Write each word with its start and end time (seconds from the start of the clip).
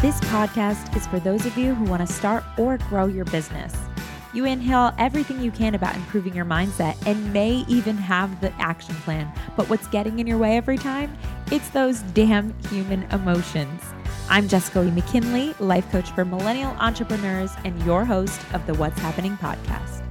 This 0.00 0.20
podcast 0.20 0.96
is 0.96 1.08
for 1.08 1.18
those 1.18 1.44
of 1.44 1.58
you 1.58 1.74
who 1.74 1.84
want 1.86 2.06
to 2.06 2.14
start 2.14 2.44
or 2.56 2.78
grow 2.88 3.06
your 3.06 3.24
business. 3.24 3.74
You 4.32 4.44
inhale 4.44 4.94
everything 4.96 5.42
you 5.42 5.50
can 5.50 5.74
about 5.74 5.96
improving 5.96 6.36
your 6.36 6.44
mindset 6.44 6.96
and 7.04 7.32
may 7.32 7.64
even 7.66 7.96
have 7.96 8.40
the 8.40 8.52
action 8.60 8.94
plan. 8.94 9.28
But 9.56 9.68
what's 9.68 9.88
getting 9.88 10.20
in 10.20 10.26
your 10.28 10.38
way 10.38 10.56
every 10.56 10.78
time? 10.78 11.18
It's 11.50 11.68
those 11.70 12.02
damn 12.14 12.56
human 12.68 13.02
emotions. 13.10 13.82
I'm 14.30 14.46
Jessica 14.46 14.78
Lee 14.78 14.92
McKinley, 14.92 15.52
life 15.58 15.90
coach 15.90 16.12
for 16.12 16.24
millennial 16.24 16.76
entrepreneurs 16.78 17.50
and 17.64 17.82
your 17.82 18.04
host 18.04 18.40
of 18.52 18.64
the 18.68 18.74
What's 18.74 19.00
Happyning 19.00 19.36
podcast. 19.38 20.04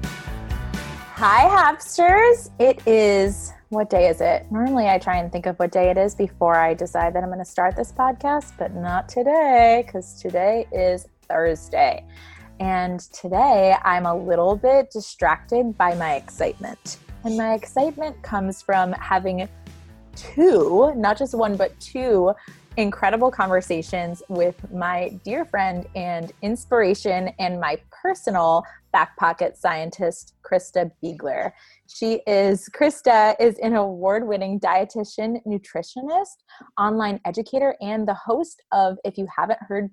Hi, 1.14 1.48
Hapsters. 1.48 2.52
It 2.60 2.86
is, 2.86 3.54
what 3.70 3.90
day 3.90 4.08
is 4.08 4.22
it? 4.22 4.50
Normally 4.50 4.88
I 4.88 4.98
try 4.98 5.18
and 5.18 5.32
think 5.32 5.46
of 5.46 5.58
what 5.58 5.72
day 5.72 5.90
it 5.90 5.98
is 5.98 6.16
before 6.16 6.56
I 6.56 6.74
decide 6.74 7.14
that 7.14 7.24
I'm 7.24 7.30
going 7.30 7.40
to 7.40 7.46
start 7.46 7.76
this 7.76 7.92
podcast, 7.92 8.54
but 8.58 8.74
not 8.74 9.10
today 9.10 9.84
because 9.86 10.22
today 10.22 10.68
is 10.72 11.08
Thursday. 11.28 12.06
And 12.62 13.00
today 13.00 13.76
I'm 13.84 14.06
a 14.06 14.16
little 14.16 14.56
bit 14.56 14.90
distracted 14.90 15.78
by 15.78 15.96
my 15.96 16.16
excitement. 16.16 16.98
And 17.26 17.36
my 17.36 17.56
excitement 17.56 18.22
comes 18.24 18.62
from 18.62 18.94
having 18.94 19.50
two, 20.16 20.94
not 20.96 21.18
just 21.18 21.36
one, 21.36 21.58
but 21.58 21.78
two 21.82 22.34
incredible 22.78 23.32
conversations 23.32 24.24
with 24.30 24.56
my 24.72 25.10
dear 25.26 25.44
friend 25.44 25.88
and 25.96 26.32
inspiration 26.42 27.32
and 27.38 27.60
my 27.60 27.78
personal 27.92 28.64
back 28.98 29.16
pocket 29.16 29.56
scientist, 29.56 30.34
Christa 30.44 30.90
Biegler. 31.04 31.52
She 31.86 32.20
is, 32.26 32.68
Christa 32.76 33.36
is 33.40 33.60
an 33.60 33.76
award 33.76 34.28
winning 34.28 34.60
dietitian, 34.60 35.38
nutritionist, 35.46 36.38
online 36.80 37.20
educator, 37.24 37.76
and 37.80 38.08
the 38.08 38.16
host 38.16 38.64
of, 38.72 38.98
if 39.06 39.16
you 39.16 39.28
haven't 39.38 39.60
heard 39.62 39.92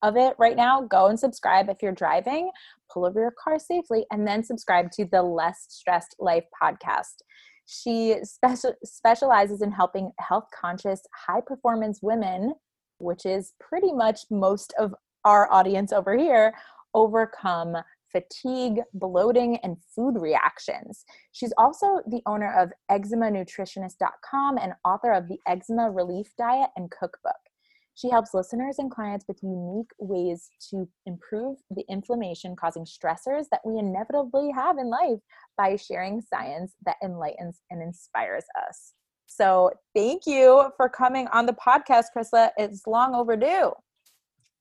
of 0.00 0.16
it 0.16 0.34
right 0.38 0.56
now, 0.56 0.80
go 0.80 1.08
and 1.08 1.20
subscribe 1.20 1.68
if 1.68 1.82
you're 1.82 1.92
driving, 1.92 2.50
pull 2.90 3.04
over 3.04 3.20
your 3.20 3.34
car 3.38 3.58
safely, 3.58 4.06
and 4.10 4.26
then 4.26 4.42
subscribe 4.42 4.90
to 4.92 5.04
the 5.04 5.22
Less 5.22 5.66
Stressed 5.68 6.16
Life 6.18 6.44
podcast. 6.62 7.16
She 7.66 8.16
special, 8.22 8.72
specializes 8.82 9.60
in 9.60 9.72
helping 9.72 10.10
health 10.20 10.46
conscious, 10.58 11.02
high 11.14 11.42
performance 11.46 11.98
women, 12.00 12.54
which 12.96 13.26
is 13.26 13.52
pretty 13.60 13.92
much 13.92 14.20
most 14.30 14.72
of 14.78 14.94
our 15.26 15.52
audience 15.52 15.92
over 15.92 16.16
here, 16.16 16.54
overcome 16.94 17.76
fatigue, 18.12 18.80
bloating, 18.94 19.58
and 19.62 19.76
food 19.94 20.20
reactions. 20.20 21.04
She's 21.32 21.52
also 21.58 22.00
the 22.06 22.22
owner 22.26 22.52
of 22.56 22.72
eczemanutritionist.com 22.90 24.58
and 24.58 24.72
author 24.84 25.12
of 25.12 25.28
the 25.28 25.38
Eczema 25.46 25.90
Relief 25.90 26.28
Diet 26.38 26.70
and 26.76 26.90
Cookbook. 26.90 27.32
She 27.94 28.10
helps 28.10 28.32
listeners 28.32 28.78
and 28.78 28.92
clients 28.92 29.24
with 29.26 29.42
unique 29.42 29.90
ways 29.98 30.48
to 30.70 30.88
improve 31.06 31.56
the 31.68 31.84
inflammation 31.88 32.54
causing 32.54 32.84
stressors 32.84 33.46
that 33.50 33.60
we 33.64 33.76
inevitably 33.76 34.52
have 34.54 34.78
in 34.78 34.88
life 34.88 35.18
by 35.56 35.74
sharing 35.74 36.20
science 36.20 36.76
that 36.86 36.96
enlightens 37.02 37.60
and 37.70 37.82
inspires 37.82 38.44
us. 38.68 38.92
So, 39.26 39.72
thank 39.96 40.26
you 40.26 40.70
for 40.76 40.88
coming 40.88 41.26
on 41.32 41.46
the 41.46 41.54
podcast, 41.54 42.06
Christa. 42.16 42.50
It's 42.56 42.86
long 42.86 43.16
overdue. 43.16 43.72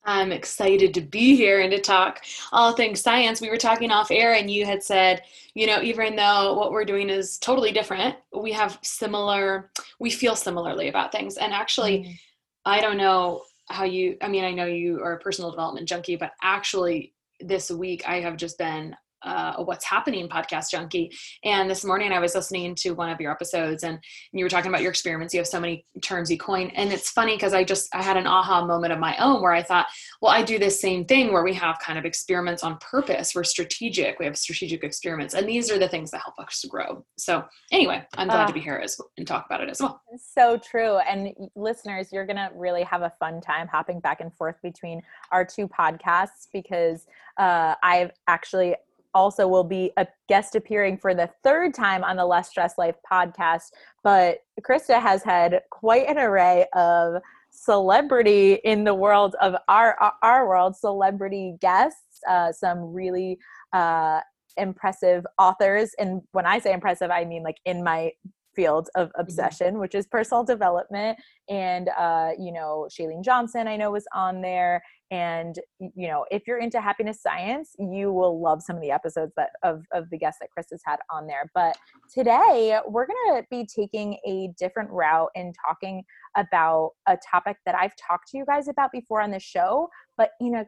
I'm 0.04 0.32
excited 0.32 0.94
to 0.94 1.02
be 1.02 1.36
here 1.36 1.60
and 1.60 1.72
to 1.72 1.82
talk 1.82 2.24
all 2.52 2.72
things 2.72 3.02
science. 3.02 3.42
We 3.42 3.50
were 3.50 3.58
talking 3.58 3.92
off 3.92 4.10
air, 4.10 4.34
and 4.34 4.50
you 4.50 4.66
had 4.66 4.82
said, 4.82 5.24
you 5.54 5.68
know, 5.68 5.82
even 5.82 6.16
though 6.16 6.54
what 6.54 6.72
we're 6.72 6.86
doing 6.86 7.10
is 7.10 7.38
totally 7.38 7.72
different, 7.72 8.16
we 8.34 8.54
have 8.54 8.80
similar, 8.82 9.70
we 10.00 10.10
feel 10.10 10.36
similarly 10.36 10.88
about 10.88 11.12
things. 11.12 11.38
And 11.38 11.54
actually, 11.54 12.00
mm 12.00 12.18
I 12.66 12.82
don't 12.82 12.98
know 12.98 13.44
how 13.70 13.86
you, 13.86 14.18
I 14.22 14.28
mean, 14.28 14.44
I 14.44 14.52
know 14.52 14.66
you 14.66 15.02
are 15.02 15.14
a 15.14 15.20
personal 15.20 15.52
development 15.52 15.88
junkie, 15.88 16.18
but 16.18 16.34
actually, 16.44 17.14
this 17.40 17.72
week 17.72 18.04
I 18.06 18.20
have 18.20 18.36
just 18.36 18.58
been 18.58 18.94
uh, 19.24 19.64
What's 19.64 19.86
Happyning 19.86 20.28
podcast 20.30 20.72
junkie. 20.72 21.12
And 21.44 21.70
this 21.70 21.84
morning 21.84 22.12
I 22.12 22.20
was 22.20 22.36
listening 22.36 22.76
to 22.76 22.92
one 22.92 23.10
of 23.10 23.20
your 23.20 23.32
episodes 23.32 23.84
and 23.84 24.00
you 24.32 24.46
were 24.46 24.50
talking 24.50 24.70
about 24.70 24.82
your 24.82 24.92
experiments. 24.92 25.34
You 25.34 25.40
have 25.40 25.48
so 25.48 25.60
many 25.60 25.86
terms 26.02 26.32
you 26.32 26.38
coin. 26.38 26.72
And 26.76 26.92
it's 26.92 27.10
funny 27.10 27.36
because 27.36 27.54
I 27.54 27.64
just, 27.64 27.94
I 27.94 28.02
had 28.04 28.18
an 28.18 28.28
aha 28.28 28.66
moment 28.66 28.94
of 28.94 29.00
my 29.00 29.16
own 29.18 29.42
where 29.42 29.54
I 29.54 29.64
thought, 29.64 29.88
well, 30.22 30.32
I 30.32 30.44
do 30.44 30.60
this 30.60 30.80
same 30.80 31.06
thing 31.06 31.34
where 31.34 31.44
we 31.44 31.54
have 31.54 31.80
kind 31.80 31.98
of 31.98 32.06
experiments 32.06 32.64
on 32.64 32.78
purpose. 32.78 33.34
We're 33.36 33.44
strategic. 33.44 34.20
We 34.20 34.26
have 34.26 34.38
strategic 34.38 34.84
experiments. 34.84 35.34
And 35.34 35.48
these 35.48 35.72
are 35.72 35.80
the 35.80 35.88
things 35.88 36.12
that 36.12 36.22
help 36.22 36.40
us 36.40 36.64
grow. 36.70 37.06
So 37.18 37.44
anyway, 37.72 38.06
I'm 38.18 38.28
glad 38.28 38.44
uh, 38.44 38.48
to 38.48 38.54
be 38.54 38.60
here 38.60 38.82
as, 38.84 39.00
and 39.18 39.28
talk 39.28 39.46
about 39.46 39.62
it 39.62 39.70
as 39.70 39.80
well. 39.82 40.02
So 40.18 40.58
true. 40.58 40.98
And 40.98 41.34
listeners, 41.56 42.10
you're 42.12 42.26
going 42.26 42.38
to 42.38 42.50
really 42.54 42.84
have 42.84 43.02
a 43.02 43.12
fun 43.20 43.42
time 43.42 43.68
hopping 43.68 44.00
back 44.00 44.22
and 44.22 44.34
forth 44.34 44.56
between 44.62 45.02
our 45.32 45.46
two 45.46 45.68
podcasts 45.68 46.48
because 46.52 47.06
uh, 47.38 47.76
I've 47.84 48.12
actually 48.28 48.76
also 49.18 49.48
will 49.48 49.64
be 49.64 49.92
a 49.98 50.08
guest 50.30 50.56
appearing 50.56 50.96
for 50.96 51.16
the 51.16 51.28
third 51.44 51.74
time 51.74 52.04
on 52.04 52.16
the 52.18 52.26
Less 52.26 52.50
Stress 52.50 52.78
Life 52.78 52.96
podcast. 53.12 53.72
But 54.04 54.44
Krista 54.62 55.02
has 55.02 55.24
had 55.24 55.62
quite 55.72 56.08
an 56.08 56.20
array 56.20 56.68
of 56.74 57.22
celebrity 57.50 58.60
in 58.64 58.84
the 58.84 58.94
world 58.94 59.36
of 59.42 59.56
our 59.68 59.98
our 60.22 60.48
world, 60.48 60.76
celebrity 60.76 61.56
guests, 61.60 62.20
uh, 62.30 62.52
some 62.52 62.94
really 62.94 63.40
uh, 63.74 64.20
impressive 64.56 65.26
authors. 65.40 65.96
And 65.98 66.22
when 66.34 66.46
I 66.46 66.60
say 66.60 66.72
impressive, 66.72 67.10
I 67.10 67.26
mean 67.26 67.42
like 67.42 67.58
in 67.66 67.84
my 67.84 68.12
field 68.58 68.90
of 68.96 69.08
mm-hmm. 69.08 69.22
obsession, 69.22 69.68
mm-hmm. 69.68 69.80
which 69.80 69.96
is 69.96 70.06
personal 70.08 70.44
development. 70.44 71.18
And, 71.48 71.90
uh, 71.98 72.32
you 72.38 72.52
know, 72.52 72.90
Chalene 72.92 73.24
Johnson, 73.24 73.68
I 73.68 73.78
know, 73.78 73.92
was 73.92 74.06
on 74.14 74.42
there. 74.42 74.84
And, 75.10 75.56
you 75.80 76.08
know, 76.08 76.26
if 76.32 76.44
you're 76.46 76.58
into 76.58 76.82
happiness 76.82 77.22
science, 77.22 77.76
you 77.80 78.12
will 78.12 78.42
love 78.42 78.62
some 78.62 78.76
of 78.76 78.82
the 78.82 78.92
episodes 78.92 79.32
that 79.38 79.52
of, 79.64 79.84
of 79.94 80.10
the 80.10 80.18
guests 80.18 80.40
that 80.42 80.52
Chris 80.52 80.68
has 80.72 80.82
had 80.86 80.98
on 81.10 81.28
there. 81.28 81.50
But 81.56 81.78
today 82.14 82.78
we're 82.86 83.08
going 83.08 83.42
to 83.42 83.48
be 83.50 83.66
taking 83.66 84.18
a 84.28 84.50
different 84.60 84.90
route 84.90 85.30
and 85.36 85.56
talking 85.66 86.04
about 86.36 86.92
a 87.08 87.18
topic 87.30 87.58
that 87.66 87.76
I've 87.76 87.96
talked 87.96 88.30
to 88.32 88.38
you 88.38 88.46
guys 88.46 88.68
about 88.68 88.92
before 88.92 89.22
on 89.22 89.32
the 89.32 89.40
show, 89.40 89.88
but 90.18 90.32
in 90.42 90.56
a 90.56 90.66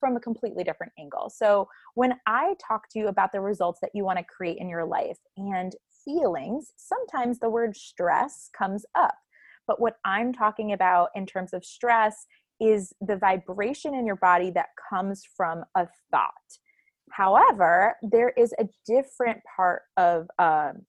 from 0.00 0.16
a 0.16 0.20
completely 0.20 0.64
different 0.64 0.92
angle. 0.98 1.30
So 1.30 1.68
when 1.94 2.14
I 2.26 2.54
talk 2.66 2.88
to 2.90 2.98
you 2.98 3.08
about 3.08 3.30
the 3.32 3.40
results 3.40 3.80
that 3.82 3.90
you 3.94 4.04
want 4.04 4.18
to 4.18 4.24
create 4.24 4.56
in 4.58 4.68
your 4.68 4.84
life 4.86 5.18
and 5.36 5.76
feelings, 6.04 6.72
sometimes 6.76 7.38
the 7.38 7.50
word 7.50 7.76
stress 7.76 8.48
comes 8.56 8.84
up. 8.94 9.14
But 9.66 9.80
what 9.80 9.96
I'm 10.04 10.32
talking 10.32 10.72
about 10.72 11.10
in 11.14 11.24
terms 11.24 11.52
of 11.52 11.64
stress 11.64 12.26
is 12.62 12.92
the 13.00 13.16
vibration 13.16 13.94
in 13.94 14.06
your 14.06 14.16
body 14.16 14.50
that 14.50 14.68
comes 14.90 15.22
from 15.36 15.64
a 15.74 15.86
thought. 16.10 16.32
However, 17.10 17.96
there 18.02 18.30
is 18.30 18.54
a 18.58 18.68
different 18.86 19.40
part 19.56 19.82
of 19.96 20.28
um, 20.38 20.86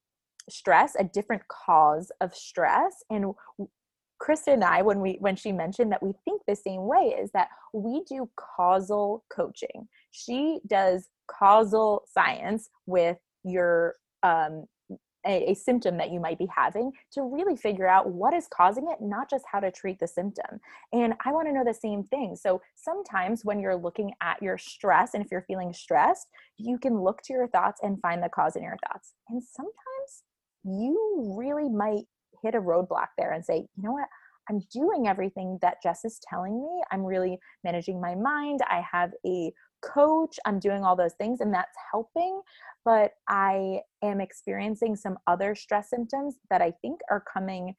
stress, 0.48 0.94
a 0.98 1.04
different 1.04 1.42
cause 1.48 2.10
of 2.20 2.34
stress. 2.34 3.02
And 3.10 3.34
Christa 4.22 4.54
and 4.54 4.64
I, 4.64 4.82
when 4.82 5.00
we 5.00 5.16
when 5.20 5.36
she 5.36 5.52
mentioned 5.52 5.92
that 5.92 6.02
we 6.02 6.12
think 6.24 6.42
the 6.46 6.56
same 6.56 6.86
way, 6.86 7.16
is 7.20 7.30
that 7.32 7.48
we 7.72 8.02
do 8.08 8.30
causal 8.36 9.24
coaching. 9.34 9.88
She 10.12 10.60
does 10.66 11.08
causal 11.26 12.04
science 12.10 12.70
with 12.86 13.18
your 13.44 13.96
um, 14.22 14.64
a, 15.26 15.50
a, 15.50 15.54
symptom 15.54 15.96
that 15.98 16.10
you 16.10 16.20
might 16.20 16.38
be 16.38 16.48
having 16.54 16.92
to 17.12 17.22
really 17.22 17.56
figure 17.56 17.88
out 17.88 18.10
what 18.10 18.34
is 18.34 18.46
causing 18.54 18.88
it, 18.90 18.98
not 19.00 19.30
just 19.30 19.44
how 19.50 19.60
to 19.60 19.70
treat 19.70 19.98
the 19.98 20.06
symptom. 20.06 20.60
And 20.92 21.14
I 21.24 21.32
want 21.32 21.48
to 21.48 21.52
know 21.52 21.64
the 21.64 21.74
same 21.74 22.04
thing. 22.04 22.36
So 22.36 22.60
sometimes 22.76 23.44
when 23.44 23.60
you're 23.60 23.76
looking 23.76 24.12
at 24.22 24.42
your 24.42 24.58
stress, 24.58 25.14
and 25.14 25.24
if 25.24 25.30
you're 25.30 25.44
feeling 25.46 25.72
stressed, 25.72 26.28
you 26.58 26.78
can 26.78 27.00
look 27.00 27.22
to 27.22 27.32
your 27.32 27.48
thoughts 27.48 27.80
and 27.82 28.00
find 28.00 28.22
the 28.22 28.28
cause 28.28 28.56
in 28.56 28.62
your 28.62 28.76
thoughts. 28.88 29.12
And 29.28 29.42
sometimes 29.42 30.22
you 30.64 31.34
really 31.38 31.68
might 31.68 32.04
hit 32.42 32.54
a 32.54 32.60
roadblock 32.60 33.08
there 33.18 33.32
and 33.32 33.44
say, 33.44 33.56
you 33.56 33.82
know 33.82 33.92
what? 33.92 34.08
I'm 34.48 34.60
doing 34.72 35.08
everything 35.08 35.58
that 35.62 35.82
Jess 35.82 36.04
is 36.04 36.20
telling 36.28 36.60
me. 36.60 36.82
I'm 36.92 37.02
really 37.02 37.38
managing 37.62 38.00
my 38.00 38.14
mind. 38.14 38.60
I 38.68 38.82
have 38.90 39.10
a 39.26 39.52
coach. 39.92 40.38
I'm 40.46 40.58
doing 40.58 40.84
all 40.84 40.96
those 40.96 41.14
things, 41.14 41.40
and 41.40 41.52
that's 41.52 41.76
helping 41.92 42.40
but 42.84 43.12
I 43.28 43.80
am 44.02 44.20
experiencing 44.20 44.96
some 44.96 45.18
other 45.26 45.54
stress 45.54 45.90
symptoms 45.90 46.36
that 46.50 46.60
I 46.60 46.72
think 46.82 47.00
are 47.10 47.24
coming 47.32 47.74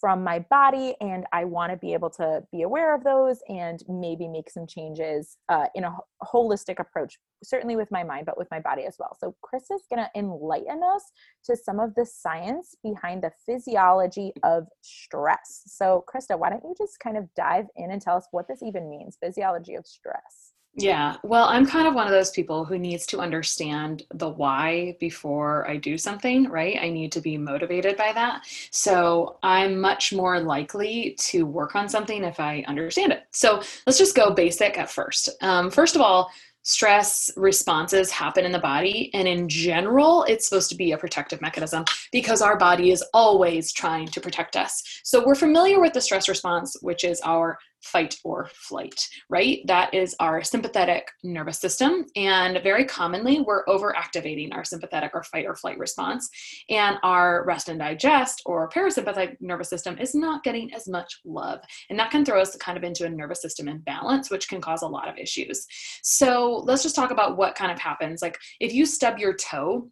from 0.00 0.24
my 0.24 0.38
body 0.38 0.94
and 1.02 1.26
i 1.32 1.44
want 1.44 1.70
to 1.70 1.76
be 1.76 1.92
able 1.92 2.08
to 2.08 2.42
be 2.50 2.62
aware 2.62 2.94
of 2.94 3.04
those 3.04 3.40
and 3.48 3.82
maybe 3.86 4.26
make 4.26 4.48
some 4.48 4.66
changes 4.66 5.36
uh, 5.50 5.66
in 5.74 5.84
a 5.84 5.94
holistic 6.22 6.78
approach 6.78 7.18
certainly 7.42 7.76
with 7.76 7.90
my 7.90 8.02
mind 8.02 8.24
but 8.24 8.38
with 8.38 8.48
my 8.50 8.60
body 8.60 8.86
as 8.86 8.96
well 8.98 9.14
so 9.20 9.34
chris 9.42 9.64
is 9.70 9.82
going 9.92 10.02
to 10.02 10.18
enlighten 10.18 10.80
us 10.94 11.02
to 11.44 11.54
some 11.54 11.78
of 11.78 11.94
the 11.96 12.06
science 12.06 12.76
behind 12.82 13.22
the 13.22 13.32
physiology 13.44 14.32
of 14.42 14.68
stress 14.80 15.64
so 15.66 16.02
christa 16.08 16.38
why 16.38 16.48
don't 16.48 16.62
you 16.64 16.74
just 16.78 16.98
kind 16.98 17.18
of 17.18 17.28
dive 17.34 17.66
in 17.76 17.90
and 17.90 18.00
tell 18.00 18.16
us 18.16 18.28
what 18.30 18.48
this 18.48 18.62
even 18.62 18.88
means 18.88 19.18
physiology 19.22 19.74
of 19.74 19.86
stress 19.86 20.49
Yeah. 20.74 21.16
Well, 21.24 21.46
I'm 21.46 21.66
kind 21.66 21.88
of 21.88 21.94
one 21.94 22.06
of 22.06 22.12
those 22.12 22.30
people 22.30 22.64
who 22.64 22.78
needs 22.78 23.04
to 23.06 23.18
understand 23.18 24.04
the 24.14 24.28
why 24.28 24.96
before 25.00 25.68
I 25.68 25.76
do 25.76 25.98
something, 25.98 26.48
right? 26.48 26.78
I 26.80 26.90
need 26.90 27.10
to 27.12 27.20
be 27.20 27.36
motivated 27.36 27.96
by 27.96 28.12
that. 28.12 28.46
So 28.70 29.38
I'm 29.42 29.80
much 29.80 30.12
more 30.12 30.38
likely 30.40 31.16
to 31.20 31.44
work 31.44 31.74
on 31.74 31.88
something 31.88 32.22
if 32.22 32.38
I 32.38 32.64
understand 32.68 33.12
it. 33.12 33.24
So 33.32 33.62
let's 33.84 33.98
just 33.98 34.14
go 34.14 34.30
basic 34.30 34.78
at 34.78 34.90
first. 34.90 35.28
Um, 35.42 35.70
first 35.70 35.96
of 35.96 36.02
all, 36.02 36.30
stress 36.62 37.30
responses 37.36 38.10
happen 38.10 38.44
in 38.44 38.52
the 38.52 38.58
body 38.58 39.10
and 39.14 39.26
in 39.26 39.48
general 39.48 40.24
it's 40.24 40.46
supposed 40.46 40.68
to 40.68 40.76
be 40.76 40.92
a 40.92 40.98
protective 40.98 41.40
mechanism 41.40 41.84
because 42.12 42.42
our 42.42 42.58
body 42.58 42.90
is 42.90 43.02
always 43.14 43.72
trying 43.72 44.06
to 44.06 44.20
protect 44.20 44.56
us 44.56 45.00
so 45.02 45.24
we're 45.24 45.34
familiar 45.34 45.80
with 45.80 45.94
the 45.94 46.00
stress 46.00 46.28
response 46.28 46.76
which 46.82 47.02
is 47.02 47.18
our 47.22 47.58
fight 47.82 48.16
or 48.24 48.48
flight, 48.52 49.08
right? 49.28 49.60
That 49.66 49.92
is 49.94 50.14
our 50.20 50.42
sympathetic 50.42 51.08
nervous 51.22 51.58
system. 51.58 52.06
And 52.16 52.62
very 52.62 52.84
commonly, 52.84 53.40
we're 53.40 53.64
overactivating 53.66 54.54
our 54.54 54.64
sympathetic 54.64 55.12
or 55.14 55.22
fight 55.22 55.46
or 55.46 55.54
flight 55.54 55.78
response. 55.78 56.28
And 56.68 56.98
our 57.02 57.44
rest 57.46 57.68
and 57.68 57.78
digest 57.78 58.42
or 58.46 58.68
parasympathetic 58.68 59.36
nervous 59.40 59.68
system 59.68 59.98
is 59.98 60.14
not 60.14 60.44
getting 60.44 60.72
as 60.74 60.88
much 60.88 61.20
love. 61.24 61.60
And 61.88 61.98
that 61.98 62.10
can 62.10 62.24
throw 62.24 62.40
us 62.40 62.56
kind 62.56 62.76
of 62.76 62.84
into 62.84 63.06
a 63.06 63.10
nervous 63.10 63.42
system 63.42 63.68
imbalance, 63.68 64.30
which 64.30 64.48
can 64.48 64.60
cause 64.60 64.82
a 64.82 64.88
lot 64.88 65.08
of 65.08 65.18
issues. 65.18 65.66
So 66.02 66.62
let's 66.64 66.82
just 66.82 66.96
talk 66.96 67.10
about 67.10 67.36
what 67.36 67.54
kind 67.54 67.72
of 67.72 67.78
happens. 67.78 68.22
Like 68.22 68.38
if 68.60 68.72
you 68.72 68.86
stub 68.86 69.18
your 69.18 69.34
toe, 69.34 69.90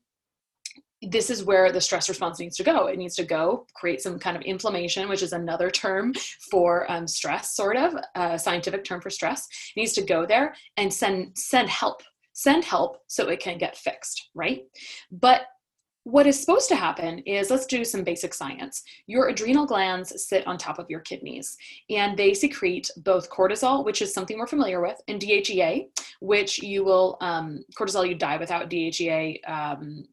this 1.02 1.30
is 1.30 1.44
where 1.44 1.70
the 1.70 1.80
stress 1.80 2.08
response 2.08 2.40
needs 2.40 2.56
to 2.56 2.64
go. 2.64 2.86
It 2.86 2.98
needs 2.98 3.14
to 3.16 3.24
go 3.24 3.66
create 3.74 4.00
some 4.00 4.18
kind 4.18 4.36
of 4.36 4.42
inflammation, 4.42 5.08
which 5.08 5.22
is 5.22 5.32
another 5.32 5.70
term 5.70 6.12
for 6.50 6.90
um, 6.90 7.06
stress, 7.06 7.54
sort 7.54 7.76
of 7.76 7.94
a 8.14 8.38
scientific 8.38 8.84
term 8.84 9.00
for 9.00 9.10
stress. 9.10 9.46
It 9.76 9.80
needs 9.80 9.92
to 9.94 10.02
go 10.02 10.26
there 10.26 10.54
and 10.76 10.92
send 10.92 11.36
send 11.36 11.68
help, 11.68 12.02
send 12.32 12.64
help 12.64 12.98
so 13.06 13.28
it 13.28 13.40
can 13.40 13.58
get 13.58 13.76
fixed, 13.76 14.30
right? 14.34 14.64
But 15.12 15.42
what 16.08 16.26
is 16.26 16.40
supposed 16.40 16.70
to 16.70 16.74
happen 16.76 17.18
is 17.20 17.50
let's 17.50 17.66
do 17.66 17.84
some 17.84 18.02
basic 18.02 18.32
science. 18.32 18.82
Your 19.06 19.28
adrenal 19.28 19.66
glands 19.66 20.26
sit 20.26 20.46
on 20.46 20.56
top 20.56 20.78
of 20.78 20.88
your 20.88 21.00
kidneys 21.00 21.58
and 21.90 22.16
they 22.16 22.32
secrete 22.32 22.90
both 22.98 23.28
cortisol, 23.28 23.84
which 23.84 24.00
is 24.00 24.14
something 24.14 24.38
we're 24.38 24.46
familiar 24.46 24.80
with, 24.80 24.98
and 25.06 25.20
DHEA, 25.20 25.88
which 26.20 26.62
you 26.62 26.82
will, 26.82 27.18
um, 27.20 27.62
cortisol 27.78 28.08
you 28.08 28.14
die 28.14 28.38
without 28.38 28.70
DHEA. 28.70 29.38
Um, 29.46 30.06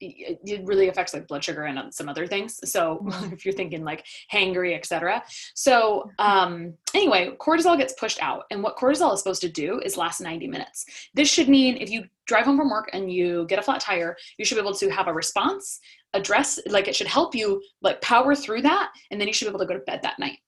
it 0.00 0.64
really 0.64 0.88
affects 0.88 1.12
like 1.12 1.26
blood 1.26 1.42
sugar 1.42 1.64
and 1.64 1.92
some 1.92 2.08
other 2.08 2.26
things. 2.26 2.58
So 2.70 3.04
mm-hmm. 3.04 3.32
if 3.32 3.44
you're 3.44 3.54
thinking 3.54 3.84
like 3.84 4.04
hangry 4.32 4.76
etc 4.76 5.22
so 5.54 6.10
um 6.18 6.74
anyway 6.94 7.30
cortisol 7.38 7.76
gets 7.76 7.92
pushed 7.94 8.22
out 8.22 8.44
and 8.50 8.62
what 8.62 8.76
cortisol 8.76 9.12
is 9.12 9.20
supposed 9.20 9.40
to 9.42 9.48
do 9.48 9.80
is 9.80 9.96
last 9.96 10.20
90 10.20 10.48
minutes. 10.48 10.84
This 11.14 11.30
should 11.30 11.48
mean 11.48 11.76
if 11.76 11.90
you 11.90 12.04
drive 12.26 12.44
home 12.44 12.58
from 12.58 12.70
work 12.70 12.90
and 12.92 13.10
you 13.10 13.46
get 13.48 13.58
a 13.58 13.62
flat 13.62 13.80
tire 13.80 14.16
you 14.36 14.44
should 14.44 14.56
be 14.56 14.60
able 14.60 14.74
to 14.74 14.90
have 14.90 15.08
a 15.08 15.12
response 15.12 15.80
address 16.14 16.58
like 16.68 16.88
it 16.88 16.96
should 16.96 17.06
help 17.06 17.34
you 17.34 17.60
like 17.82 18.00
power 18.00 18.34
through 18.34 18.62
that 18.62 18.90
and 19.10 19.20
then 19.20 19.26
you 19.28 19.34
should 19.34 19.46
be 19.46 19.50
able 19.50 19.58
to 19.58 19.66
go 19.66 19.74
to 19.74 19.80
bed 19.80 20.00
that 20.02 20.18
night 20.18 20.38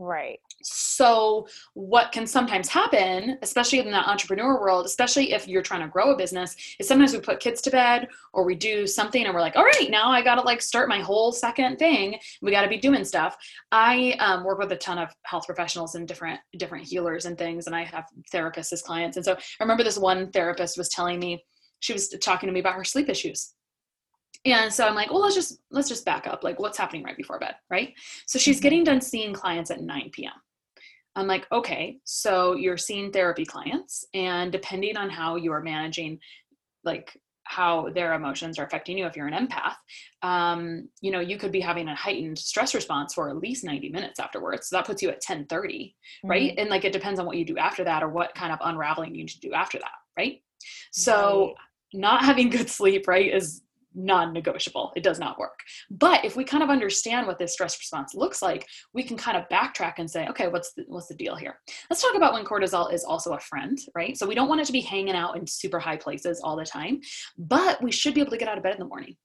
Right. 0.00 0.38
So, 0.62 1.48
what 1.74 2.12
can 2.12 2.24
sometimes 2.24 2.68
happen, 2.68 3.36
especially 3.42 3.80
in 3.80 3.90
the 3.90 3.96
entrepreneur 3.96 4.60
world, 4.60 4.86
especially 4.86 5.32
if 5.32 5.48
you're 5.48 5.62
trying 5.62 5.80
to 5.80 5.88
grow 5.88 6.12
a 6.12 6.16
business, 6.16 6.54
is 6.78 6.86
sometimes 6.86 7.12
we 7.12 7.20
put 7.20 7.40
kids 7.40 7.60
to 7.62 7.70
bed 7.70 8.06
or 8.32 8.44
we 8.44 8.54
do 8.54 8.86
something 8.86 9.24
and 9.24 9.34
we're 9.34 9.40
like, 9.40 9.56
all 9.56 9.64
right, 9.64 9.90
now 9.90 10.08
I 10.10 10.22
got 10.22 10.36
to 10.36 10.42
like 10.42 10.62
start 10.62 10.88
my 10.88 11.00
whole 11.00 11.32
second 11.32 11.78
thing. 11.78 12.16
We 12.42 12.52
got 12.52 12.62
to 12.62 12.68
be 12.68 12.78
doing 12.78 13.04
stuff. 13.04 13.36
I 13.72 14.14
um, 14.20 14.44
work 14.44 14.58
with 14.58 14.70
a 14.70 14.76
ton 14.76 14.98
of 14.98 15.10
health 15.24 15.46
professionals 15.46 15.96
and 15.96 16.06
different 16.06 16.38
different 16.56 16.86
healers 16.86 17.24
and 17.24 17.36
things, 17.36 17.66
and 17.66 17.74
I 17.74 17.82
have 17.82 18.04
therapists 18.32 18.72
as 18.72 18.82
clients. 18.82 19.16
And 19.16 19.24
so, 19.24 19.34
I 19.34 19.64
remember 19.64 19.82
this 19.82 19.98
one 19.98 20.30
therapist 20.30 20.78
was 20.78 20.88
telling 20.90 21.18
me 21.18 21.44
she 21.80 21.92
was 21.92 22.08
talking 22.20 22.46
to 22.46 22.52
me 22.52 22.60
about 22.60 22.74
her 22.74 22.84
sleep 22.84 23.08
issues 23.08 23.54
and 24.56 24.72
so 24.72 24.86
i'm 24.86 24.94
like 24.94 25.10
well 25.10 25.20
let's 25.20 25.34
just 25.34 25.60
let's 25.70 25.88
just 25.88 26.04
back 26.04 26.26
up 26.26 26.44
like 26.44 26.58
what's 26.58 26.78
happening 26.78 27.02
right 27.02 27.16
before 27.16 27.38
bed 27.38 27.54
right 27.70 27.94
so 28.26 28.38
she's 28.38 28.56
mm-hmm. 28.56 28.62
getting 28.62 28.84
done 28.84 29.00
seeing 29.00 29.32
clients 29.32 29.70
at 29.70 29.80
9 29.80 30.10
p.m 30.12 30.32
i'm 31.16 31.26
like 31.26 31.46
okay 31.52 31.98
so 32.04 32.54
you're 32.54 32.76
seeing 32.76 33.10
therapy 33.10 33.44
clients 33.44 34.04
and 34.14 34.52
depending 34.52 34.96
on 34.96 35.10
how 35.10 35.36
you 35.36 35.52
are 35.52 35.62
managing 35.62 36.18
like 36.84 37.16
how 37.48 37.88
their 37.94 38.12
emotions 38.12 38.58
are 38.58 38.64
affecting 38.64 38.98
you 38.98 39.06
if 39.06 39.16
you're 39.16 39.26
an 39.26 39.46
empath 39.46 39.76
um, 40.22 40.86
you 41.00 41.10
know 41.10 41.20
you 41.20 41.38
could 41.38 41.50
be 41.50 41.60
having 41.60 41.88
a 41.88 41.94
heightened 41.94 42.38
stress 42.38 42.74
response 42.74 43.14
for 43.14 43.30
at 43.30 43.38
least 43.38 43.64
90 43.64 43.88
minutes 43.88 44.20
afterwards 44.20 44.68
so 44.68 44.76
that 44.76 44.84
puts 44.84 45.02
you 45.02 45.08
at 45.08 45.20
10 45.22 45.46
30 45.46 45.68
mm-hmm. 45.78 46.28
right 46.28 46.54
and 46.58 46.68
like 46.68 46.84
it 46.84 46.92
depends 46.92 47.18
on 47.18 47.24
what 47.24 47.38
you 47.38 47.46
do 47.46 47.56
after 47.56 47.84
that 47.84 48.02
or 48.02 48.08
what 48.08 48.34
kind 48.34 48.52
of 48.52 48.58
unraveling 48.62 49.14
you 49.14 49.22
need 49.22 49.28
to 49.28 49.40
do 49.40 49.54
after 49.54 49.78
that 49.78 49.92
right 50.16 50.42
so 50.92 51.46
right. 51.46 51.54
not 51.94 52.22
having 52.22 52.50
good 52.50 52.68
sleep 52.78 53.08
right 53.08 53.32
is 53.32 53.62
non-negotiable 53.98 54.92
it 54.96 55.02
does 55.02 55.18
not 55.18 55.38
work 55.38 55.58
but 55.90 56.24
if 56.24 56.36
we 56.36 56.44
kind 56.44 56.62
of 56.62 56.70
understand 56.70 57.26
what 57.26 57.38
this 57.38 57.52
stress 57.52 57.78
response 57.78 58.14
looks 58.14 58.40
like 58.40 58.66
we 58.94 59.02
can 59.02 59.16
kind 59.16 59.36
of 59.36 59.48
backtrack 59.48 59.94
and 59.98 60.10
say 60.10 60.26
okay 60.28 60.48
what's 60.48 60.72
the, 60.74 60.84
what's 60.86 61.08
the 61.08 61.14
deal 61.14 61.34
here 61.34 61.58
let's 61.90 62.00
talk 62.00 62.14
about 62.14 62.32
when 62.32 62.44
cortisol 62.44 62.92
is 62.92 63.04
also 63.04 63.32
a 63.32 63.40
friend 63.40 63.78
right 63.94 64.16
so 64.16 64.26
we 64.26 64.34
don't 64.34 64.48
want 64.48 64.60
it 64.60 64.66
to 64.66 64.72
be 64.72 64.80
hanging 64.80 65.14
out 65.14 65.36
in 65.36 65.46
super 65.46 65.78
high 65.78 65.96
places 65.96 66.40
all 66.40 66.56
the 66.56 66.64
time 66.64 67.00
but 67.36 67.82
we 67.82 67.90
should 67.90 68.14
be 68.14 68.20
able 68.20 68.30
to 68.30 68.38
get 68.38 68.48
out 68.48 68.56
of 68.56 68.62
bed 68.62 68.74
in 68.74 68.80
the 68.80 68.86
morning 68.86 69.16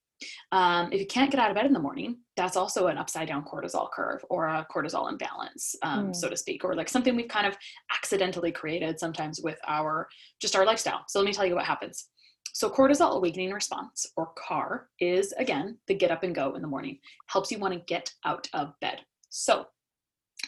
um, 0.52 0.92
if 0.92 1.00
you 1.00 1.08
can't 1.08 1.32
get 1.32 1.40
out 1.40 1.50
of 1.50 1.56
bed 1.56 1.66
in 1.66 1.74
the 1.74 1.80
morning, 1.80 2.18
that's 2.36 2.58
also 2.58 2.88
an 2.88 2.98
upside 2.98 3.28
down 3.28 3.44
cortisol 3.44 3.90
curve 3.92 4.24
or 4.30 4.48
a 4.48 4.66
cortisol 4.74 5.10
imbalance, 5.10 5.76
um, 5.84 6.08
mm. 6.08 6.16
so 6.16 6.30
to 6.30 6.38
speak, 6.38 6.64
or 6.64 6.76
like 6.76 6.90
something 6.90 7.16
we've 7.16 7.28
kind 7.28 7.48
of 7.48 7.56
accidentally 7.94 8.52
created 8.52 9.00
sometimes 9.00 9.42
with 9.42 9.60
our 9.68 10.08
just 10.40 10.56
our 10.56 10.66
lifestyle. 10.66 11.04
So 11.08 11.20
let 11.20 11.26
me 11.26 11.34
tell 11.34 11.46
you 11.46 11.56
what 11.56 11.66
happens. 11.66 12.10
So, 12.54 12.70
cortisol 12.70 13.16
awakening 13.16 13.52
response, 13.52 14.06
or 14.16 14.32
CAR, 14.36 14.88
is 15.00 15.34
again 15.34 15.78
the 15.88 15.96
get 15.96 16.12
up 16.12 16.24
and 16.24 16.36
go 16.36 16.54
in 16.54 16.62
the 16.62 16.68
morning, 16.68 17.00
helps 17.28 17.52
you 17.52 17.58
want 17.58 17.74
to 17.74 17.80
get 17.82 18.14
out 18.26 18.48
of 18.54 18.80
bed. 18.80 19.02
So, 19.30 19.68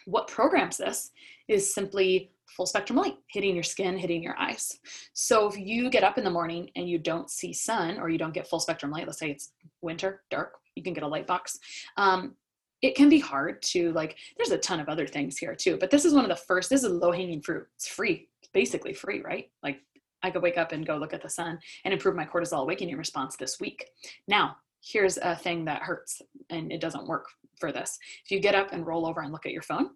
what 0.05 0.27
programs 0.27 0.77
this 0.77 1.11
is 1.47 1.73
simply 1.73 2.31
full 2.45 2.67
spectrum 2.67 2.97
light 2.97 3.15
hitting 3.31 3.55
your 3.55 3.63
skin, 3.63 3.97
hitting 3.97 4.21
your 4.21 4.37
eyes. 4.37 4.77
So, 5.13 5.47
if 5.47 5.57
you 5.57 5.89
get 5.89 6.03
up 6.03 6.19
in 6.19 6.23
the 6.23 6.29
morning 6.29 6.69
and 6.75 6.87
you 6.87 6.99
don't 6.99 7.29
see 7.29 7.53
sun 7.53 7.99
or 7.99 8.09
you 8.09 8.19
don't 8.19 8.33
get 8.33 8.47
full 8.47 8.59
spectrum 8.59 8.91
light, 8.91 9.07
let's 9.07 9.19
say 9.19 9.31
it's 9.31 9.53
winter, 9.81 10.21
dark, 10.29 10.53
you 10.75 10.83
can 10.83 10.93
get 10.93 11.03
a 11.03 11.07
light 11.07 11.25
box. 11.25 11.59
Um, 11.97 12.35
it 12.83 12.93
can 12.93 13.09
be 13.09 13.19
hard 13.19 13.63
to 13.63 13.91
like 13.93 14.15
there's 14.37 14.51
a 14.51 14.57
ton 14.59 14.79
of 14.79 14.89
other 14.89 15.07
things 15.07 15.37
here 15.37 15.55
too 15.55 15.77
but 15.79 15.89
this 15.89 16.05
is 16.05 16.13
one 16.13 16.25
of 16.25 16.29
the 16.29 16.35
first 16.35 16.69
this 16.69 16.83
is 16.83 16.91
low 16.91 17.11
hanging 17.11 17.41
fruit 17.41 17.65
it's 17.75 17.87
free 17.87 18.27
it's 18.41 18.51
basically 18.51 18.93
free 18.93 19.21
right 19.21 19.49
like 19.63 19.79
I 20.25 20.31
could 20.31 20.41
wake 20.41 20.57
up 20.57 20.71
and 20.71 20.85
go 20.85 20.97
look 20.97 21.13
at 21.13 21.21
the 21.21 21.29
sun 21.29 21.59
and 21.83 21.93
improve 21.93 22.15
my 22.15 22.25
cortisol 22.25 22.61
awakening 22.61 22.97
response 22.97 23.35
this 23.35 23.59
week. 23.59 23.85
Now, 24.27 24.57
here's 24.83 25.17
a 25.17 25.35
thing 25.35 25.65
that 25.65 25.81
hurts 25.81 26.21
and 26.49 26.71
it 26.71 26.81
doesn't 26.81 27.07
work 27.07 27.25
for 27.59 27.71
this. 27.71 27.97
If 28.23 28.31
you 28.31 28.39
get 28.39 28.55
up 28.55 28.71
and 28.71 28.85
roll 28.85 29.07
over 29.07 29.21
and 29.21 29.31
look 29.31 29.45
at 29.45 29.51
your 29.51 29.61
phone, 29.61 29.91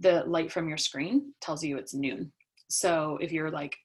the 0.00 0.24
light 0.26 0.52
from 0.52 0.68
your 0.68 0.78
screen 0.78 1.32
tells 1.40 1.64
you 1.64 1.76
it's 1.76 1.94
noon. 1.94 2.32
So 2.68 3.18
if 3.20 3.32
you're 3.32 3.50
like 3.50 3.76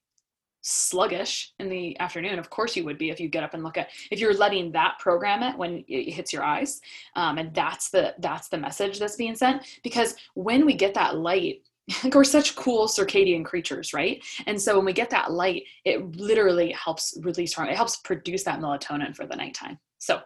sluggish 0.62 1.52
in 1.60 1.70
the 1.70 2.00
afternoon, 2.00 2.40
of 2.40 2.50
course 2.50 2.76
you 2.76 2.86
would 2.86 2.98
be 2.98 3.10
if 3.10 3.20
you 3.20 3.30
get 3.30 3.44
up 3.44 3.54
and 3.54 3.64
look 3.64 3.78
at 3.78 3.90
if 4.12 4.20
you're 4.20 4.36
letting 4.36 4.72
that 4.72 4.98
program 5.00 5.44
it 5.44 5.58
when 5.58 5.84
it 5.88 6.12
hits 6.12 6.32
your 6.32 6.44
eyes, 6.44 6.82
um, 7.16 7.38
and 7.38 7.54
that's 7.54 7.90
the 7.90 8.14
that's 8.20 8.48
the 8.50 8.58
message 8.58 9.00
that's 9.00 9.16
being 9.16 9.36
sent. 9.36 9.64
Because 9.84 10.16
when 10.36 10.66
we 10.66 10.74
get 10.74 10.94
that 10.94 11.18
light 11.18 11.62
like 12.04 12.14
we're 12.16 12.24
such 12.24 12.56
cool 12.56 12.88
circadian 12.88 13.44
creatures, 13.44 13.94
right? 13.94 14.24
And 14.46 14.62
so 14.62 14.76
when 14.76 14.86
we 14.86 14.94
get 14.94 15.10
that 15.10 15.32
light, 15.32 15.64
it 15.86 16.16
literally 16.16 16.72
helps 16.72 17.18
release 17.22 17.54
hormone. 17.54 17.74
It 17.74 17.78
helps 17.78 17.98
produce 17.98 18.44
that 18.44 18.60
melatonin 18.60 19.16
for 19.16 19.26
the 19.26 19.36
nighttime. 19.36 19.80
So 20.00 20.22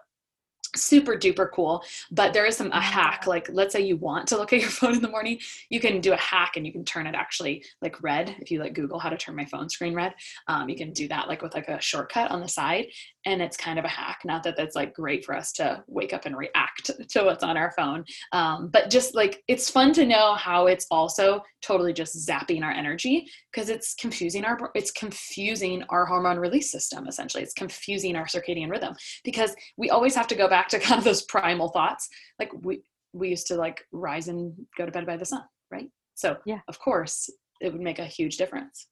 super 0.75 1.13
duper 1.13 1.49
cool 1.51 1.83
but 2.11 2.33
there 2.33 2.45
is 2.45 2.57
some 2.57 2.71
a 2.71 2.81
hack 2.81 3.25
like 3.27 3.47
let's 3.51 3.73
say 3.73 3.81
you 3.81 3.97
want 3.97 4.27
to 4.27 4.37
look 4.37 4.53
at 4.53 4.61
your 4.61 4.69
phone 4.79 4.95
in 4.95 5.01
the 5.01 5.09
morning 5.09 5.39
you 5.69 5.79
can 5.79 6.01
do 6.01 6.13
a 6.13 6.17
hack 6.17 6.53
and 6.55 6.65
you 6.65 6.71
can 6.71 6.83
turn 6.83 7.07
it 7.07 7.15
actually 7.15 7.63
like 7.81 8.01
red. 8.01 8.35
If 8.39 8.51
you 8.51 8.59
like 8.59 8.73
google 8.73 8.99
how 8.99 9.09
to 9.09 9.17
turn 9.17 9.35
my 9.35 9.45
phone 9.45 9.69
screen 9.69 9.93
red 9.93 10.13
um, 10.47 10.69
you 10.69 10.75
can 10.75 10.91
do 10.91 11.07
that 11.07 11.27
like 11.27 11.41
with 11.41 11.53
like 11.53 11.67
a 11.67 11.81
shortcut 11.81 12.31
on 12.31 12.41
the 12.41 12.47
side 12.47 12.87
and 13.25 13.41
it's 13.41 13.57
kind 13.57 13.77
of 13.77 13.83
a 13.83 13.89
hack. 13.89 14.19
Not 14.23 14.43
that 14.43 14.55
that's 14.55 14.75
like 14.75 14.93
great 14.93 15.25
for 15.25 15.35
us 15.35 15.51
to 15.53 15.83
wake 15.87 16.13
up 16.13 16.25
and 16.25 16.37
react 16.37 16.91
to 17.09 17.23
what's 17.23 17.43
on 17.43 17.57
our 17.57 17.71
phone 17.71 18.05
um, 18.31 18.69
but 18.69 18.89
just 18.89 19.15
like 19.15 19.43
it's 19.47 19.69
fun 19.69 19.93
to 19.93 20.05
know 20.05 20.35
how 20.35 20.67
it's 20.67 20.87
also 20.91 21.41
totally 21.61 21.93
just 21.93 22.27
zapping 22.27 22.63
our 22.63 22.71
energy 22.71 23.27
because 23.51 23.69
it's 23.69 23.95
confusing 23.95 24.45
our 24.45 24.71
it's 24.75 24.91
confusing 24.91 25.83
our 25.89 26.05
hormone 26.05 26.37
release 26.37 26.71
system 26.71 27.07
essentially. 27.07 27.43
It's 27.43 27.53
confusing 27.53 28.15
our 28.15 28.25
circadian 28.25 28.69
rhythm 28.69 28.95
because 29.23 29.55
we 29.77 29.89
always 29.89 30.15
have 30.15 30.27
to 30.27 30.35
go 30.35 30.47
back 30.47 30.56
to 30.69 30.79
kind 30.79 30.99
of 30.99 31.03
those 31.03 31.23
primal 31.23 31.69
thoughts. 31.69 32.09
Like 32.39 32.51
we 32.61 32.83
we 33.13 33.29
used 33.29 33.47
to 33.47 33.55
like 33.55 33.85
rise 33.91 34.27
and 34.27 34.53
go 34.77 34.85
to 34.85 34.91
bed 34.91 35.05
by 35.05 35.17
the 35.17 35.25
sun 35.25 35.43
right? 35.71 35.89
So 36.15 36.37
yeah. 36.45 36.59
of 36.67 36.79
course 36.79 37.29
it 37.61 37.71
would 37.71 37.81
make 37.81 37.99
a 37.99 38.05
huge 38.05 38.37
difference. 38.37 38.87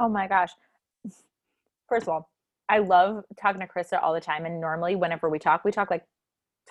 Oh 0.00 0.08
my 0.08 0.26
gosh. 0.26 0.50
First 1.88 2.04
of 2.04 2.08
all 2.08 2.30
I 2.68 2.78
love 2.78 3.22
talking 3.40 3.60
to 3.60 3.66
Christa 3.66 4.02
all 4.02 4.12
the 4.12 4.20
time. 4.20 4.44
And 4.44 4.60
normally, 4.60 4.96
whenever 4.96 5.30
we 5.30 5.38
talk, 5.38 5.64
we 5.64 5.70
talk 5.70 5.88
like 5.88 6.04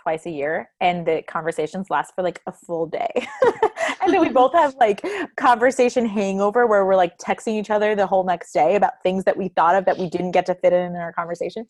twice 0.02 0.26
a 0.26 0.30
year 0.30 0.70
and 0.82 1.06
the 1.06 1.24
conversations 1.28 1.90
last 1.90 2.14
for 2.16 2.24
like 2.24 2.42
a 2.48 2.52
full 2.52 2.86
day. 2.88 3.28
And 4.06 4.14
then 4.14 4.22
we 4.22 4.30
both 4.34 4.54
have 4.54 4.76
like 4.80 5.06
conversation 5.36 6.06
hangover 6.06 6.68
where 6.68 6.86
we're 6.86 6.96
like 6.96 7.18
texting 7.18 7.60
each 7.60 7.70
other 7.70 7.96
the 7.96 8.08
whole 8.08 8.24
next 8.24 8.54
day 8.54 8.76
about 8.76 8.94
things 9.04 9.24
that 9.26 9.36
we 9.36 9.50
thought 9.50 9.76
of 9.76 9.86
that 9.86 9.98
we 9.98 10.10
didn't 10.10 10.32
get 10.32 10.46
to 10.48 10.56
fit 10.56 10.74
in 10.74 10.84
in 10.86 10.96
our 10.96 11.14
conversation. 11.14 11.66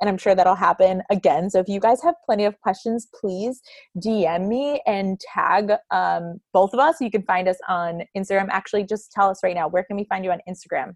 And 0.00 0.08
i'm 0.08 0.18
sure 0.18 0.34
that'll 0.34 0.54
happen 0.54 1.02
again. 1.10 1.50
So 1.50 1.58
if 1.58 1.68
you 1.68 1.80
guys 1.80 2.02
have 2.02 2.14
plenty 2.24 2.44
of 2.44 2.60
questions 2.60 3.08
please 3.18 3.60
dm 3.98 4.48
me 4.48 4.80
and 4.86 5.18
tag 5.20 5.72
um, 5.90 6.40
both 6.52 6.72
of 6.74 6.80
us. 6.80 6.96
You 7.00 7.10
can 7.10 7.22
find 7.22 7.48
us 7.48 7.58
on 7.68 8.02
instagram. 8.16 8.48
Actually 8.50 8.84
just 8.84 9.12
tell 9.12 9.30
us 9.30 9.40
right 9.42 9.54
now 9.54 9.68
where 9.68 9.84
can 9.84 9.96
we 9.96 10.04
find 10.04 10.24
you 10.24 10.32
on 10.32 10.40
instagram? 10.48 10.94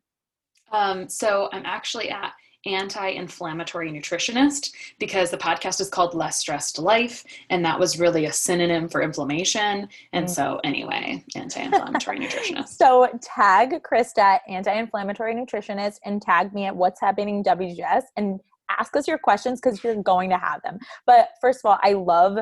Um, 0.71 1.09
so 1.09 1.49
i'm 1.53 1.65
actually 1.67 2.11
at 2.11 2.33
anti-inflammatory 2.67 3.91
nutritionist 3.91 4.73
because 4.99 5.31
the 5.31 5.37
podcast 5.37 5.81
is 5.81 5.89
called 5.89 6.15
less 6.15 6.39
stressed 6.39 6.79
life 6.79 7.25
and 7.51 7.65
that 7.65 7.79
was 7.79 7.99
really 7.99 8.27
a 8.27 8.33
synonym 8.33 8.89
for 8.89 9.03
inflammation 9.03 9.89
and 10.13 10.27
mm-hmm. 10.27 10.33
so 10.33 10.61
anyway 10.63 11.23
anti-inflammatory 11.35 12.19
nutritionist 12.21 12.69
so 12.69 13.09
tag 13.21 13.83
christa 13.83 14.39
anti-inflammatory 14.49 15.35
nutritionist 15.35 15.99
and 16.05 16.23
tag 16.23 16.53
me 16.55 16.67
at 16.67 16.75
what's 16.75 17.01
happening 17.01 17.43
wgs 17.43 18.03
and 18.17 18.39
ask 18.79 18.97
us 18.97 19.09
your 19.09 19.19
questions 19.19 19.61
because 19.61 19.83
you're 19.83 20.01
going 20.03 20.31
to 20.31 20.39
have 20.39 20.63
them 20.63 20.79
but 21.05 21.31
first 21.41 21.61
of 21.65 21.69
all 21.69 21.79
i 21.83 21.93
love 21.93 22.39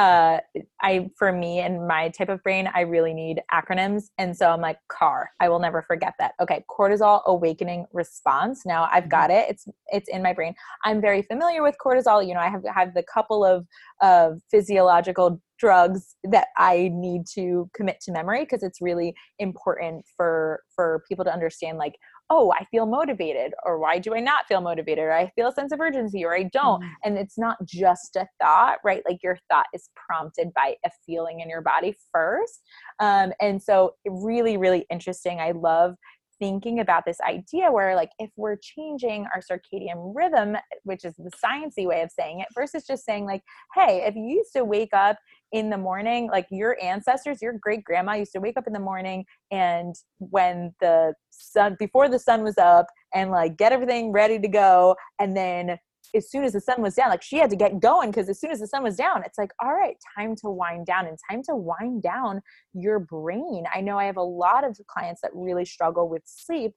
uh, 0.00 0.40
I 0.80 1.10
for 1.18 1.30
me 1.30 1.58
and 1.58 1.86
my 1.86 2.08
type 2.08 2.30
of 2.30 2.42
brain, 2.42 2.70
I 2.74 2.80
really 2.80 3.12
need 3.12 3.42
acronyms, 3.52 4.04
and 4.16 4.34
so 4.34 4.48
I'm 4.48 4.62
like 4.62 4.78
CAR. 4.88 5.28
I 5.40 5.50
will 5.50 5.58
never 5.58 5.82
forget 5.82 6.14
that. 6.18 6.32
Okay, 6.40 6.64
cortisol 6.70 7.20
awakening 7.26 7.84
response. 7.92 8.64
Now 8.64 8.88
I've 8.90 9.02
mm-hmm. 9.02 9.10
got 9.10 9.30
it. 9.30 9.50
It's 9.50 9.66
it's 9.88 10.08
in 10.08 10.22
my 10.22 10.32
brain. 10.32 10.54
I'm 10.86 11.02
very 11.02 11.20
familiar 11.20 11.62
with 11.62 11.76
cortisol. 11.84 12.26
You 12.26 12.32
know, 12.32 12.40
I 12.40 12.48
have 12.48 12.62
have 12.74 12.94
the 12.94 13.02
couple 13.02 13.44
of 13.44 13.66
of 14.00 14.40
physiological 14.50 15.42
drugs 15.58 16.16
that 16.24 16.48
I 16.56 16.90
need 16.94 17.26
to 17.34 17.68
commit 17.74 18.00
to 18.00 18.12
memory 18.12 18.44
because 18.44 18.62
it's 18.62 18.80
really 18.80 19.14
important 19.38 20.06
for 20.16 20.62
for 20.74 21.04
people 21.06 21.26
to 21.26 21.32
understand 21.32 21.76
like 21.76 21.96
oh, 22.30 22.52
I 22.52 22.64
feel 22.70 22.86
motivated, 22.86 23.52
or 23.64 23.78
why 23.78 23.98
do 23.98 24.14
I 24.14 24.20
not 24.20 24.46
feel 24.46 24.60
motivated, 24.60 25.04
or 25.04 25.12
I 25.12 25.30
feel 25.34 25.48
a 25.48 25.52
sense 25.52 25.72
of 25.72 25.80
urgency, 25.80 26.24
or 26.24 26.34
I 26.34 26.44
don't. 26.44 26.80
Mm-hmm. 26.80 26.92
And 27.04 27.18
it's 27.18 27.36
not 27.36 27.56
just 27.64 28.16
a 28.16 28.26
thought, 28.40 28.78
right? 28.84 29.02
Like 29.06 29.18
your 29.22 29.36
thought 29.50 29.66
is 29.74 29.90
prompted 29.94 30.52
by 30.54 30.76
a 30.86 30.90
feeling 31.04 31.40
in 31.40 31.48
your 31.48 31.60
body 31.60 31.96
first. 32.12 32.60
Um, 33.00 33.32
and 33.40 33.60
so, 33.60 33.94
really, 34.06 34.56
really 34.56 34.86
interesting. 34.90 35.40
I 35.40 35.50
love 35.50 35.96
thinking 36.40 36.80
about 36.80 37.04
this 37.04 37.18
idea 37.20 37.70
where 37.70 37.94
like 37.94 38.10
if 38.18 38.30
we're 38.36 38.56
changing 38.56 39.26
our 39.32 39.40
circadian 39.40 40.12
rhythm 40.14 40.56
which 40.84 41.04
is 41.04 41.14
the 41.16 41.30
sciency 41.44 41.86
way 41.86 42.00
of 42.00 42.10
saying 42.10 42.40
it 42.40 42.48
versus 42.54 42.84
just 42.86 43.04
saying 43.04 43.26
like 43.26 43.42
hey 43.74 44.02
if 44.06 44.16
you 44.16 44.24
used 44.24 44.52
to 44.52 44.64
wake 44.64 44.92
up 44.92 45.16
in 45.52 45.70
the 45.70 45.78
morning 45.78 46.28
like 46.30 46.46
your 46.50 46.76
ancestors 46.82 47.42
your 47.42 47.52
great 47.60 47.84
grandma 47.84 48.14
used 48.14 48.32
to 48.32 48.40
wake 48.40 48.56
up 48.56 48.66
in 48.66 48.72
the 48.72 48.80
morning 48.80 49.24
and 49.50 49.94
when 50.18 50.74
the 50.80 51.12
sun 51.30 51.76
before 51.78 52.08
the 52.08 52.18
sun 52.18 52.42
was 52.42 52.58
up 52.58 52.86
and 53.14 53.30
like 53.30 53.56
get 53.56 53.72
everything 53.72 54.10
ready 54.10 54.38
to 54.38 54.48
go 54.48 54.96
and 55.18 55.36
then 55.36 55.78
as 56.14 56.30
soon 56.30 56.44
as 56.44 56.52
the 56.52 56.60
sun 56.60 56.82
was 56.82 56.94
down, 56.94 57.08
like 57.08 57.22
she 57.22 57.38
had 57.38 57.50
to 57.50 57.56
get 57.56 57.80
going 57.80 58.10
because 58.10 58.28
as 58.28 58.40
soon 58.40 58.50
as 58.50 58.60
the 58.60 58.66
sun 58.66 58.82
was 58.82 58.96
down, 58.96 59.22
it's 59.24 59.38
like, 59.38 59.52
all 59.62 59.72
right, 59.72 59.96
time 60.16 60.34
to 60.36 60.50
wind 60.50 60.86
down 60.86 61.06
and 61.06 61.16
time 61.30 61.42
to 61.44 61.54
wind 61.54 62.02
down 62.02 62.40
your 62.72 62.98
brain. 62.98 63.64
I 63.72 63.80
know 63.80 63.98
I 63.98 64.06
have 64.06 64.16
a 64.16 64.22
lot 64.22 64.64
of 64.64 64.78
clients 64.88 65.20
that 65.22 65.30
really 65.34 65.64
struggle 65.64 66.08
with 66.08 66.22
sleep 66.26 66.72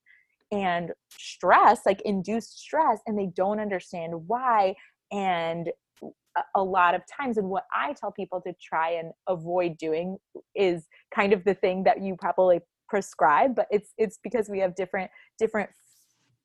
and 0.51 0.91
stress, 1.09 1.81
like 1.85 2.01
induced 2.01 2.59
stress, 2.59 2.99
and 3.07 3.17
they 3.17 3.29
don't 3.35 3.59
understand 3.59 4.13
why. 4.27 4.75
And 5.11 5.71
a 6.55 6.63
lot 6.63 6.95
of 6.95 7.01
times, 7.19 7.37
and 7.37 7.49
what 7.49 7.65
I 7.75 7.93
tell 7.93 8.11
people 8.11 8.41
to 8.41 8.53
try 8.61 8.91
and 8.91 9.11
avoid 9.27 9.77
doing 9.77 10.17
is 10.55 10.87
kind 11.13 11.33
of 11.33 11.43
the 11.43 11.53
thing 11.53 11.83
that 11.83 12.01
you 12.01 12.15
probably 12.19 12.59
prescribe, 12.87 13.55
but 13.55 13.67
it's 13.71 13.93
it's 13.97 14.19
because 14.23 14.49
we 14.49 14.59
have 14.59 14.75
different 14.75 15.09
different 15.39 15.69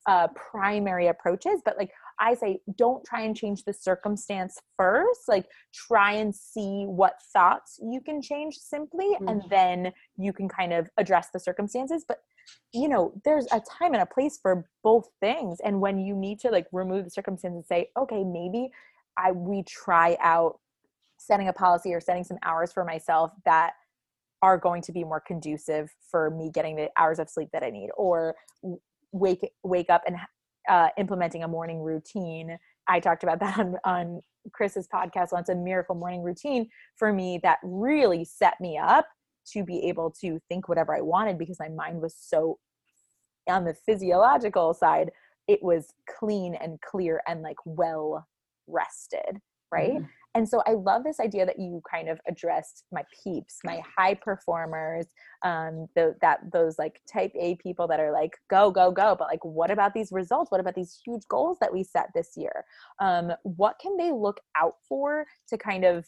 uh, 0.08 0.28
primary 0.50 1.08
approaches. 1.08 1.60
But 1.64 1.76
like 1.76 1.90
I 2.20 2.34
say, 2.34 2.60
don't 2.76 3.04
try 3.04 3.22
and 3.22 3.36
change 3.36 3.64
the 3.64 3.72
circumstance 3.72 4.58
first. 4.76 5.22
Like, 5.28 5.46
try 5.72 6.12
and 6.12 6.34
see 6.34 6.84
what 6.84 7.14
thoughts 7.32 7.78
you 7.82 8.00
can 8.00 8.20
change 8.20 8.56
simply, 8.56 9.06
mm-hmm. 9.06 9.28
and 9.28 9.42
then 9.50 9.92
you 10.16 10.32
can 10.32 10.48
kind 10.48 10.72
of 10.72 10.88
address 10.96 11.28
the 11.32 11.40
circumstances. 11.40 12.04
But, 12.06 12.18
you 12.72 12.88
know, 12.88 13.12
there's 13.24 13.46
a 13.46 13.60
time 13.60 13.94
and 13.94 14.02
a 14.02 14.06
place 14.06 14.38
for 14.40 14.68
both 14.82 15.08
things. 15.20 15.60
And 15.64 15.80
when 15.80 15.98
you 15.98 16.16
need 16.16 16.40
to 16.40 16.50
like 16.50 16.66
remove 16.72 17.04
the 17.04 17.10
circumstance 17.10 17.54
and 17.54 17.66
say, 17.66 17.90
okay, 17.96 18.24
maybe 18.24 18.70
I 19.16 19.32
we 19.32 19.64
try 19.64 20.16
out 20.20 20.58
setting 21.18 21.48
a 21.48 21.52
policy 21.52 21.92
or 21.92 22.00
setting 22.00 22.24
some 22.24 22.38
hours 22.42 22.72
for 22.72 22.84
myself 22.84 23.32
that 23.44 23.72
are 24.40 24.56
going 24.56 24.80
to 24.82 24.92
be 24.92 25.02
more 25.02 25.20
conducive 25.20 25.90
for 26.10 26.30
me 26.30 26.50
getting 26.52 26.76
the 26.76 26.88
hours 26.96 27.18
of 27.18 27.28
sleep 27.28 27.48
that 27.52 27.64
I 27.64 27.70
need, 27.70 27.90
or 27.96 28.36
wake 29.12 29.50
wake 29.64 29.90
up 29.90 30.02
and 30.06 30.16
uh, 30.68 30.88
implementing 30.98 31.42
a 31.42 31.48
morning 31.48 31.80
routine. 31.80 32.58
I 32.88 33.00
talked 33.00 33.22
about 33.22 33.40
that 33.40 33.58
on, 33.58 33.76
on 33.84 34.20
Chris's 34.52 34.88
podcast 34.92 35.32
once, 35.32 35.48
a 35.48 35.54
miracle 35.54 35.94
morning 35.94 36.22
routine 36.22 36.68
for 36.96 37.12
me 37.12 37.40
that 37.42 37.58
really 37.62 38.24
set 38.24 38.54
me 38.60 38.78
up 38.78 39.06
to 39.52 39.64
be 39.64 39.86
able 39.88 40.10
to 40.20 40.38
think 40.48 40.68
whatever 40.68 40.94
I 40.94 41.00
wanted 41.00 41.38
because 41.38 41.58
my 41.58 41.68
mind 41.68 42.02
was 42.02 42.14
so 42.18 42.58
on 43.48 43.64
the 43.64 43.74
physiological 43.74 44.74
side, 44.74 45.10
it 45.46 45.62
was 45.62 45.88
clean 46.18 46.54
and 46.54 46.78
clear 46.82 47.22
and 47.26 47.42
like 47.42 47.56
well 47.64 48.26
rested, 48.66 49.40
right? 49.72 49.94
Mm-hmm. 49.94 50.04
And 50.38 50.48
so 50.48 50.62
I 50.68 50.74
love 50.74 51.02
this 51.02 51.18
idea 51.18 51.44
that 51.46 51.58
you 51.58 51.82
kind 51.90 52.08
of 52.08 52.20
addressed 52.28 52.84
my 52.92 53.02
peeps, 53.24 53.58
my 53.64 53.82
high 53.96 54.14
performers, 54.14 55.06
um, 55.44 55.88
the, 55.96 56.14
that 56.20 56.52
those 56.52 56.78
like 56.78 57.00
type 57.12 57.32
A 57.34 57.56
people 57.56 57.88
that 57.88 57.98
are 57.98 58.12
like 58.12 58.36
go 58.48 58.70
go 58.70 58.92
go, 58.92 59.16
but 59.18 59.26
like 59.26 59.44
what 59.44 59.72
about 59.72 59.94
these 59.94 60.12
results? 60.12 60.52
What 60.52 60.60
about 60.60 60.76
these 60.76 60.96
huge 61.04 61.22
goals 61.28 61.58
that 61.60 61.72
we 61.72 61.82
set 61.82 62.10
this 62.14 62.34
year? 62.36 62.64
Um, 63.00 63.32
what 63.42 63.80
can 63.82 63.96
they 63.96 64.12
look 64.12 64.38
out 64.56 64.76
for 64.88 65.26
to 65.48 65.58
kind 65.58 65.84
of 65.84 66.06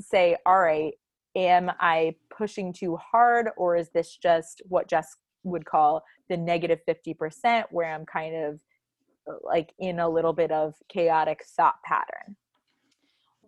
say, 0.00 0.34
all 0.46 0.60
right, 0.60 0.94
am 1.36 1.70
I 1.78 2.14
pushing 2.34 2.72
too 2.72 2.96
hard, 2.96 3.50
or 3.58 3.76
is 3.76 3.90
this 3.90 4.16
just 4.16 4.62
what 4.66 4.88
Jess 4.88 5.14
would 5.44 5.66
call 5.66 6.04
the 6.30 6.38
negative 6.38 6.78
fifty 6.86 7.12
percent, 7.12 7.66
where 7.70 7.92
I'm 7.92 8.06
kind 8.06 8.34
of 8.34 8.60
like 9.44 9.74
in 9.78 10.00
a 10.00 10.08
little 10.08 10.32
bit 10.32 10.50
of 10.50 10.72
chaotic 10.88 11.44
thought 11.54 11.82
pattern? 11.84 12.36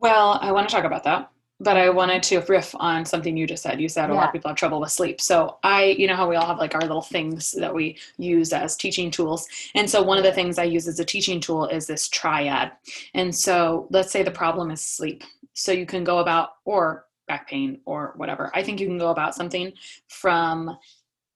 Well, 0.01 0.39
I 0.41 0.53
want 0.53 0.69
to 0.69 0.75
talk 0.75 0.85
about 0.85 1.05
that, 1.05 1.31
but 1.61 1.77
I 1.77 1.89
wanted 1.89 2.23
to 2.25 2.41
riff 2.41 2.75
on 2.79 3.05
something 3.05 3.37
you 3.37 3.47
just 3.47 3.63
said. 3.63 3.81
You 3.81 3.89
said 3.89 4.11
a 4.11 4.13
yeah. 4.13 4.19
lot 4.19 4.27
of 4.29 4.33
people 4.33 4.51
have 4.51 4.57
trouble 4.57 4.81
with 4.81 4.91
sleep. 4.91 5.21
So 5.21 5.59
I, 5.63 5.85
you 5.99 6.07
know 6.07 6.17
how 6.17 6.29
we 6.29 6.37
all 6.37 6.47
have 6.47 6.59
like 6.59 6.75
our 6.75 6.81
little 6.81 7.03
things 7.03 7.53
that 7.53 7.75
we 7.75 7.97
use 8.19 8.53
as 8.53 8.77
teaching 8.77 9.11
tools. 9.11 9.47
And 9.75 9.89
so 9.89 10.03
one 10.03 10.19
of 10.19 10.25
the 10.25 10.33
things 10.33 10.59
I 10.59 10.65
use 10.65 10.87
as 10.89 11.01
a 11.01 11.05
teaching 11.05 11.41
tool 11.41 11.67
is 11.67 11.87
this 11.87 12.09
triad. 12.09 12.73
And 13.15 13.35
so 13.35 13.87
let's 13.91 14.11
say 14.11 14.23
the 14.23 14.31
problem 14.31 14.71
is 14.71 14.83
sleep. 14.83 15.25
So 15.55 15.73
you 15.73 15.87
can 15.87 16.05
go 16.05 16.19
about, 16.19 16.51
or 16.65 17.07
back 17.27 17.49
pain 17.49 17.81
or 17.87 18.13
whatever. 18.17 18.51
I 18.55 18.63
think 18.63 18.81
you 18.81 18.87
can 18.87 18.99
go 18.99 19.11
about 19.11 19.35
something 19.35 19.73
from 20.09 20.77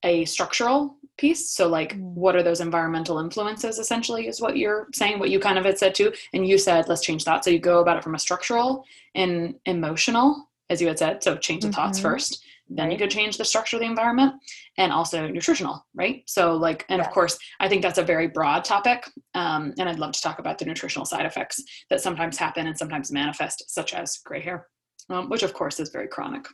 a 0.02 0.24
structural 0.24 0.96
piece. 1.16 1.50
So, 1.50 1.68
like, 1.68 1.96
mm. 1.96 2.00
what 2.00 2.36
are 2.36 2.42
those 2.42 2.60
environmental 2.60 3.18
influences 3.18 3.78
essentially, 3.78 4.28
is 4.28 4.40
what 4.40 4.56
you're 4.56 4.88
saying, 4.94 5.18
what 5.18 5.30
you 5.30 5.40
kind 5.40 5.58
of 5.58 5.64
had 5.64 5.78
said 5.78 5.94
too. 5.94 6.12
And 6.32 6.46
you 6.46 6.58
said, 6.58 6.88
let's 6.88 7.02
change 7.02 7.24
that. 7.24 7.44
So, 7.44 7.50
you 7.50 7.58
go 7.58 7.80
about 7.80 7.96
it 7.96 8.04
from 8.04 8.14
a 8.14 8.18
structural 8.18 8.84
and 9.14 9.54
emotional, 9.66 10.48
as 10.70 10.80
you 10.80 10.88
had 10.88 10.98
said. 10.98 11.22
So, 11.22 11.36
change 11.36 11.62
the 11.62 11.68
mm-hmm. 11.68 11.74
thoughts 11.74 11.98
first. 11.98 12.44
Then 12.70 12.88
right. 12.88 12.92
you 12.92 12.98
could 12.98 13.10
change 13.10 13.38
the 13.38 13.44
structure 13.44 13.76
of 13.76 13.80
the 13.80 13.86
environment 13.86 14.34
and 14.76 14.92
also 14.92 15.26
nutritional, 15.26 15.86
right? 15.94 16.22
So, 16.26 16.54
like, 16.54 16.84
and 16.90 17.00
of 17.00 17.10
course, 17.10 17.38
I 17.60 17.68
think 17.68 17.80
that's 17.82 17.98
a 17.98 18.02
very 18.04 18.28
broad 18.28 18.62
topic. 18.64 19.08
Um, 19.34 19.72
and 19.78 19.88
I'd 19.88 19.98
love 19.98 20.12
to 20.12 20.20
talk 20.20 20.38
about 20.38 20.58
the 20.58 20.66
nutritional 20.66 21.06
side 21.06 21.24
effects 21.24 21.62
that 21.88 22.02
sometimes 22.02 22.36
happen 22.36 22.66
and 22.66 22.76
sometimes 22.76 23.10
manifest, 23.10 23.64
such 23.70 23.94
as 23.94 24.18
gray 24.18 24.42
hair, 24.42 24.66
um, 25.08 25.30
which 25.30 25.42
of 25.42 25.54
course 25.54 25.80
is 25.80 25.88
very 25.88 26.08
chronic 26.08 26.46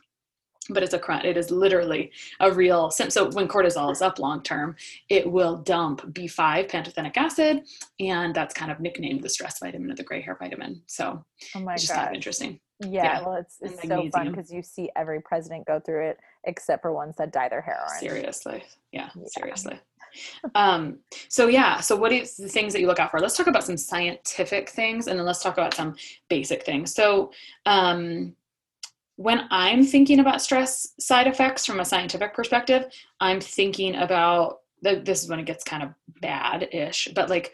but 0.69 0.83
it's 0.83 0.93
a 0.93 1.01
it 1.23 1.37
is 1.37 1.51
literally 1.51 2.11
a 2.39 2.51
real 2.51 2.89
so 2.89 3.29
when 3.31 3.47
cortisol 3.47 3.91
is 3.91 4.01
up 4.01 4.19
long 4.19 4.41
term 4.41 4.75
it 5.09 5.29
will 5.29 5.57
dump 5.57 6.01
b5 6.13 6.69
pantothenic 6.69 7.15
acid 7.17 7.61
and 7.99 8.33
that's 8.33 8.53
kind 8.53 8.71
of 8.71 8.79
nicknamed 8.79 9.21
the 9.21 9.29
stress 9.29 9.59
vitamin 9.59 9.91
or 9.91 9.95
the 9.95 10.03
gray 10.03 10.21
hair 10.21 10.35
vitamin 10.39 10.81
so 10.87 11.23
oh 11.55 11.59
my 11.59 11.75
just 11.75 11.93
kind 11.93 12.09
of 12.09 12.13
interesting. 12.13 12.59
Yeah, 12.81 12.89
yeah, 13.03 13.21
well 13.21 13.35
it's, 13.35 13.57
it's 13.61 13.87
so 13.87 14.09
fun 14.09 14.31
because 14.31 14.51
you 14.51 14.61
see 14.61 14.89
every 14.95 15.21
president 15.21 15.65
go 15.65 15.79
through 15.79 16.09
it 16.09 16.19
except 16.43 16.81
for 16.81 16.91
ones 16.91 17.15
that 17.17 17.31
dye 17.31 17.47
their 17.47 17.61
hair 17.61 17.79
orange. 17.87 18.01
Seriously. 18.01 18.63
Yeah, 18.91 19.09
yeah. 19.15 19.23
seriously. 19.27 19.79
Um 20.55 20.99
so 21.29 21.47
yeah 21.47 21.79
so 21.79 21.95
what 21.95 22.11
is 22.11 22.35
the 22.35 22.49
things 22.49 22.73
that 22.73 22.81
you 22.81 22.87
look 22.87 22.99
out 22.99 23.11
for? 23.11 23.19
Let's 23.19 23.37
talk 23.37 23.47
about 23.47 23.63
some 23.63 23.77
scientific 23.77 24.69
things 24.69 25.07
and 25.07 25.17
then 25.17 25.25
let's 25.25 25.41
talk 25.41 25.53
about 25.53 25.73
some 25.73 25.95
basic 26.29 26.65
things. 26.65 26.93
So 26.93 27.31
um 27.65 28.35
when 29.17 29.47
I'm 29.49 29.85
thinking 29.85 30.19
about 30.19 30.41
stress 30.41 30.93
side 30.99 31.27
effects 31.27 31.65
from 31.65 31.79
a 31.79 31.85
scientific 31.85 32.33
perspective, 32.33 32.85
I'm 33.19 33.39
thinking 33.39 33.95
about 33.95 34.59
this 34.81 35.23
is 35.23 35.29
when 35.29 35.39
it 35.39 35.45
gets 35.45 35.63
kind 35.63 35.83
of 35.83 35.89
bad 36.21 36.67
ish, 36.71 37.07
but 37.15 37.29
like 37.29 37.53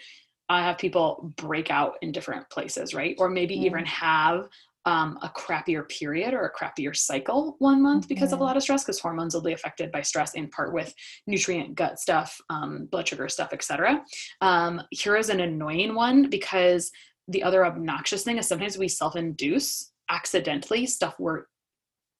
I 0.49 0.63
have 0.63 0.77
people 0.77 1.33
break 1.37 1.71
out 1.71 1.95
in 2.01 2.11
different 2.11 2.49
places, 2.49 2.93
right? 2.93 3.15
Or 3.17 3.29
maybe 3.29 3.55
mm. 3.55 3.63
even 3.65 3.85
have 3.85 4.49
um, 4.85 5.19
a 5.21 5.29
crappier 5.29 5.87
period 5.87 6.33
or 6.33 6.45
a 6.45 6.53
crappier 6.53 6.95
cycle 6.95 7.55
one 7.59 7.81
month 7.81 8.07
because 8.07 8.29
mm-hmm. 8.29 8.33
of 8.33 8.33
a 8.33 8.35
mm-hmm. 8.37 8.43
lot 8.45 8.57
of 8.57 8.63
stress 8.63 8.83
because 8.83 8.99
hormones 8.99 9.33
will 9.33 9.41
be 9.41 9.53
affected 9.53 9.91
by 9.91 10.01
stress 10.01 10.33
in 10.33 10.49
part 10.49 10.73
with 10.73 10.93
nutrient 11.27 11.75
gut 11.75 11.99
stuff 11.99 12.41
um, 12.49 12.87
blood 12.91 13.07
sugar 13.07 13.29
stuff 13.29 13.53
etc 13.53 14.03
um, 14.41 14.81
here 14.89 15.15
is 15.15 15.29
an 15.29 15.39
annoying 15.39 15.93
one 15.93 16.31
because 16.31 16.91
the 17.27 17.43
other 17.43 17.63
obnoxious 17.63 18.23
thing 18.23 18.37
is 18.37 18.47
sometimes 18.47 18.77
we 18.77 18.87
self-induce 18.87 19.90
accidentally 20.11 20.85
stuff 20.85 21.15
we're 21.19 21.45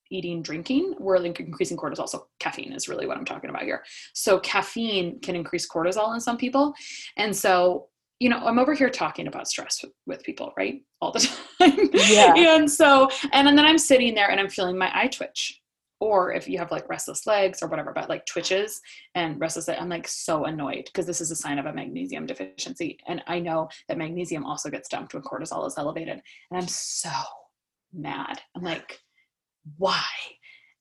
eating 0.10 0.42
drinking 0.42 0.94
we're 1.00 1.16
increasing 1.18 1.78
cortisol 1.78 2.08
so 2.08 2.28
caffeine 2.40 2.74
is 2.74 2.90
really 2.90 3.06
what 3.08 3.18
i'm 3.18 3.26
talking 3.26 3.50
about 3.50 3.64
here 3.64 3.84
so 4.14 4.40
caffeine 4.40 5.20
can 5.22 5.36
increase 5.36 5.70
cortisol 5.70 6.14
in 6.14 6.20
some 6.20 6.38
people 6.38 6.74
and 7.18 7.34
so 7.36 7.88
you 8.22 8.30
know, 8.30 8.38
I'm 8.38 8.60
over 8.60 8.76
here 8.76 8.92
talking 8.92 9.26
about 9.26 9.48
stress 9.48 9.84
with, 10.06 10.22
people, 10.22 10.54
right? 10.56 10.84
All 11.02 11.12
the 11.12 11.28
time. 11.60 11.90
Yeah. 11.92 12.36
and 12.36 12.70
so, 12.70 13.10
and, 13.34 13.48
and 13.48 13.58
then 13.58 13.66
I'm 13.66 13.80
sitting 13.80 14.14
there 14.14 14.30
and 14.30 14.40
I'm 14.40 14.48
feeling 14.48 14.78
my 14.78 14.92
eye 14.94 15.08
twitch. 15.08 15.60
Or 16.00 16.32
if 16.32 16.48
you 16.48 16.60
have 16.60 16.70
like 16.70 16.88
restless 16.88 17.26
legs 17.26 17.64
or 17.64 17.68
whatever, 17.68 17.92
but 17.94 18.10
like 18.10 18.28
twitches 18.28 18.80
and 19.16 19.40
restless, 19.40 19.70
I'm 19.70 19.90
like 19.90 20.08
so 20.08 20.46
annoyed 20.46 20.86
because 20.86 21.08
this 21.08 21.20
is 21.20 21.32
a 21.32 21.36
sign 21.36 21.58
of 21.58 21.66
a 21.66 21.74
magnesium 21.74 22.28
deficiency. 22.28 23.00
And 23.08 23.24
I 23.26 23.40
know 23.40 23.70
that 23.88 23.98
magnesium 23.98 24.46
also 24.46 24.70
gets 24.70 24.88
dumped 24.88 25.16
when 25.16 25.24
cortisol 25.24 25.66
is 25.66 25.80
elevated. 25.80 26.22
And 26.52 26.62
I'm 26.62 26.68
so 26.68 27.10
mad. 27.94 28.42
I'm 28.56 28.64
like, 28.64 29.00
why 29.78 30.04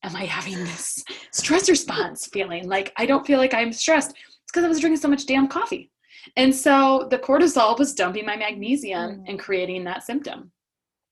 am 0.03 0.15
I 0.15 0.25
having 0.25 0.57
this 0.63 1.03
stress 1.31 1.69
response 1.69 2.27
feeling? 2.27 2.67
Like 2.67 2.93
I 2.97 3.05
don't 3.05 3.25
feel 3.25 3.37
like 3.37 3.53
I'm 3.53 3.73
stressed. 3.73 4.11
It's 4.11 4.51
because 4.51 4.63
I 4.63 4.69
was 4.69 4.79
drinking 4.79 5.01
so 5.01 5.07
much 5.07 5.25
damn 5.25 5.47
coffee. 5.47 5.91
And 6.35 6.53
so 6.53 7.07
the 7.09 7.17
cortisol 7.17 7.77
was 7.77 7.93
dumping 7.93 8.25
my 8.25 8.35
magnesium 8.35 9.17
mm. 9.17 9.23
and 9.27 9.39
creating 9.39 9.83
that 9.85 10.03
symptom. 10.03 10.51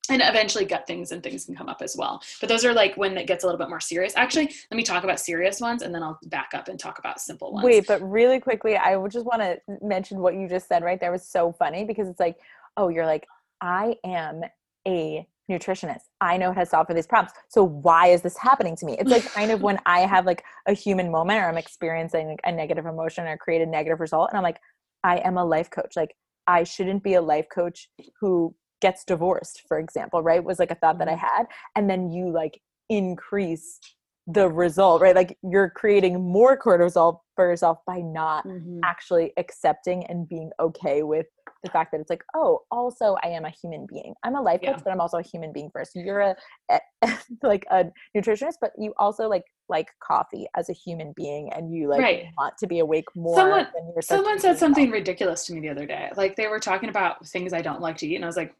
And 0.08 0.22
eventually 0.24 0.64
gut 0.64 0.88
things 0.88 1.12
and 1.12 1.22
things 1.22 1.44
can 1.44 1.54
come 1.54 1.68
up 1.68 1.82
as 1.82 1.96
well. 1.96 2.20
But 2.40 2.48
those 2.48 2.64
are 2.64 2.72
like 2.72 2.96
when 2.96 3.16
it 3.16 3.28
gets 3.28 3.44
a 3.44 3.46
little 3.46 3.58
bit 3.58 3.68
more 3.68 3.78
serious. 3.78 4.12
Actually, 4.16 4.52
let 4.68 4.76
me 4.76 4.82
talk 4.82 5.04
about 5.04 5.20
serious 5.20 5.60
ones 5.60 5.82
and 5.82 5.94
then 5.94 6.02
I'll 6.02 6.18
back 6.24 6.50
up 6.52 6.66
and 6.66 6.80
talk 6.80 6.98
about 6.98 7.20
simple 7.20 7.52
ones. 7.52 7.64
Wait, 7.64 7.86
but 7.86 8.02
really 8.02 8.40
quickly, 8.40 8.76
I 8.76 8.96
would 8.96 9.12
just 9.12 9.26
want 9.26 9.40
to 9.40 9.60
mention 9.80 10.18
what 10.18 10.34
you 10.34 10.48
just 10.48 10.66
said 10.66 10.82
right 10.82 10.98
there 10.98 11.12
was 11.12 11.28
so 11.28 11.52
funny 11.52 11.84
because 11.84 12.08
it's 12.08 12.18
like, 12.18 12.38
oh, 12.76 12.88
you're 12.88 13.06
like, 13.06 13.26
I 13.60 13.96
am 14.04 14.42
a 14.88 15.28
nutritionist. 15.50 16.02
I 16.20 16.36
know 16.36 16.52
how 16.52 16.60
to 16.60 16.66
solve 16.66 16.86
for 16.86 16.94
these 16.94 17.06
problems. 17.06 17.32
So 17.48 17.64
why 17.64 18.08
is 18.08 18.22
this 18.22 18.36
happening 18.38 18.76
to 18.76 18.86
me? 18.86 18.96
It's 18.98 19.10
like 19.10 19.24
kind 19.32 19.50
of 19.50 19.62
when 19.66 19.78
I 19.86 20.00
have 20.00 20.24
like 20.24 20.44
a 20.66 20.72
human 20.72 21.10
moment 21.10 21.40
or 21.40 21.48
I'm 21.48 21.58
experiencing 21.58 22.36
a 22.44 22.52
negative 22.52 22.86
emotion 22.86 23.26
or 23.26 23.36
create 23.36 23.62
a 23.62 23.66
negative 23.66 24.00
result 24.00 24.30
and 24.30 24.38
I'm 24.38 24.44
like, 24.44 24.60
I 25.04 25.18
am 25.18 25.36
a 25.36 25.44
life 25.44 25.70
coach. 25.70 25.96
Like 25.96 26.14
I 26.46 26.64
shouldn't 26.64 27.02
be 27.02 27.14
a 27.14 27.22
life 27.22 27.46
coach 27.52 27.88
who 28.20 28.54
gets 28.80 29.04
divorced, 29.04 29.62
for 29.68 29.78
example, 29.78 30.22
right? 30.22 30.42
Was 30.42 30.58
like 30.58 30.70
a 30.70 30.74
thought 30.74 30.98
that 30.98 31.08
I 31.08 31.12
mm-hmm. 31.12 31.20
had. 31.20 31.46
And 31.76 31.90
then 31.90 32.10
you 32.10 32.30
like 32.30 32.60
increase 32.88 33.78
the 34.26 34.48
result, 34.48 35.02
right? 35.02 35.14
Like 35.14 35.36
you're 35.42 35.70
creating 35.70 36.20
more 36.20 36.58
cortisol 36.58 37.20
for 37.34 37.48
yourself 37.48 37.78
by 37.86 37.98
not 37.98 38.46
mm-hmm. 38.46 38.80
actually 38.84 39.32
accepting 39.36 40.04
and 40.06 40.28
being 40.28 40.50
okay 40.60 41.02
with 41.02 41.26
the 41.62 41.70
fact 41.70 41.92
that 41.92 42.00
it's 42.00 42.10
like, 42.10 42.22
oh, 42.34 42.60
also 42.70 43.16
I 43.22 43.28
am 43.28 43.44
a 43.44 43.52
human 43.62 43.86
being. 43.88 44.14
I'm 44.24 44.34
a 44.34 44.42
life 44.42 44.60
coach, 44.60 44.76
yeah. 44.76 44.82
but 44.82 44.90
I'm 44.90 45.00
also 45.00 45.18
a 45.18 45.22
human 45.22 45.52
being 45.52 45.70
first. 45.72 45.92
You're 45.94 46.20
a, 46.20 46.36
a 46.70 46.80
like 47.42 47.66
a 47.70 47.86
nutritionist, 48.16 48.54
but 48.60 48.72
you 48.78 48.94
also 48.98 49.28
like 49.28 49.44
like 49.68 49.88
coffee 50.02 50.46
as 50.56 50.68
a 50.68 50.72
human 50.72 51.12
being, 51.16 51.52
and 51.52 51.72
you 51.72 51.88
like 51.88 52.00
right. 52.00 52.26
want 52.38 52.56
to 52.58 52.66
be 52.66 52.78
awake 52.80 53.06
more. 53.14 53.36
Someone 53.36 53.66
someone 54.00 54.38
said 54.38 54.58
something 54.58 54.90
ridiculous 54.90 55.46
to 55.46 55.54
me 55.54 55.60
the 55.60 55.68
other 55.68 55.86
day. 55.86 56.10
Like 56.16 56.36
they 56.36 56.48
were 56.48 56.60
talking 56.60 56.88
about 56.88 57.26
things 57.26 57.52
I 57.52 57.62
don't 57.62 57.80
like 57.80 57.96
to 57.98 58.06
eat, 58.06 58.16
and 58.16 58.24
I 58.24 58.28
was 58.28 58.36
like, 58.36 58.54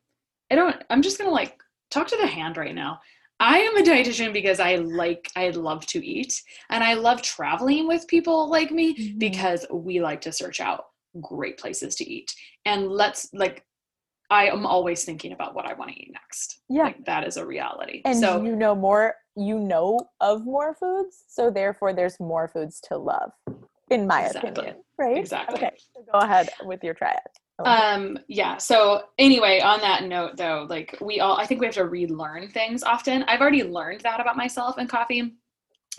I 0.51 0.55
don't. 0.55 0.77
I'm 0.91 1.03
just 1.03 1.19
gonna 1.19 1.31
like 1.31 1.61
talk 1.91 2.07
to 2.09 2.17
the 2.17 2.27
hand 2.27 2.57
right 2.57 2.75
now. 2.75 3.01
I 3.43 3.61
am 3.61 3.79
a 3.79 3.83
dietitian 3.83 4.35
because 4.35 4.61
I 4.61 4.77
like 4.77 5.31
I 5.35 5.49
love 5.49 5.87
to 5.87 6.07
eat 6.07 6.43
and 6.69 6.85
I 6.85 6.93
love 6.93 7.23
traveling 7.23 7.89
with 7.89 8.07
people 8.07 8.51
like 8.51 8.71
me 8.71 8.95
mm-hmm. 8.95 9.19
because 9.19 9.65
we 9.73 10.03
like 10.03 10.21
to 10.23 10.33
search 10.33 10.61
out 10.61 10.85
great 11.21 11.59
places 11.59 11.95
to 11.97 12.05
eat. 12.09 12.35
And 12.65 12.89
let's 12.89 13.29
like 13.33 13.65
I 14.31 14.47
am 14.47 14.65
always 14.65 15.05
thinking 15.05 15.33
about 15.33 15.55
what 15.55 15.67
I 15.67 15.75
want 15.75 15.91
to 15.91 16.01
eat 16.01 16.11
next. 16.13 16.61
Yeah. 16.69 16.85
Like, 16.85 17.05
that 17.07 17.27
is 17.27 17.37
a 17.37 17.45
reality. 17.45 18.03
And 18.05 18.19
so 18.19 18.43
you 18.43 18.55
know 18.55 18.75
more 18.75 19.15
you 19.37 19.59
know 19.59 20.01
of 20.21 20.45
more 20.45 20.75
foods, 20.75 21.25
so 21.29 21.51
therefore 21.51 21.93
there's 21.93 22.19
more 22.21 22.49
foods 22.49 22.81
to 22.89 22.99
love, 22.99 23.33
in 23.91 24.07
my 24.07 24.27
exactly. 24.27 24.51
opinion. 24.51 24.77
Right? 24.99 25.17
Exactly. 25.17 25.57
Okay. 25.57 25.71
So 25.95 26.03
go 26.13 26.19
ahead 26.19 26.51
with 26.65 26.85
your 26.85 26.95
triad. 26.95 27.19
Um 27.65 28.19
yeah. 28.29 28.57
So 28.57 29.03
anyway, 29.19 29.61
on 29.61 29.81
that 29.81 30.05
note 30.05 30.37
though, 30.37 30.67
like 30.71 30.97
we 31.01 31.21
all 31.21 31.37
I 31.37 31.47
think 31.47 31.61
we 31.61 31.67
have 31.67 31.75
to 31.75 31.85
relearn 31.85 32.49
things 32.51 32.83
often. 32.83 33.25
I've 33.25 33.41
already 33.41 33.65
learned 33.65 34.01
that 34.03 34.21
about 34.21 34.37
myself 34.37 34.79
and 34.79 34.89
coffee 34.89 35.35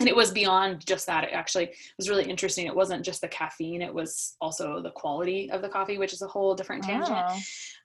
and 0.00 0.08
it 0.08 0.16
was 0.16 0.30
beyond 0.30 0.84
just 0.86 1.06
that 1.06 1.24
it 1.24 1.30
actually 1.32 1.70
was 1.98 2.08
really 2.08 2.24
interesting 2.24 2.66
it 2.66 2.74
wasn't 2.74 3.04
just 3.04 3.20
the 3.20 3.28
caffeine 3.28 3.82
it 3.82 3.92
was 3.92 4.36
also 4.40 4.80
the 4.80 4.90
quality 4.90 5.50
of 5.50 5.62
the 5.62 5.68
coffee 5.68 5.98
which 5.98 6.12
is 6.12 6.22
a 6.22 6.26
whole 6.26 6.54
different 6.54 6.82
tangent 6.82 7.16
oh. 7.16 7.38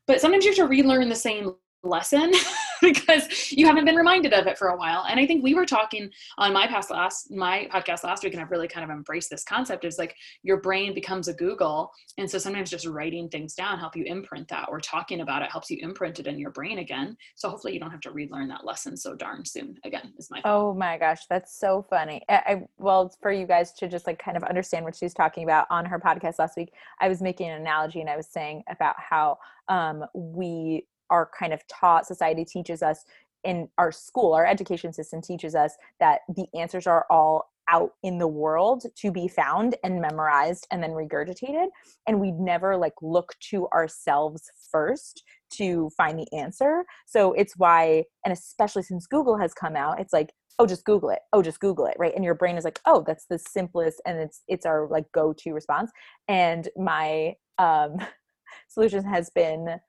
but 0.08 0.22
sometimes 0.22 0.46
you 0.46 0.52
have 0.52 0.58
to 0.58 0.67
relearn 0.67 1.10
the 1.10 1.15
same 1.15 1.54
lesson 1.84 2.32
because 2.82 3.52
you 3.52 3.66
haven't 3.66 3.86
been 3.86 3.96
reminded 3.96 4.34
of 4.34 4.48
it 4.48 4.58
for 4.58 4.70
a 4.70 4.78
while. 4.78 5.06
And 5.10 5.20
I 5.20 5.26
think 5.26 5.44
we 5.44 5.54
were 5.54 5.66
talking 5.66 6.10
on 6.38 6.54
my 6.54 6.68
past 6.68 6.90
last 6.92 7.32
my 7.32 7.68
podcast 7.72 8.04
last 8.04 8.24
week, 8.24 8.34
and 8.34 8.42
I've 8.42 8.52
really 8.52 8.68
kind 8.68 8.84
of 8.84 8.90
embraced 8.90 9.30
this 9.30 9.44
concept 9.44 9.86
is 9.86 9.98
like 9.98 10.16
your 10.44 10.62
brain 10.62 10.94
becomes 10.94 11.28
a 11.28 11.34
Google. 11.34 11.92
And 12.18 12.30
so 12.30 12.38
sometimes 12.38 12.70
just 12.70 12.86
writing 12.86 13.30
things 13.30 13.54
down 13.54 13.80
help 13.80 13.96
you 13.96 14.04
imprint 14.06 14.48
that 14.50 14.70
or 14.70 14.80
talking 14.80 15.22
about 15.22 15.42
it 15.42 15.52
helps 15.52 15.70
you 15.70 15.78
imprint 15.82 16.20
it 16.20 16.28
in 16.28 16.40
your 16.40 16.52
brain 16.52 16.80
again. 16.80 17.18
So 17.36 17.50
hopefully 17.50 17.74
you 17.74 17.80
don't 17.80 17.92
have 17.92 18.02
to 18.02 18.12
relearn 18.12 18.48
that 18.50 18.66
lesson 18.66 18.98
so 18.98 19.16
darn 19.16 19.46
soon 19.46 19.78
again 19.84 20.13
is 20.18 20.30
my. 20.30 20.42
Oh 20.46 20.74
my 20.74 20.98
gosh, 20.98 21.22
that's 21.30 21.58
so 21.60 21.86
funny. 21.90 22.22
I, 22.30 22.36
I 22.36 22.62
well 22.78 23.13
for 23.22 23.32
you 23.32 23.48
guys 23.48 23.74
to 23.74 23.88
just 23.88 24.08
like 24.08 24.20
kind 24.20 24.38
of 24.38 24.44
understand 24.44 24.86
what 24.86 24.96
she's 24.96 25.13
talking 25.13 25.44
about 25.44 25.68
on 25.70 25.86
her 25.86 26.00
podcast 26.00 26.40
last 26.40 26.58
week, 26.58 26.74
I 27.00 27.10
was 27.10 27.22
making 27.22 27.50
an 27.50 27.62
analogy 27.62 28.02
and 28.02 28.10
I 28.10 28.18
was 28.18 28.28
saying 28.28 28.63
about 28.70 28.96
how 28.98 29.38
um, 29.70 30.06
we 30.13 30.86
are 31.10 31.30
kind 31.38 31.54
of 31.54 31.62
taught 31.67 32.06
society 32.06 32.46
teaches 32.46 32.82
us 32.82 33.04
in 33.43 33.70
our 33.78 33.91
school 33.91 34.34
our 34.34 34.46
education 34.46 34.91
system 34.91 35.22
teaches 35.22 35.56
us 35.56 35.74
that 36.00 36.22
the 36.36 36.46
answers 36.56 36.88
are 36.88 37.06
all 37.10 37.50
out 37.70 37.91
in 38.04 38.17
the 38.17 38.28
world 38.28 38.86
to 38.96 39.12
be 39.12 39.28
found 39.28 39.76
and 39.84 40.02
memorized 40.02 40.67
and 40.72 40.82
then 40.82 40.91
regurgitated 40.91 41.67
and 42.08 42.20
we 42.20 42.32
never 42.32 42.78
like 42.78 42.93
look 43.02 43.36
to 43.39 43.67
ourselves 43.70 44.50
first 44.72 45.24
to 45.50 45.89
find 45.96 46.20
the 46.20 46.38
answer. 46.38 46.86
So 47.06 47.34
it's 47.34 47.58
why 47.58 48.06
and 48.26 48.32
especially 48.32 48.84
since 48.84 49.08
google 49.08 49.38
has 49.38 49.54
come 49.54 49.76
out 49.76 50.00
it's 50.00 50.13
like 50.13 50.32
oh 50.60 50.65
just 50.65 50.86
google 50.86 51.10
it. 51.10 51.20
Oh 51.34 51.41
just 51.41 51.60
google 51.60 51.86
it 51.86 51.96
right? 52.00 52.13
And 52.15 52.24
your 52.24 52.36
brain 52.36 52.58
is 52.58 52.63
like 52.63 52.80
oh 52.86 53.04
that's 53.06 53.26
the 53.26 53.39
simplest 53.39 54.02
and 54.06 54.17
it's 54.17 54.43
it's 54.48 54.65
our 54.65 54.88
like 54.88 55.12
go-to 55.12 55.54
response. 55.54 55.91
And 56.28 56.70
my 56.78 57.34
um 57.58 57.98
solution 58.70 59.04
has 59.04 59.30
been 59.30 59.80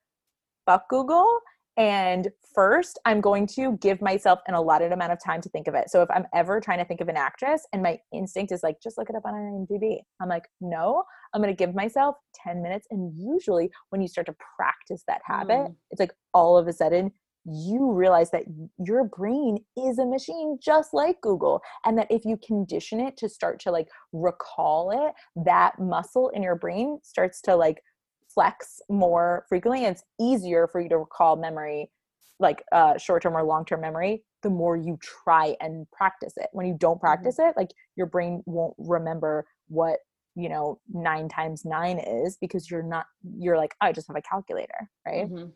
fuck 0.68 0.88
Google. 0.90 1.40
And 1.78 2.28
first, 2.54 2.98
I'm 3.04 3.20
going 3.20 3.46
to 3.54 3.78
give 3.80 4.02
myself 4.02 4.40
an 4.48 4.54
allotted 4.54 4.90
amount 4.90 5.12
of 5.12 5.18
time 5.24 5.40
to 5.42 5.48
think 5.48 5.68
of 5.68 5.74
it. 5.74 5.88
So 5.90 6.02
if 6.02 6.10
I'm 6.10 6.26
ever 6.34 6.60
trying 6.60 6.78
to 6.78 6.84
think 6.84 7.00
of 7.00 7.08
an 7.08 7.16
actress 7.16 7.66
and 7.72 7.82
my 7.82 7.98
instinct 8.12 8.50
is 8.50 8.64
like, 8.64 8.76
just 8.82 8.98
look 8.98 9.08
it 9.08 9.14
up 9.16 9.22
on 9.24 9.32
IMDb, 9.32 9.98
I'm 10.20 10.28
like, 10.28 10.42
no, 10.60 11.04
I'm 11.32 11.40
going 11.40 11.54
to 11.54 11.56
give 11.56 11.76
myself 11.76 12.16
10 12.44 12.62
minutes. 12.62 12.88
And 12.90 13.12
usually, 13.16 13.70
when 13.90 14.02
you 14.02 14.08
start 14.08 14.26
to 14.26 14.34
practice 14.56 15.04
that 15.06 15.22
habit, 15.24 15.68
mm. 15.68 15.74
it's 15.90 16.00
like 16.00 16.12
all 16.34 16.58
of 16.58 16.66
a 16.66 16.72
sudden 16.72 17.12
you 17.44 17.92
realize 17.92 18.30
that 18.32 18.42
your 18.84 19.04
brain 19.04 19.58
is 19.76 19.98
a 19.98 20.04
machine 20.04 20.58
just 20.62 20.92
like 20.92 21.20
Google 21.22 21.62
and 21.86 21.96
that 21.96 22.08
if 22.10 22.24
you 22.24 22.36
condition 22.44 23.00
it 23.00 23.16
to 23.16 23.28
start 23.28 23.58
to 23.60 23.70
like 23.70 23.88
recall 24.12 24.90
it 24.90 25.14
that 25.46 25.78
muscle 25.78 26.30
in 26.34 26.42
your 26.42 26.56
brain 26.56 26.98
starts 27.02 27.40
to 27.42 27.56
like 27.56 27.80
flex 28.38 28.80
more 28.88 29.44
frequently 29.48 29.84
and 29.84 29.96
it's 29.96 30.04
easier 30.20 30.68
for 30.68 30.80
you 30.80 30.88
to 30.88 30.96
recall 30.96 31.34
memory 31.34 31.90
like 32.38 32.62
uh, 32.70 32.96
short-term 32.96 33.36
or 33.36 33.42
long-term 33.42 33.80
memory 33.80 34.22
the 34.44 34.50
more 34.50 34.76
you 34.76 34.96
try 35.02 35.56
and 35.60 35.90
practice 35.90 36.34
it 36.36 36.46
when 36.52 36.64
you 36.64 36.76
don't 36.78 36.94
mm-hmm. 36.94 37.00
practice 37.00 37.38
mm-hmm. 37.40 37.50
it 37.50 37.56
like 37.56 37.70
your 37.96 38.06
brain 38.06 38.40
won't 38.46 38.74
remember 38.78 39.44
what 39.66 39.98
you 40.36 40.48
know 40.48 40.78
nine 40.88 41.28
times 41.28 41.64
nine 41.64 41.98
is 41.98 42.38
because 42.40 42.70
you're 42.70 42.80
not 42.80 43.06
you're 43.36 43.56
like 43.56 43.74
i 43.80 43.90
just 43.90 44.06
have 44.06 44.16
a 44.16 44.22
calculator 44.22 44.88
right 45.04 45.28
mm-hmm. 45.28 45.48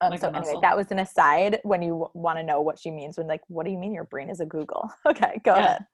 um, 0.00 0.10
like 0.10 0.18
so 0.18 0.28
anyway 0.28 0.54
that 0.62 0.74
was 0.74 0.90
an 0.92 1.00
aside 1.00 1.58
when 1.62 1.82
you 1.82 2.08
want 2.14 2.38
to 2.38 2.42
know 2.42 2.62
what 2.62 2.78
she 2.78 2.90
means 2.90 3.18
when 3.18 3.26
like 3.26 3.42
what 3.48 3.66
do 3.66 3.70
you 3.70 3.76
mean 3.76 3.92
your 3.92 4.04
brain 4.04 4.30
is 4.30 4.40
a 4.40 4.46
google 4.46 4.90
okay 5.06 5.42
go 5.44 5.54
yeah. 5.54 5.64
ahead 5.64 5.86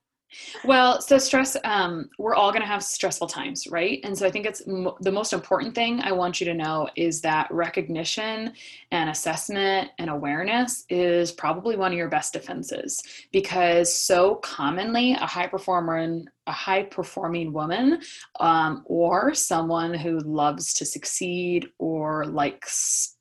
Well, 0.65 1.01
so 1.01 1.19
stress, 1.19 1.57
um, 1.65 2.11
we're 2.19 2.35
all 2.35 2.51
going 2.51 2.63
to 2.63 2.69
have 2.69 2.83
stressful 2.83 3.27
times, 3.27 3.67
right? 3.69 4.01
And 4.05 4.17
so 4.17 4.27
I 4.27 4.31
think 4.31 4.47
it's 4.47 4.67
m- 4.67 4.91
the 5.01 5.11
most 5.11 5.33
important 5.33 5.75
thing 5.75 6.01
I 6.03 6.13
want 6.13 6.41
you 6.41 6.47
to 6.47 6.55
know 6.55 6.89
is 6.97 7.21
that 7.23 7.51
recognition 7.51 8.53
and 8.93 9.11
assessment 9.11 9.91
and 9.99 10.11
awareness 10.11 10.85
is 10.89 11.33
probably 11.33 11.77
one 11.77 11.93
of 11.93 11.99
your 11.99 12.09
best 12.09 12.33
defenses 12.33 13.03
because 13.33 13.93
so 13.93 14.37
commonly 14.37 15.13
a 15.13 15.27
high 15.27 15.47
performer 15.47 15.97
and 15.97 16.29
a 16.47 16.53
high 16.53 16.83
performing 16.83 17.53
woman 17.53 18.01
um, 18.39 18.83
or 18.87 19.35
someone 19.35 19.95
who 19.95 20.19
loves 20.21 20.73
to 20.75 20.85
succeed 20.85 21.69
or 21.79 22.27
likes 22.27 23.17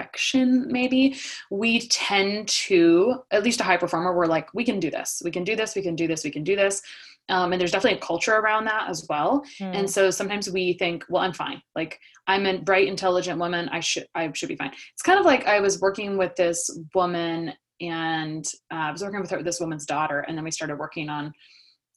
perfection 0.00 0.66
maybe 0.70 1.16
we 1.50 1.80
tend 1.88 2.48
to 2.48 3.22
at 3.30 3.42
least 3.42 3.60
a 3.60 3.64
high 3.64 3.76
performer 3.76 4.16
we're 4.16 4.26
like 4.26 4.52
we 4.54 4.64
can 4.64 4.80
do 4.80 4.90
this. 4.90 5.22
We 5.24 5.30
can 5.30 5.44
do 5.44 5.56
this. 5.56 5.74
We 5.74 5.82
can 5.82 5.94
do 5.94 6.06
this. 6.06 6.24
We 6.24 6.30
can 6.30 6.44
do 6.44 6.56
this. 6.56 6.82
Um, 7.28 7.52
and 7.52 7.60
there's 7.60 7.70
definitely 7.70 7.98
a 7.98 8.02
culture 8.02 8.34
around 8.34 8.64
that 8.64 8.88
as 8.88 9.06
well. 9.08 9.44
Mm. 9.60 9.76
and 9.76 9.90
so 9.90 10.10
sometimes 10.10 10.50
we 10.50 10.74
think 10.74 11.04
well 11.08 11.22
i'm 11.22 11.32
fine. 11.32 11.62
Like 11.74 12.00
i'm 12.26 12.46
a 12.46 12.58
bright 12.58 12.88
intelligent 12.88 13.38
woman. 13.38 13.68
I 13.70 13.80
should 13.80 14.06
i 14.14 14.30
should 14.32 14.48
be 14.48 14.56
fine. 14.56 14.72
It's 14.92 15.02
kind 15.02 15.18
of 15.18 15.26
like 15.26 15.46
i 15.46 15.60
was 15.60 15.80
working 15.80 16.16
with 16.16 16.34
this 16.36 16.70
woman 16.94 17.52
and 17.80 18.46
uh, 18.72 18.88
i 18.88 18.92
was 18.92 19.02
working 19.02 19.20
with 19.20 19.30
her 19.30 19.42
this 19.42 19.60
woman's 19.60 19.86
daughter 19.86 20.20
and 20.20 20.36
then 20.36 20.44
we 20.44 20.50
started 20.50 20.78
working 20.78 21.08
on 21.08 21.32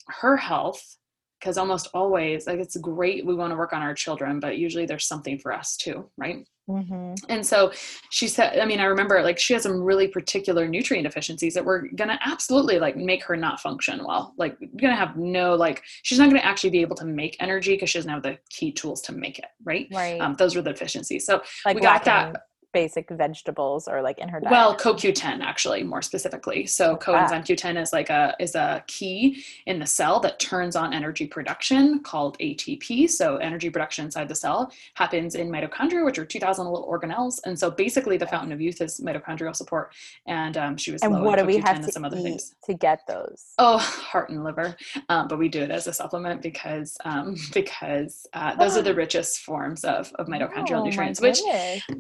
her 0.08 0.38
health 0.38 0.98
because 1.40 1.58
almost 1.58 1.90
always 1.94 2.48
like 2.48 2.60
it's 2.60 2.78
great 2.78 3.26
we 3.26 3.36
want 3.36 3.52
to 3.52 3.58
work 3.58 3.74
on 3.74 3.82
our 3.82 3.94
children 3.94 4.40
but 4.40 4.58
usually 4.58 4.86
there's 4.86 5.06
something 5.06 5.38
for 5.38 5.52
us 5.52 5.76
too 5.76 6.10
right 6.18 6.48
mm-hmm. 6.70 7.14
and 7.30 7.46
so 7.46 7.72
she 8.10 8.28
said 8.28 8.60
i 8.60 8.66
mean 8.66 8.80
i 8.80 8.86
remember 8.86 9.22
like 9.22 9.38
she 9.40 9.54
has 9.54 9.64
some 9.64 9.82
really 9.82 10.08
particular 10.08 10.68
nutrient 10.68 11.06
deficiencies 11.06 11.54
that 11.54 11.66
were 11.66 11.88
gonna 11.96 12.20
absolutely 12.26 12.80
like 12.80 12.96
make 12.96 13.24
her 13.24 13.36
not 13.36 13.60
function 13.60 14.04
well 14.06 14.34
like 14.38 14.58
gonna 14.80 14.96
have 14.96 15.18
no 15.18 15.56
like 15.56 15.82
she's 16.04 16.20
not 16.20 16.30
gonna 16.30 16.40
actually 16.40 16.70
be 16.70 16.82
able 16.82 16.96
to 16.96 17.06
make 17.06 17.36
energy 17.40 17.74
because 17.74 17.90
she 17.90 17.98
doesn't 17.98 18.12
have 18.12 18.24
the 18.24 18.38
key 18.50 18.72
tools 18.72 19.02
to 19.02 19.12
make 19.12 19.40
it 19.40 19.46
right? 19.66 19.88
Right. 19.92 20.20
Um, 20.20 20.36
those 20.38 20.56
were 20.56 20.62
the 20.62 20.72
deficiencies. 20.72 21.26
So 21.26 21.42
like 21.66 21.76
we 21.76 21.82
got 21.82 22.04
that 22.06 22.44
basic 22.74 23.10
vegetables 23.10 23.88
or 23.88 24.02
like 24.02 24.20
in 24.20 24.28
her 24.28 24.40
diet? 24.40 24.52
Well, 24.52 24.76
CoQ10 24.76 25.42
actually 25.42 25.84
more 25.84 26.02
specifically. 26.02 26.66
So 26.66 26.98
coenzyme 26.98 27.46
Q10 27.46 27.82
is 27.82 27.94
like 27.94 28.10
a 28.10 28.36
is 28.40 28.56
a 28.56 28.84
key 28.88 29.44
in 29.66 29.80
the 29.80 29.86
cell 29.86 30.20
that 30.22 30.40
turns 30.40 30.76
on 30.76 30.94
energy 30.94 31.28
production 31.28 32.00
called 32.00 32.38
ATP. 32.40 33.10
So 33.10 33.38
energy 33.38 33.70
production 33.70 34.06
inside 34.06 34.28
the 34.28 34.36
cell 34.36 34.72
happens 34.96 35.36
in 35.36 35.50
mitochondria, 35.50 36.04
which 36.04 36.18
are 36.18 36.26
2,000 36.26 36.66
little 36.66 36.88
organelles. 36.88 37.40
And 37.46 37.58
so 37.58 37.72
basically, 37.72 38.18
the 38.18 38.28
fountain 38.28 38.52
of 38.52 38.60
youth 38.60 38.82
is 38.82 39.00
mitochondrial 39.00 39.56
support. 39.56 39.94
And 40.26 40.58
um, 40.58 40.78
she 40.78 40.92
was 40.92 41.02
and 41.04 41.24
what 41.24 41.38
do 41.40 41.46
we 41.46 41.58
have 41.58 41.86
to 41.86 41.92
some 41.92 42.04
other 42.04 42.20
things 42.20 42.56
to 42.66 42.74
get 42.74 43.06
those? 43.08 43.54
Oh, 43.58 43.78
heart 44.14 44.30
and 44.30 44.44
liver, 44.44 44.76
um, 45.10 45.28
but 45.28 45.38
we 45.38 45.48
do 45.48 45.62
it 45.62 45.72
as 45.72 45.88
a 45.88 45.94
supplement 45.94 46.42
because 46.42 46.98
um, 47.06 47.36
because 47.54 48.28
uh, 48.34 48.56
those 48.56 48.78
are 48.78 48.82
the 48.82 48.96
richest 48.96 49.42
forms 49.42 49.84
of 49.84 50.12
of 50.16 50.28
mitochondrial 50.28 50.82
oh, 50.82 50.86
nutrients, 50.86 51.22
which 51.22 51.40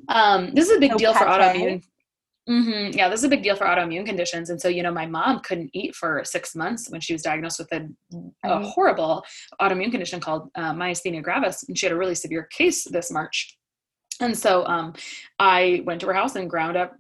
um, 0.10 0.52
this 0.64 0.72
is 0.72 0.78
a 0.78 0.80
big 0.80 0.92
no 0.92 0.98
deal 0.98 1.14
for 1.14 1.26
autoimmune. 1.26 1.84
Mm-hmm. 2.50 2.98
Yeah, 2.98 3.08
this 3.08 3.22
is 3.22 3.24
a 3.24 3.30
big 3.30 3.42
deal 3.42 3.56
for 3.56 3.66
autoimmune 3.66 4.06
conditions. 4.06 4.50
And 4.50 4.60
so, 4.62 4.68
you 4.68 4.84
know, 4.84 4.92
my 4.92 5.06
mom 5.06 5.40
couldn't 5.40 5.70
eat 5.74 5.96
for 5.96 6.24
six 6.26 6.56
months 6.56 6.90
when 6.90 7.00
she 7.00 7.14
was 7.14 7.22
diagnosed 7.22 7.60
with 7.60 7.72
a, 7.72 7.88
a 8.44 8.64
horrible 8.66 9.24
autoimmune 9.62 9.92
condition 9.92 10.20
called 10.20 10.50
uh, 10.56 10.74
myasthenia 10.74 11.24
gravis. 11.24 11.64
And 11.68 11.78
she 11.78 11.86
had 11.86 11.94
a 11.94 11.98
really 11.98 12.16
severe 12.16 12.44
case 12.44 12.84
this 12.84 13.12
March. 13.12 13.58
And 14.20 14.38
so 14.38 14.66
um, 14.66 14.94
I 15.40 15.84
went 15.86 16.02
to 16.02 16.08
her 16.08 16.14
house 16.14 16.36
and 16.36 16.50
ground 16.50 16.76
up 16.76 16.94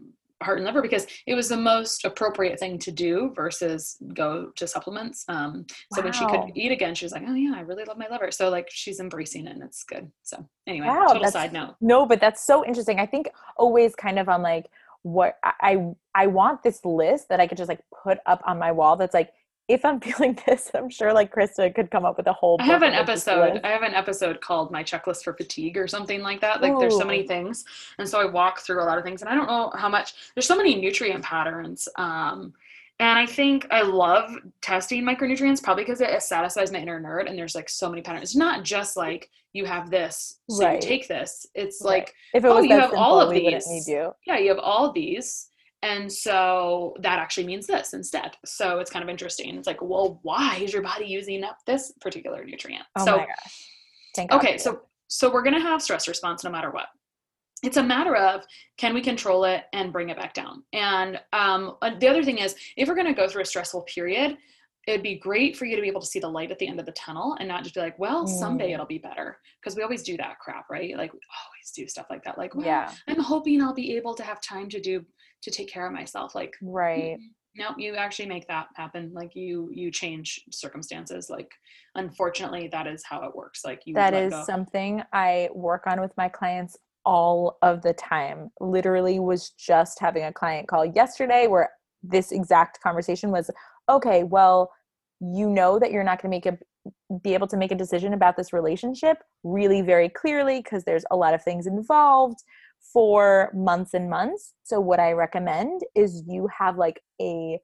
heart 0.43 0.57
and 0.57 0.65
liver 0.65 0.81
because 0.81 1.07
it 1.25 1.35
was 1.35 1.49
the 1.49 1.57
most 1.57 2.05
appropriate 2.05 2.59
thing 2.59 2.77
to 2.79 2.91
do 2.91 3.31
versus 3.35 3.97
go 4.13 4.51
to 4.55 4.67
supplements. 4.67 5.25
Um, 5.27 5.65
so 5.93 6.01
wow. 6.01 6.05
when 6.05 6.13
she 6.13 6.25
could 6.25 6.51
eat 6.55 6.71
again, 6.71 6.95
she 6.95 7.05
was 7.05 7.11
like, 7.11 7.23
"Oh 7.27 7.33
yeah, 7.33 7.53
I 7.55 7.61
really 7.61 7.83
love 7.85 7.97
my 7.97 8.07
liver." 8.09 8.31
So 8.31 8.49
like 8.49 8.67
she's 8.69 8.99
embracing 8.99 9.47
it, 9.47 9.55
and 9.55 9.63
it's 9.63 9.83
good. 9.83 10.11
So 10.23 10.47
anyway, 10.67 10.87
wow, 10.87 11.07
total 11.07 11.31
side 11.31 11.53
note. 11.53 11.75
No, 11.81 12.05
but 12.05 12.19
that's 12.19 12.45
so 12.45 12.65
interesting. 12.65 12.99
I 12.99 13.05
think 13.05 13.29
always 13.57 13.95
kind 13.95 14.19
of 14.19 14.29
on 14.29 14.41
like 14.41 14.67
what 15.03 15.37
I 15.43 15.93
I 16.15 16.27
want 16.27 16.63
this 16.63 16.83
list 16.83 17.29
that 17.29 17.39
I 17.39 17.47
could 17.47 17.57
just 17.57 17.69
like 17.69 17.81
put 18.03 18.19
up 18.25 18.41
on 18.45 18.57
my 18.57 18.71
wall. 18.71 18.95
That's 18.95 19.13
like 19.13 19.31
if 19.67 19.85
I'm 19.85 19.99
feeling 20.01 20.37
this, 20.45 20.69
I'm 20.73 20.89
sure 20.89 21.13
like 21.13 21.33
Christa 21.33 21.73
could 21.73 21.91
come 21.91 22.05
up 22.05 22.17
with 22.17 22.27
a 22.27 22.33
whole. 22.33 22.57
I 22.59 22.65
have 22.65 22.83
an 22.83 22.93
episode. 22.93 23.61
I 23.63 23.69
have 23.69 23.83
an 23.83 23.93
episode 23.93 24.41
called 24.41 24.71
"My 24.71 24.83
Checklist 24.83 25.23
for 25.23 25.33
Fatigue" 25.33 25.77
or 25.77 25.87
something 25.87 26.21
like 26.21 26.41
that. 26.41 26.61
Like, 26.61 26.73
Ooh. 26.73 26.79
there's 26.79 26.97
so 26.97 27.05
many 27.05 27.25
things, 27.25 27.65
and 27.97 28.07
so 28.07 28.19
I 28.19 28.25
walk 28.25 28.59
through 28.59 28.81
a 28.81 28.85
lot 28.85 28.97
of 28.97 29.03
things, 29.03 29.21
and 29.21 29.29
I 29.29 29.35
don't 29.35 29.47
know 29.47 29.71
how 29.75 29.89
much. 29.89 30.13
There's 30.35 30.47
so 30.47 30.57
many 30.57 30.75
nutrient 30.75 31.23
patterns, 31.23 31.87
um, 31.95 32.53
and 32.99 33.17
I 33.17 33.25
think 33.25 33.67
I 33.71 33.81
love 33.81 34.35
testing 34.61 35.03
micronutrients, 35.03 35.63
probably 35.63 35.83
because 35.83 36.01
it 36.01 36.21
satisfies 36.21 36.71
my 36.71 36.79
inner 36.79 37.01
nerd. 37.01 37.29
And 37.29 37.37
there's 37.37 37.55
like 37.55 37.69
so 37.69 37.89
many 37.89 38.01
patterns. 38.01 38.23
It's 38.23 38.35
not 38.35 38.63
just 38.63 38.97
like 38.97 39.29
you 39.53 39.65
have 39.65 39.89
this, 39.89 40.39
so 40.49 40.65
right. 40.65 40.81
you 40.81 40.87
take 40.87 41.07
this. 41.07 41.47
It's 41.55 41.81
right. 41.81 41.99
like 41.99 42.15
if 42.33 42.43
it 42.43 42.49
was 42.49 42.57
oh, 42.57 42.61
you 42.61 42.79
have 42.79 42.93
all 42.93 43.19
of 43.21 43.29
these. 43.29 43.65
You. 43.87 44.13
Yeah, 44.25 44.37
you 44.37 44.49
have 44.49 44.59
all 44.59 44.85
of 44.85 44.93
these 44.93 45.49
and 45.83 46.11
so 46.11 46.95
that 47.01 47.19
actually 47.19 47.45
means 47.45 47.67
this 47.67 47.93
instead. 47.93 48.37
So 48.45 48.79
it's 48.79 48.89
kind 48.89 49.03
of 49.03 49.09
interesting. 49.09 49.55
It's 49.57 49.67
like, 49.67 49.81
well, 49.81 50.19
why 50.23 50.59
is 50.63 50.71
your 50.71 50.81
body 50.81 51.05
using 51.05 51.43
up 51.43 51.57
this 51.67 51.91
particular 51.99 52.43
nutrient? 52.45 52.85
Oh 52.95 53.05
so, 53.05 53.17
my 53.17 53.25
gosh. 53.25 53.69
Thank 54.15 54.31
okay, 54.31 54.57
so 54.57 54.83
so 55.07 55.31
we're 55.31 55.43
gonna 55.43 55.59
have 55.59 55.81
stress 55.81 56.07
response 56.07 56.43
no 56.43 56.49
matter 56.49 56.71
what. 56.71 56.87
It's 57.63 57.77
a 57.77 57.83
matter 57.83 58.15
of 58.15 58.45
can 58.77 58.93
we 58.93 59.01
control 59.01 59.43
it 59.43 59.65
and 59.73 59.91
bring 59.91 60.09
it 60.09 60.17
back 60.17 60.33
down. 60.33 60.63
And 60.71 61.19
um, 61.33 61.75
uh, 61.81 61.91
the 61.99 62.07
other 62.07 62.23
thing 62.23 62.37
is, 62.37 62.55
if 62.77 62.87
we're 62.87 62.95
gonna 62.95 63.13
go 63.13 63.27
through 63.27 63.41
a 63.41 63.45
stressful 63.45 63.81
period, 63.81 64.37
it'd 64.87 65.03
be 65.03 65.15
great 65.15 65.57
for 65.57 65.65
you 65.65 65.75
to 65.75 65.81
be 65.81 65.87
able 65.89 66.01
to 66.01 66.07
see 66.07 66.19
the 66.19 66.29
light 66.29 66.51
at 66.51 66.59
the 66.59 66.67
end 66.67 66.79
of 66.79 66.85
the 66.85 66.91
tunnel 66.93 67.35
and 67.39 67.47
not 67.47 67.63
just 67.63 67.75
be 67.75 67.81
like, 67.81 67.99
well, 67.99 68.25
mm. 68.25 68.39
someday 68.39 68.71
it'll 68.71 68.85
be 68.85 68.97
better. 68.97 69.37
Because 69.61 69.75
we 69.75 69.83
always 69.83 70.03
do 70.03 70.15
that 70.17 70.39
crap, 70.39 70.69
right? 70.69 70.97
Like 70.97 71.13
we 71.13 71.19
always 71.45 71.71
do 71.73 71.87
stuff 71.87 72.07
like 72.09 72.23
that. 72.23 72.37
Like, 72.37 72.55
well, 72.55 72.65
yeah. 72.65 72.91
I'm 73.07 73.19
hoping 73.19 73.61
I'll 73.61 73.73
be 73.73 73.95
able 73.95 74.13
to 74.15 74.23
have 74.23 74.41
time 74.41 74.69
to 74.69 74.81
do 74.81 75.05
to 75.43 75.51
take 75.51 75.69
care 75.69 75.85
of 75.85 75.93
myself 75.93 76.33
like 76.33 76.55
mm, 76.63 76.73
right 76.73 77.17
no 77.55 77.69
you 77.77 77.95
actually 77.95 78.27
make 78.27 78.47
that 78.47 78.67
happen 78.75 79.11
like 79.13 79.35
you 79.35 79.69
you 79.71 79.91
change 79.91 80.41
circumstances 80.51 81.29
like 81.29 81.51
unfortunately 81.95 82.67
that 82.71 82.87
is 82.87 83.03
how 83.03 83.23
it 83.23 83.35
works 83.35 83.61
like 83.63 83.81
you 83.85 83.93
that 83.93 84.13
is 84.13 84.31
go. 84.31 84.43
something 84.43 85.03
i 85.13 85.49
work 85.53 85.83
on 85.85 86.01
with 86.01 86.11
my 86.17 86.27
clients 86.27 86.77
all 87.05 87.57
of 87.61 87.81
the 87.81 87.93
time 87.93 88.49
literally 88.61 89.19
was 89.19 89.51
just 89.51 89.99
having 89.99 90.23
a 90.23 90.33
client 90.33 90.67
call 90.67 90.85
yesterday 90.85 91.47
where 91.47 91.69
this 92.01 92.31
exact 92.31 92.79
conversation 92.81 93.29
was 93.29 93.49
okay 93.89 94.23
well 94.23 94.71
you 95.19 95.49
know 95.49 95.77
that 95.77 95.91
you're 95.91 96.03
not 96.03 96.21
going 96.21 96.29
to 96.31 96.35
make 96.35 96.45
a 96.45 96.57
be 97.23 97.33
able 97.33 97.47
to 97.47 97.55
make 97.55 97.71
a 97.71 97.75
decision 97.75 98.13
about 98.13 98.35
this 98.35 98.51
relationship 98.51 99.17
really 99.43 99.81
very 99.81 100.09
clearly 100.09 100.61
because 100.61 100.83
there's 100.83 101.05
a 101.11 101.15
lot 101.15 101.33
of 101.33 101.41
things 101.41 101.65
involved 101.65 102.43
for 102.91 103.51
months 103.53 103.93
and 103.93 104.09
months. 104.09 104.53
So 104.63 104.79
what 104.79 104.99
I 104.99 105.13
recommend 105.13 105.81
is 105.95 106.23
you 106.27 106.47
have 106.57 106.77
like 106.77 107.01
a 107.21 107.59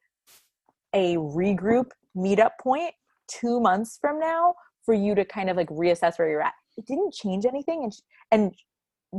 a 0.94 1.16
regroup 1.18 1.92
meetup 2.18 2.52
point 2.60 2.94
2 3.28 3.60
months 3.60 3.98
from 4.02 4.20
now 4.20 4.56
for 4.84 4.94
you 4.94 5.14
to 5.14 5.24
kind 5.24 5.50
of 5.50 5.58
like 5.58 5.70
reassess 5.70 6.18
where 6.18 6.30
you're 6.30 6.42
at. 6.42 6.54
It 6.78 6.86
didn't 6.88 7.14
change 7.14 7.46
anything 7.46 7.84
and 7.84 7.94
she, 7.94 8.02
and 8.32 8.54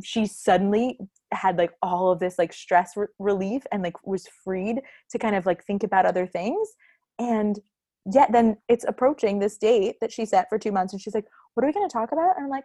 she 0.04 0.26
suddenly 0.26 0.98
had 1.32 1.58
like 1.58 1.72
all 1.82 2.10
of 2.10 2.18
this 2.18 2.38
like 2.38 2.52
stress 2.52 2.96
re- 2.96 3.06
relief 3.18 3.62
and 3.70 3.82
like 3.82 4.04
was 4.06 4.26
freed 4.44 4.80
to 5.10 5.18
kind 5.18 5.36
of 5.36 5.46
like 5.46 5.64
think 5.64 5.82
about 5.82 6.06
other 6.06 6.26
things 6.26 6.68
and 7.18 7.60
yet 8.12 8.32
then 8.32 8.56
it's 8.68 8.84
approaching 8.84 9.38
this 9.38 9.58
date 9.58 9.96
that 10.00 10.12
she 10.12 10.24
set 10.24 10.48
for 10.48 10.58
2 10.58 10.72
months 10.72 10.92
and 10.92 11.00
she's 11.02 11.14
like 11.14 11.26
what 11.54 11.64
are 11.64 11.66
we 11.66 11.72
going 11.72 11.88
to 11.88 11.92
talk 11.92 12.12
about 12.12 12.36
and 12.36 12.44
I'm 12.44 12.50
like 12.50 12.64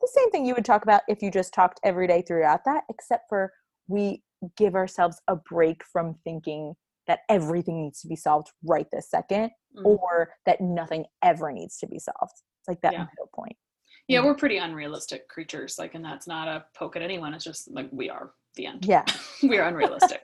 the 0.00 0.10
same 0.12 0.30
thing 0.30 0.44
you 0.44 0.54
would 0.54 0.64
talk 0.64 0.82
about 0.82 1.02
if 1.08 1.22
you 1.22 1.30
just 1.30 1.54
talked 1.54 1.80
every 1.84 2.06
day 2.06 2.22
throughout 2.22 2.64
that, 2.64 2.84
except 2.90 3.24
for 3.28 3.52
we 3.88 4.22
give 4.56 4.74
ourselves 4.74 5.20
a 5.28 5.36
break 5.36 5.82
from 5.84 6.14
thinking 6.24 6.74
that 7.06 7.20
everything 7.28 7.82
needs 7.82 8.00
to 8.00 8.08
be 8.08 8.16
solved 8.16 8.50
right 8.64 8.86
this 8.92 9.08
2nd 9.14 9.50
mm-hmm. 9.76 9.86
or 9.86 10.30
that 10.46 10.60
nothing 10.60 11.04
ever 11.22 11.52
needs 11.52 11.78
to 11.78 11.86
be 11.86 11.98
solved. 11.98 12.32
It's 12.60 12.68
like 12.68 12.80
that 12.82 12.92
yeah. 12.92 13.00
middle 13.00 13.30
point. 13.34 13.56
Yeah, 14.08 14.20
mm. 14.20 14.24
we're 14.24 14.34
pretty 14.34 14.58
unrealistic 14.58 15.28
creatures. 15.28 15.76
Like, 15.78 15.94
and 15.94 16.04
that's 16.04 16.26
not 16.26 16.48
a 16.48 16.64
poke 16.76 16.96
at 16.96 17.02
anyone. 17.02 17.34
It's 17.34 17.44
just 17.44 17.70
like 17.70 17.88
we 17.90 18.10
are 18.10 18.32
the 18.54 18.66
end. 18.66 18.84
Yeah. 18.86 19.04
we 19.42 19.58
are 19.58 19.68
unrealistic. 19.68 20.22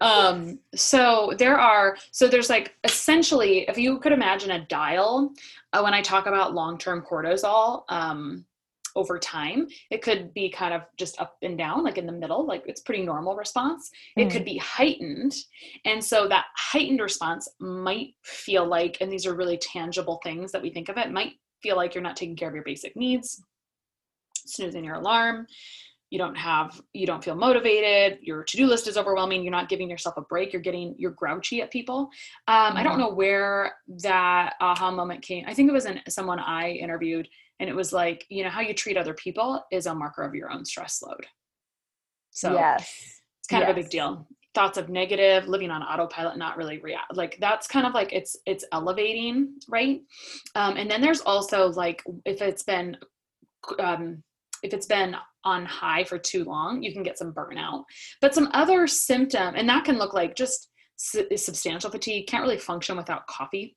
um, 0.00 0.58
so 0.74 1.32
there 1.38 1.58
are, 1.58 1.96
so 2.10 2.28
there's 2.28 2.50
like 2.50 2.74
essentially, 2.84 3.60
if 3.68 3.78
you 3.78 3.98
could 3.98 4.12
imagine 4.12 4.50
a 4.52 4.64
dial, 4.66 5.32
uh, 5.72 5.80
when 5.80 5.94
I 5.94 6.02
talk 6.02 6.26
about 6.26 6.54
long 6.54 6.78
term 6.78 7.04
cortisol, 7.08 7.84
um, 7.88 8.44
over 8.96 9.18
time. 9.18 9.68
It 9.90 10.02
could 10.02 10.32
be 10.34 10.50
kind 10.50 10.74
of 10.74 10.82
just 10.96 11.20
up 11.20 11.36
and 11.42 11.56
down, 11.56 11.84
like 11.84 11.98
in 11.98 12.06
the 12.06 12.12
middle, 12.12 12.46
like 12.46 12.64
it's 12.66 12.80
pretty 12.80 13.02
normal 13.02 13.36
response. 13.36 13.90
It 14.16 14.28
mm. 14.28 14.30
could 14.30 14.44
be 14.44 14.58
heightened. 14.58 15.34
And 15.84 16.02
so 16.04 16.28
that 16.28 16.46
heightened 16.56 17.00
response 17.00 17.48
might 17.58 18.14
feel 18.22 18.66
like, 18.66 18.98
and 19.00 19.10
these 19.12 19.26
are 19.26 19.34
really 19.34 19.58
tangible 19.58 20.20
things 20.22 20.52
that 20.52 20.62
we 20.62 20.70
think 20.70 20.88
of 20.88 20.98
it, 20.98 21.10
might 21.10 21.34
feel 21.62 21.76
like 21.76 21.94
you're 21.94 22.02
not 22.02 22.16
taking 22.16 22.36
care 22.36 22.48
of 22.48 22.54
your 22.54 22.64
basic 22.64 22.96
needs, 22.96 23.42
snoozing 24.34 24.84
your 24.84 24.96
alarm, 24.96 25.46
you 26.12 26.18
don't 26.18 26.36
have 26.36 26.78
you 26.92 27.06
don't 27.06 27.24
feel 27.24 27.34
motivated 27.34 28.18
your 28.20 28.44
to-do 28.44 28.66
list 28.66 28.86
is 28.86 28.98
overwhelming 28.98 29.42
you're 29.42 29.50
not 29.50 29.70
giving 29.70 29.88
yourself 29.88 30.14
a 30.18 30.20
break 30.20 30.52
you're 30.52 30.60
getting 30.60 30.94
you're 30.98 31.12
grouchy 31.12 31.62
at 31.62 31.70
people 31.70 32.10
um, 32.48 32.76
i 32.76 32.82
don't 32.82 32.92
mm-hmm. 32.92 33.00
know 33.00 33.14
where 33.14 33.72
that 34.02 34.52
aha 34.60 34.90
moment 34.90 35.22
came 35.22 35.42
i 35.48 35.54
think 35.54 35.70
it 35.70 35.72
was 35.72 35.86
in 35.86 35.98
someone 36.10 36.38
i 36.38 36.70
interviewed 36.72 37.26
and 37.60 37.70
it 37.70 37.74
was 37.74 37.94
like 37.94 38.26
you 38.28 38.44
know 38.44 38.50
how 38.50 38.60
you 38.60 38.74
treat 38.74 38.98
other 38.98 39.14
people 39.14 39.64
is 39.72 39.86
a 39.86 39.94
marker 39.94 40.22
of 40.22 40.34
your 40.34 40.50
own 40.50 40.66
stress 40.66 41.02
load 41.02 41.24
so 42.30 42.52
yes. 42.52 42.92
it's 43.40 43.48
kind 43.48 43.62
yes. 43.62 43.70
of 43.70 43.76
a 43.76 43.80
big 43.80 43.90
deal 43.90 44.28
thoughts 44.54 44.76
of 44.76 44.90
negative 44.90 45.48
living 45.48 45.70
on 45.70 45.82
autopilot 45.82 46.36
not 46.36 46.58
really 46.58 46.76
react 46.80 47.16
like 47.16 47.38
that's 47.40 47.66
kind 47.66 47.86
of 47.86 47.94
like 47.94 48.12
it's 48.12 48.36
it's 48.44 48.66
elevating 48.72 49.54
right 49.66 50.02
um, 50.56 50.76
and 50.76 50.90
then 50.90 51.00
there's 51.00 51.22
also 51.22 51.68
like 51.70 52.02
if 52.26 52.42
it's 52.42 52.64
been 52.64 52.94
um, 53.78 54.22
if 54.62 54.74
it's 54.74 54.86
been 54.86 55.16
on 55.44 55.64
high 55.66 56.04
for 56.04 56.18
too 56.18 56.44
long, 56.44 56.82
you 56.82 56.92
can 56.92 57.02
get 57.02 57.18
some 57.18 57.32
burnout. 57.32 57.84
But 58.20 58.34
some 58.34 58.48
other 58.52 58.86
symptom, 58.86 59.54
and 59.56 59.68
that 59.68 59.84
can 59.84 59.98
look 59.98 60.14
like 60.14 60.36
just 60.36 60.68
substantial 60.96 61.90
fatigue, 61.90 62.26
can't 62.26 62.42
really 62.42 62.58
function 62.58 62.96
without 62.96 63.26
coffee. 63.26 63.76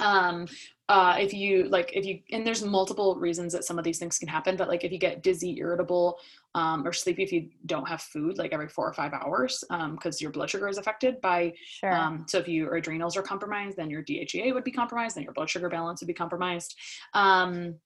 Um, 0.00 0.46
uh, 0.88 1.16
if 1.18 1.32
you 1.32 1.68
like, 1.68 1.92
if 1.94 2.04
you, 2.04 2.18
and 2.32 2.46
there's 2.46 2.62
multiple 2.62 3.16
reasons 3.16 3.52
that 3.52 3.64
some 3.64 3.78
of 3.78 3.84
these 3.84 3.98
things 3.98 4.18
can 4.18 4.28
happen, 4.28 4.56
but 4.56 4.68
like 4.68 4.84
if 4.84 4.92
you 4.92 4.98
get 4.98 5.22
dizzy, 5.22 5.56
irritable, 5.56 6.18
um, 6.54 6.86
or 6.86 6.92
sleepy 6.92 7.22
if 7.22 7.32
you 7.32 7.48
don't 7.66 7.88
have 7.88 8.02
food 8.02 8.36
like 8.36 8.52
every 8.52 8.68
four 8.68 8.86
or 8.86 8.92
five 8.92 9.12
hours, 9.14 9.64
because 9.70 10.14
um, 10.14 10.18
your 10.20 10.30
blood 10.30 10.50
sugar 10.50 10.68
is 10.68 10.76
affected 10.76 11.20
by, 11.20 11.54
sure. 11.64 11.92
um, 11.92 12.26
so 12.28 12.38
if 12.38 12.48
your 12.48 12.74
adrenals 12.74 13.16
are 13.16 13.22
compromised, 13.22 13.76
then 13.78 13.88
your 13.88 14.02
DHEA 14.02 14.52
would 14.52 14.64
be 14.64 14.72
compromised, 14.72 15.16
then 15.16 15.22
your 15.22 15.32
blood 15.32 15.48
sugar 15.48 15.68
balance 15.70 16.02
would 16.02 16.08
be 16.08 16.12
compromised. 16.14 16.74
Um, 17.14 17.76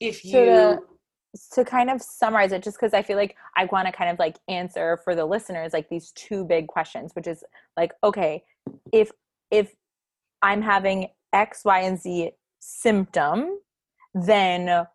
if 0.00 0.24
you, 0.24 0.32
so 0.32 0.84
to 1.52 1.64
kind 1.64 1.90
of 1.90 2.00
summarize 2.02 2.52
it 2.52 2.62
just 2.62 2.76
because 2.76 2.94
i 2.94 3.02
feel 3.02 3.16
like 3.16 3.36
i 3.56 3.64
want 3.66 3.86
to 3.86 3.92
kind 3.92 4.10
of 4.10 4.18
like 4.18 4.38
answer 4.48 4.98
for 5.04 5.14
the 5.14 5.24
listeners 5.24 5.72
like 5.72 5.88
these 5.88 6.12
two 6.12 6.44
big 6.44 6.66
questions 6.66 7.12
which 7.14 7.26
is 7.26 7.44
like 7.76 7.92
okay 8.02 8.42
if 8.92 9.10
if 9.50 9.74
i'm 10.42 10.62
having 10.62 11.08
x 11.32 11.64
y 11.64 11.80
and 11.80 12.00
z 12.00 12.30
symptom 12.60 13.58
then 14.14 14.86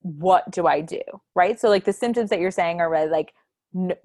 what 0.00 0.50
do 0.50 0.66
i 0.66 0.80
do 0.80 1.00
right? 1.34 1.58
So 1.58 1.68
like 1.68 1.84
the 1.84 1.92
symptoms 1.92 2.30
that 2.30 2.40
you're 2.40 2.50
saying 2.50 2.80
are 2.80 2.90
really 2.90 3.08
like 3.08 3.34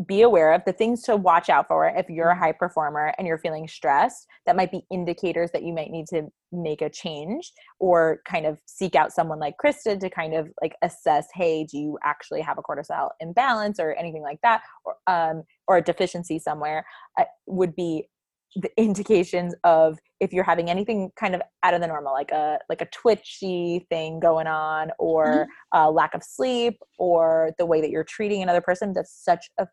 be 0.06 0.22
aware 0.22 0.54
of 0.54 0.62
the 0.66 0.72
things 0.72 1.02
to 1.02 1.16
watch 1.16 1.50
out 1.50 1.68
for 1.68 1.88
if 1.88 2.10
you're 2.10 2.30
a 2.30 2.34
mm-hmm. 2.34 2.44
high 2.44 2.52
performer 2.54 3.14
and 3.18 3.28
you're 3.28 3.38
feeling 3.38 3.68
stressed 3.68 4.28
that 4.46 4.56
might 4.56 4.72
be 4.72 4.86
indicators 4.92 5.52
that 5.52 5.64
you 5.64 5.74
might 5.74 5.92
need 5.92 6.08
to 6.08 6.24
make 6.54 6.82
a 6.82 6.90
change 6.90 7.52
or 7.80 8.22
kind 8.26 8.46
of 8.46 8.60
seek 8.66 8.96
out 8.96 9.12
someone 9.12 9.40
like 9.40 9.56
christa 9.62 10.00
to 10.00 10.10
kind 10.10 10.34
of 10.34 10.48
like 10.62 10.74
assess 10.84 11.28
hey 11.34 11.66
do 11.66 11.78
you 11.78 11.98
actually 12.06 12.40
have 12.40 12.58
a 12.58 12.62
cortisol 12.62 13.10
imbalance 13.20 13.78
or 13.80 13.94
anything 13.96 14.22
like 14.22 14.40
that 14.42 14.62
or 14.86 14.96
um 15.08 15.44
or 15.68 15.78
a 15.78 15.82
deficiency 15.82 16.40
somewhere 16.40 16.86
uh, 17.20 17.26
would 17.46 17.76
be 17.76 18.08
the 18.58 18.72
indications 18.76 19.54
of 19.64 20.00
if 20.20 20.34
you're 20.34 20.44
having 20.44 20.70
anything 20.70 21.12
kind 21.16 21.36
of 21.36 21.42
out 21.62 21.76
of 21.76 21.82
the 21.82 21.88
normal 21.88 22.12
like 22.12 22.32
a 22.32 22.58
like 22.70 22.82
a 22.82 22.88
twitchy 22.88 23.86
thing 23.90 24.20
going 24.20 24.48
on 24.48 24.90
or 24.98 25.26
mm-hmm. 25.26 25.78
a 25.78 25.92
lack 25.92 26.16
of 26.16 26.24
sleep 26.24 26.80
or 26.98 27.52
the 27.60 27.66
way 27.66 27.82
that 27.82 27.92
you're 27.92 28.04
treating 28.04 28.42
another 28.42 28.62
person 28.62 28.94
that's 28.94 29.14
such 29.14 29.50
a 29.60 29.68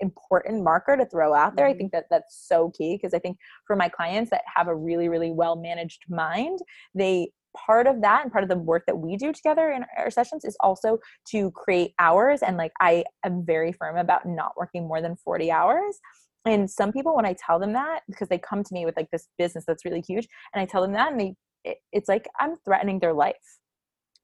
important 0.00 0.62
marker 0.62 0.96
to 0.96 1.04
throw 1.04 1.34
out 1.34 1.54
there 1.56 1.66
mm-hmm. 1.66 1.74
i 1.74 1.78
think 1.78 1.92
that 1.92 2.04
that's 2.10 2.46
so 2.48 2.70
key 2.70 2.96
because 2.96 3.12
i 3.12 3.18
think 3.18 3.36
for 3.66 3.76
my 3.76 3.88
clients 3.88 4.30
that 4.30 4.42
have 4.46 4.68
a 4.68 4.74
really 4.74 5.08
really 5.08 5.30
well 5.30 5.56
managed 5.56 6.04
mind 6.08 6.60
they 6.94 7.30
part 7.56 7.86
of 7.86 8.00
that 8.00 8.22
and 8.22 8.30
part 8.30 8.44
of 8.44 8.48
the 8.48 8.56
work 8.56 8.84
that 8.86 8.96
we 8.96 9.16
do 9.16 9.32
together 9.32 9.70
in 9.72 9.84
our 9.98 10.10
sessions 10.10 10.44
is 10.44 10.56
also 10.60 10.98
to 11.26 11.50
create 11.50 11.92
hours 11.98 12.42
and 12.42 12.56
like 12.56 12.72
i 12.80 13.04
am 13.24 13.44
very 13.44 13.72
firm 13.72 13.96
about 13.96 14.24
not 14.24 14.52
working 14.56 14.86
more 14.86 15.02
than 15.02 15.16
40 15.16 15.50
hours 15.50 15.98
and 16.44 16.70
some 16.70 16.92
people 16.92 17.14
when 17.14 17.26
i 17.26 17.34
tell 17.44 17.58
them 17.58 17.72
that 17.72 18.02
because 18.08 18.28
they 18.28 18.38
come 18.38 18.62
to 18.62 18.74
me 18.74 18.84
with 18.84 18.96
like 18.96 19.10
this 19.10 19.28
business 19.38 19.64
that's 19.66 19.84
really 19.84 20.02
huge 20.06 20.26
and 20.54 20.60
i 20.62 20.64
tell 20.64 20.82
them 20.82 20.92
that 20.92 21.10
and 21.10 21.20
they 21.20 21.34
it, 21.64 21.78
it's 21.92 22.08
like 22.08 22.28
i'm 22.40 22.56
threatening 22.64 22.98
their 22.98 23.12
life. 23.12 23.34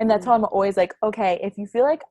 And 0.00 0.10
that's 0.10 0.22
mm-hmm. 0.22 0.30
how 0.30 0.36
i'm 0.36 0.44
always 0.44 0.76
like 0.76 0.94
okay 1.02 1.40
if 1.42 1.56
you 1.56 1.66
feel 1.66 1.84
like 1.84 2.02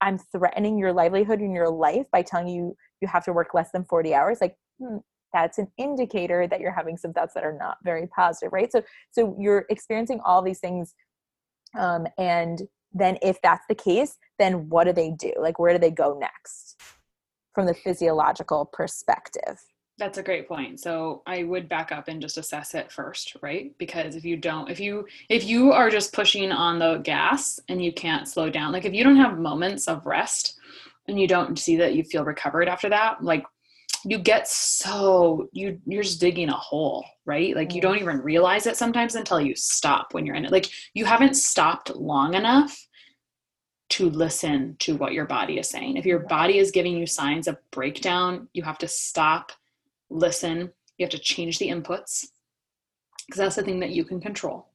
i'm 0.00 0.18
threatening 0.18 0.78
your 0.78 0.92
livelihood 0.92 1.40
in 1.40 1.52
your 1.52 1.68
life 1.68 2.06
by 2.12 2.22
telling 2.22 2.48
you 2.48 2.76
you 3.00 3.08
have 3.08 3.24
to 3.24 3.32
work 3.32 3.54
less 3.54 3.70
than 3.72 3.84
40 3.84 4.14
hours 4.14 4.38
like 4.40 4.54
hmm, 4.78 4.98
that's 5.32 5.58
an 5.58 5.66
indicator 5.76 6.46
that 6.46 6.60
you're 6.60 6.72
having 6.72 6.96
some 6.96 7.12
thoughts 7.12 7.34
that 7.34 7.44
are 7.44 7.56
not 7.58 7.78
very 7.82 8.06
positive 8.06 8.52
right? 8.52 8.70
So 8.70 8.82
so 9.10 9.36
you're 9.38 9.66
experiencing 9.70 10.20
all 10.24 10.42
these 10.42 10.60
things 10.60 10.94
um 11.78 12.06
and 12.16 12.62
then 12.92 13.18
if 13.22 13.40
that's 13.42 13.64
the 13.68 13.74
case 13.74 14.16
then 14.38 14.68
what 14.68 14.84
do 14.84 14.92
they 14.92 15.10
do? 15.10 15.32
Like 15.38 15.58
where 15.58 15.72
do 15.72 15.78
they 15.78 15.90
go 15.90 16.16
next 16.18 16.76
from 17.56 17.66
the 17.66 17.72
physiological 17.72 18.66
perspective. 18.66 19.58
That's 19.96 20.18
a 20.18 20.22
great 20.22 20.46
point. 20.46 20.78
So 20.78 21.22
I 21.26 21.42
would 21.42 21.70
back 21.70 21.90
up 21.90 22.08
and 22.08 22.20
just 22.20 22.36
assess 22.36 22.74
it 22.74 22.92
first, 22.92 23.34
right? 23.40 23.72
Because 23.78 24.14
if 24.14 24.26
you 24.26 24.36
don't, 24.36 24.70
if 24.70 24.78
you 24.78 25.06
if 25.30 25.42
you 25.42 25.72
are 25.72 25.88
just 25.88 26.12
pushing 26.12 26.52
on 26.52 26.78
the 26.78 26.98
gas 26.98 27.58
and 27.70 27.82
you 27.82 27.94
can't 27.94 28.28
slow 28.28 28.50
down, 28.50 28.72
like 28.72 28.84
if 28.84 28.92
you 28.92 29.02
don't 29.02 29.16
have 29.16 29.38
moments 29.38 29.88
of 29.88 30.04
rest 30.04 30.58
and 31.08 31.18
you 31.18 31.26
don't 31.26 31.58
see 31.58 31.76
that 31.76 31.94
you 31.94 32.04
feel 32.04 32.26
recovered 32.26 32.68
after 32.68 32.90
that, 32.90 33.24
like 33.24 33.42
you 34.04 34.18
get 34.18 34.46
so 34.46 35.48
you 35.52 35.80
you're 35.86 36.02
just 36.02 36.20
digging 36.20 36.50
a 36.50 36.52
hole, 36.52 37.06
right? 37.24 37.56
Like 37.56 37.72
you 37.72 37.80
mm. 37.80 37.84
don't 37.84 37.98
even 37.98 38.20
realize 38.20 38.66
it 38.66 38.76
sometimes 38.76 39.14
until 39.14 39.40
you 39.40 39.56
stop 39.56 40.12
when 40.12 40.26
you're 40.26 40.36
in 40.36 40.44
it. 40.44 40.52
Like 40.52 40.68
you 40.92 41.06
haven't 41.06 41.36
stopped 41.36 41.96
long 41.96 42.34
enough 42.34 42.85
to 43.88 44.10
listen 44.10 44.76
to 44.80 44.96
what 44.96 45.12
your 45.12 45.26
body 45.26 45.58
is 45.58 45.68
saying. 45.68 45.96
If 45.96 46.06
your 46.06 46.20
body 46.20 46.58
is 46.58 46.70
giving 46.70 46.96
you 46.96 47.06
signs 47.06 47.46
of 47.46 47.58
breakdown, 47.70 48.48
you 48.52 48.62
have 48.62 48.78
to 48.78 48.88
stop, 48.88 49.52
listen. 50.10 50.72
You 50.98 51.04
have 51.04 51.10
to 51.10 51.18
change 51.18 51.58
the 51.58 51.68
inputs 51.68 52.26
because 53.26 53.38
that's 53.38 53.56
the 53.56 53.62
thing 53.62 53.80
that 53.80 53.90
you 53.90 54.04
can 54.04 54.20
control. 54.20 54.68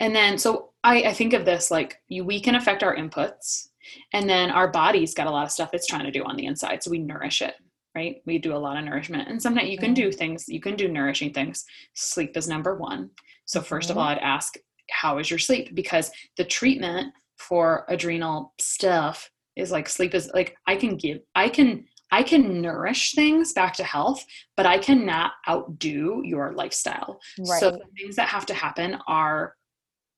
And 0.00 0.14
then, 0.14 0.38
so 0.38 0.70
I, 0.82 1.02
I 1.04 1.12
think 1.12 1.32
of 1.32 1.44
this 1.44 1.70
like 1.70 2.00
you, 2.08 2.24
we 2.24 2.40
can 2.40 2.54
affect 2.54 2.82
our 2.82 2.96
inputs, 2.96 3.68
and 4.12 4.28
then 4.28 4.50
our 4.50 4.68
body's 4.68 5.14
got 5.14 5.26
a 5.26 5.30
lot 5.30 5.44
of 5.44 5.50
stuff 5.50 5.70
it's 5.72 5.86
trying 5.86 6.04
to 6.04 6.10
do 6.10 6.24
on 6.24 6.36
the 6.36 6.46
inside. 6.46 6.82
So 6.82 6.90
we 6.90 6.98
nourish 6.98 7.42
it, 7.42 7.54
right? 7.94 8.22
We 8.26 8.38
do 8.38 8.54
a 8.54 8.58
lot 8.58 8.76
of 8.76 8.84
nourishment. 8.84 9.28
And 9.28 9.40
sometimes 9.40 9.68
you 9.68 9.78
can 9.78 9.94
do 9.94 10.08
mm-hmm. 10.08 10.18
things, 10.18 10.48
you 10.48 10.60
can 10.60 10.76
do 10.76 10.88
nourishing 10.88 11.32
things. 11.32 11.64
Sleep 11.94 12.36
is 12.36 12.48
number 12.48 12.74
one. 12.74 13.10
So, 13.44 13.60
1st 13.60 13.66
of 13.66 13.90
mm-hmm. 13.90 13.98
all, 13.98 14.04
I'd 14.06 14.18
ask, 14.18 14.54
how 14.90 15.18
is 15.18 15.30
your 15.30 15.38
sleep? 15.38 15.74
Because 15.74 16.10
the 16.36 16.44
treatment 16.44 17.12
for 17.42 17.84
adrenal 17.88 18.54
stuff 18.60 19.30
is 19.56 19.70
like 19.70 19.88
sleep 19.88 20.14
is 20.14 20.30
like 20.32 20.56
I 20.66 20.76
can 20.76 20.96
give 20.96 21.18
I 21.34 21.48
can 21.48 21.84
I 22.10 22.22
can 22.22 22.60
nourish 22.60 23.14
things 23.14 23.54
back 23.54 23.74
to 23.74 23.84
health, 23.84 24.24
but 24.56 24.66
I 24.66 24.78
cannot 24.78 25.32
outdo 25.48 26.20
your 26.24 26.52
lifestyle. 26.52 27.18
Right. 27.38 27.58
So 27.58 27.70
the 27.70 27.86
things 27.96 28.16
that 28.16 28.28
have 28.28 28.44
to 28.46 28.54
happen 28.54 28.98
are 29.08 29.54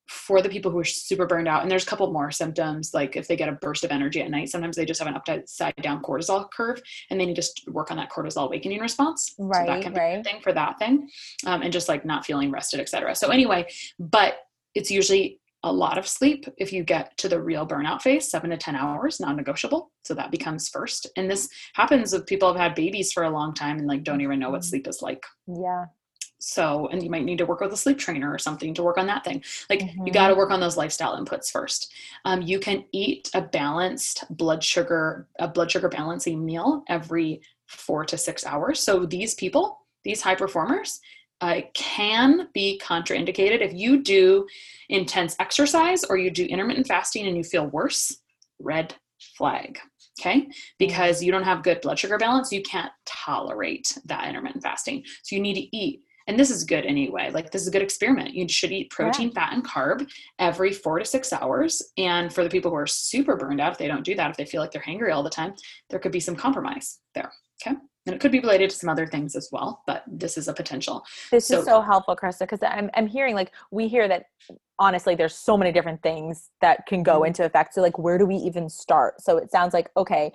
for 0.09 0.41
the 0.41 0.49
people 0.49 0.69
who 0.69 0.77
are 0.77 0.85
super 0.85 1.25
burned 1.25 1.47
out, 1.47 1.61
and 1.61 1.71
there's 1.71 1.83
a 1.83 1.87
couple 1.87 2.11
more 2.11 2.31
symptoms, 2.31 2.93
like 2.93 3.15
if 3.15 3.27
they 3.27 3.35
get 3.35 3.49
a 3.49 3.53
burst 3.53 3.83
of 3.85 3.91
energy 3.91 4.21
at 4.21 4.29
night, 4.29 4.49
sometimes 4.49 4.75
they 4.75 4.85
just 4.85 4.99
have 4.99 5.07
an 5.07 5.15
upside 5.15 5.75
down 5.77 6.01
cortisol 6.03 6.47
curve, 6.51 6.81
and 7.09 7.19
they 7.19 7.25
need 7.25 7.37
to 7.37 7.49
work 7.69 7.89
on 7.91 7.97
that 7.97 8.11
cortisol 8.11 8.45
awakening 8.45 8.81
response. 8.81 9.33
Right, 9.39 9.65
so 9.65 9.73
that 9.73 9.81
can 9.81 9.93
be 9.93 9.99
right. 9.99 10.23
thing 10.23 10.41
for 10.41 10.53
that 10.53 10.77
thing, 10.77 11.09
um, 11.45 11.61
and 11.61 11.73
just 11.73 11.89
like 11.89 12.05
not 12.05 12.25
feeling 12.25 12.51
rested, 12.51 12.81
etc. 12.81 13.15
So 13.15 13.29
anyway, 13.29 13.67
but 13.97 14.35
it's 14.75 14.91
usually 14.91 15.39
a 15.65 15.73
lot 15.73 15.97
of 15.97 16.07
sleep 16.07 16.45
if 16.57 16.71
you 16.71 16.83
get 16.83 17.17
to 17.17 17.27
the 17.27 17.41
real 17.41 17.67
burnout 17.67 18.01
phase 18.01 18.29
seven 18.29 18.51
to 18.51 18.57
ten 18.57 18.75
hours 18.75 19.19
non-negotiable. 19.19 19.91
So 20.03 20.13
that 20.13 20.31
becomes 20.31 20.69
first. 20.69 21.07
And 21.17 21.29
this 21.29 21.49
happens 21.73 22.13
if 22.13 22.25
people 22.27 22.47
have 22.47 22.61
had 22.61 22.75
babies 22.75 23.11
for 23.11 23.23
a 23.23 23.29
long 23.29 23.53
time 23.53 23.79
and 23.79 23.87
like 23.87 24.03
don't 24.03 24.21
even 24.21 24.39
know 24.39 24.51
what 24.51 24.61
mm-hmm. 24.61 24.69
sleep 24.69 24.87
is 24.87 25.01
like. 25.01 25.23
Yeah. 25.47 25.85
So 26.37 26.87
and 26.91 27.01
you 27.01 27.09
might 27.09 27.25
need 27.25 27.39
to 27.39 27.47
work 27.47 27.61
with 27.61 27.73
a 27.73 27.77
sleep 27.77 27.97
trainer 27.97 28.31
or 28.31 28.37
something 28.37 28.75
to 28.75 28.83
work 28.83 28.99
on 28.99 29.07
that 29.07 29.25
thing. 29.25 29.43
Like 29.67 29.79
mm-hmm. 29.79 30.05
you 30.05 30.13
got 30.13 30.27
to 30.27 30.35
work 30.35 30.51
on 30.51 30.59
those 30.59 30.77
lifestyle 30.77 31.19
inputs 31.19 31.51
first. 31.51 31.91
Um, 32.25 32.43
you 32.43 32.59
can 32.59 32.85
eat 32.91 33.31
a 33.33 33.41
balanced 33.41 34.23
blood 34.29 34.63
sugar 34.63 35.27
a 35.39 35.47
blood 35.47 35.71
sugar 35.71 35.89
balancing 35.89 36.45
meal 36.45 36.83
every 36.87 37.41
four 37.65 38.05
to 38.05 38.19
six 38.19 38.45
hours. 38.45 38.79
So 38.79 39.07
these 39.07 39.33
people 39.33 39.79
these 40.03 40.21
high 40.21 40.35
performers 40.35 41.01
uh, 41.41 41.61
can 41.73 42.47
be 42.53 42.79
contraindicated 42.83 43.61
if 43.61 43.73
you 43.73 44.01
do 44.01 44.47
intense 44.89 45.35
exercise 45.39 46.03
or 46.03 46.17
you 46.17 46.31
do 46.31 46.45
intermittent 46.45 46.87
fasting 46.87 47.27
and 47.27 47.35
you 47.35 47.43
feel 47.43 47.67
worse 47.67 48.17
red 48.59 48.95
flag 49.37 49.79
okay? 50.19 50.47
Because 50.79 51.21
you 51.21 51.31
don't 51.31 51.43
have 51.43 51.63
good 51.63 51.81
blood 51.81 51.99
sugar 51.99 52.17
balance 52.17 52.51
you 52.51 52.61
can't 52.61 52.91
tolerate 53.05 53.97
that 54.05 54.27
intermittent 54.27 54.63
fasting. 54.63 55.03
So 55.23 55.35
you 55.35 55.41
need 55.41 55.55
to 55.55 55.75
eat 55.75 56.01
and 56.27 56.39
this 56.39 56.49
is 56.49 56.63
good 56.63 56.85
anyway 56.85 57.29
like 57.31 57.51
this 57.51 57.61
is 57.61 57.67
a 57.67 57.71
good 57.71 57.81
experiment. 57.81 58.33
You 58.33 58.47
should 58.47 58.71
eat 58.71 58.89
protein 58.89 59.29
yeah. 59.29 59.33
fat 59.33 59.53
and 59.53 59.63
carb 59.63 60.09
every 60.39 60.71
four 60.71 60.99
to 60.99 61.05
six 61.05 61.31
hours 61.33 61.81
and 61.97 62.33
for 62.33 62.43
the 62.43 62.49
people 62.49 62.71
who 62.71 62.77
are 62.77 62.87
super 62.87 63.35
burned 63.35 63.61
out 63.61 63.73
if 63.73 63.77
they 63.77 63.87
don't 63.87 64.05
do 64.05 64.15
that 64.15 64.31
if 64.31 64.37
they 64.37 64.45
feel 64.45 64.61
like 64.61 64.71
they're 64.71 64.81
hangry 64.81 65.13
all 65.13 65.23
the 65.23 65.29
time 65.29 65.53
there 65.89 65.99
could 65.99 66.11
be 66.11 66.19
some 66.19 66.35
compromise 66.35 66.99
there 67.13 67.31
okay 67.61 67.77
and 68.05 68.15
it 68.15 68.21
could 68.21 68.31
be 68.31 68.39
related 68.39 68.69
to 68.69 68.75
some 68.75 68.89
other 68.89 69.07
things 69.07 69.35
as 69.35 69.49
well 69.51 69.81
but 69.87 70.03
this 70.07 70.37
is 70.37 70.47
a 70.47 70.53
potential 70.53 71.03
this 71.31 71.47
so, 71.47 71.59
is 71.59 71.65
so 71.65 71.81
helpful 71.81 72.15
christa 72.15 72.39
because 72.39 72.59
I'm, 72.63 72.89
I'm 72.93 73.07
hearing 73.07 73.35
like 73.35 73.51
we 73.71 73.87
hear 73.87 74.07
that 74.07 74.25
honestly 74.79 75.15
there's 75.15 75.35
so 75.35 75.57
many 75.57 75.71
different 75.71 76.01
things 76.01 76.49
that 76.61 76.85
can 76.87 77.03
go 77.03 77.17
mm-hmm. 77.17 77.27
into 77.27 77.45
effect 77.45 77.73
so 77.73 77.81
like 77.81 77.97
where 77.97 78.17
do 78.17 78.25
we 78.25 78.35
even 78.35 78.69
start 78.69 79.21
so 79.21 79.37
it 79.37 79.51
sounds 79.51 79.73
like 79.73 79.89
okay 79.97 80.31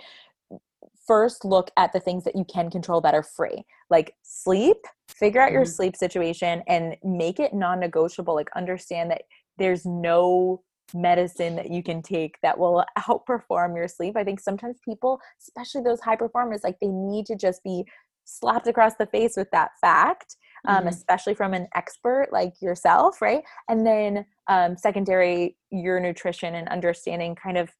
first 1.06 1.44
look 1.44 1.70
at 1.76 1.92
the 1.92 2.00
things 2.00 2.24
that 2.24 2.36
you 2.36 2.44
can 2.44 2.70
control 2.70 3.00
that 3.00 3.14
are 3.14 3.22
free 3.22 3.64
like 3.88 4.14
sleep 4.22 4.76
figure 5.08 5.40
out 5.40 5.46
mm-hmm. 5.46 5.56
your 5.56 5.64
sleep 5.64 5.96
situation 5.96 6.62
and 6.68 6.96
make 7.02 7.40
it 7.40 7.52
non-negotiable 7.52 8.34
like 8.34 8.50
understand 8.56 9.10
that 9.10 9.22
there's 9.58 9.84
no 9.84 10.62
medicine 10.94 11.56
that 11.56 11.70
you 11.70 11.82
can 11.82 12.02
take 12.02 12.36
that 12.42 12.58
will 12.58 12.84
outperform 12.98 13.76
your 13.76 13.88
sleep. 13.88 14.16
I 14.16 14.24
think 14.24 14.40
sometimes 14.40 14.78
people, 14.84 15.20
especially 15.40 15.82
those 15.82 16.00
high 16.00 16.16
performers, 16.16 16.60
like 16.64 16.78
they 16.80 16.88
need 16.88 17.26
to 17.26 17.36
just 17.36 17.62
be 17.64 17.84
slapped 18.24 18.66
across 18.66 18.94
the 18.96 19.06
face 19.06 19.36
with 19.36 19.50
that 19.50 19.70
fact, 19.80 20.36
um, 20.66 20.78
mm-hmm. 20.78 20.88
especially 20.88 21.34
from 21.34 21.54
an 21.54 21.66
expert 21.74 22.28
like 22.32 22.52
yourself, 22.60 23.20
right? 23.20 23.42
And 23.68 23.86
then 23.86 24.24
um, 24.48 24.76
secondary, 24.76 25.56
your 25.70 26.00
nutrition 26.00 26.54
and 26.54 26.68
understanding 26.68 27.34
kind 27.34 27.58
of 27.58 27.70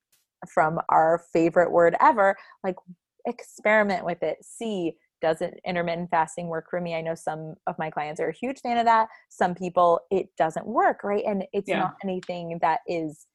from 0.52 0.80
our 0.88 1.24
favorite 1.32 1.70
word 1.70 1.94
ever, 2.00 2.36
like 2.64 2.76
experiment 3.26 4.04
with 4.04 4.22
it, 4.22 4.38
see 4.42 4.94
doesn't 5.20 5.54
intermittent 5.66 6.10
fasting 6.10 6.48
work 6.48 6.66
for 6.70 6.80
me? 6.80 6.94
I 6.94 7.00
know 7.00 7.14
some 7.14 7.54
of 7.66 7.76
my 7.78 7.90
clients 7.90 8.20
are 8.20 8.28
a 8.28 8.34
huge 8.34 8.60
fan 8.60 8.78
of 8.78 8.86
that. 8.86 9.08
Some 9.28 9.54
people 9.54 10.00
it 10.10 10.28
doesn't 10.36 10.66
work 10.66 11.04
right? 11.04 11.24
And 11.26 11.44
it's 11.52 11.68
yeah. 11.68 11.80
not 11.80 11.96
anything 12.04 12.58
that 12.62 12.80
is 12.86 13.26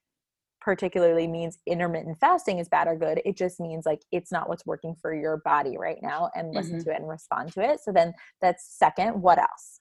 particularly 0.62 1.28
means 1.28 1.60
intermittent 1.68 2.18
fasting 2.20 2.58
is 2.58 2.68
bad 2.68 2.88
or 2.88 2.96
good. 2.96 3.22
It 3.24 3.38
just 3.38 3.60
means 3.60 3.86
like 3.86 4.02
it's 4.12 4.32
not 4.32 4.50
what's 4.50 4.66
working 4.66 4.96
for 5.00 5.14
your 5.14 5.38
body 5.46 5.78
right 5.78 6.00
now 6.02 6.32
and 6.34 6.54
listen 6.54 6.78
mm-hmm. 6.78 6.90
to 6.90 6.96
it 6.96 7.00
and 7.00 7.08
respond 7.08 7.54
to 7.54 7.62
it. 7.62 7.80
So 7.84 7.92
then 7.92 8.14
that's 8.42 8.78
second 8.78 9.22
what 9.22 9.38
else? 9.38 9.80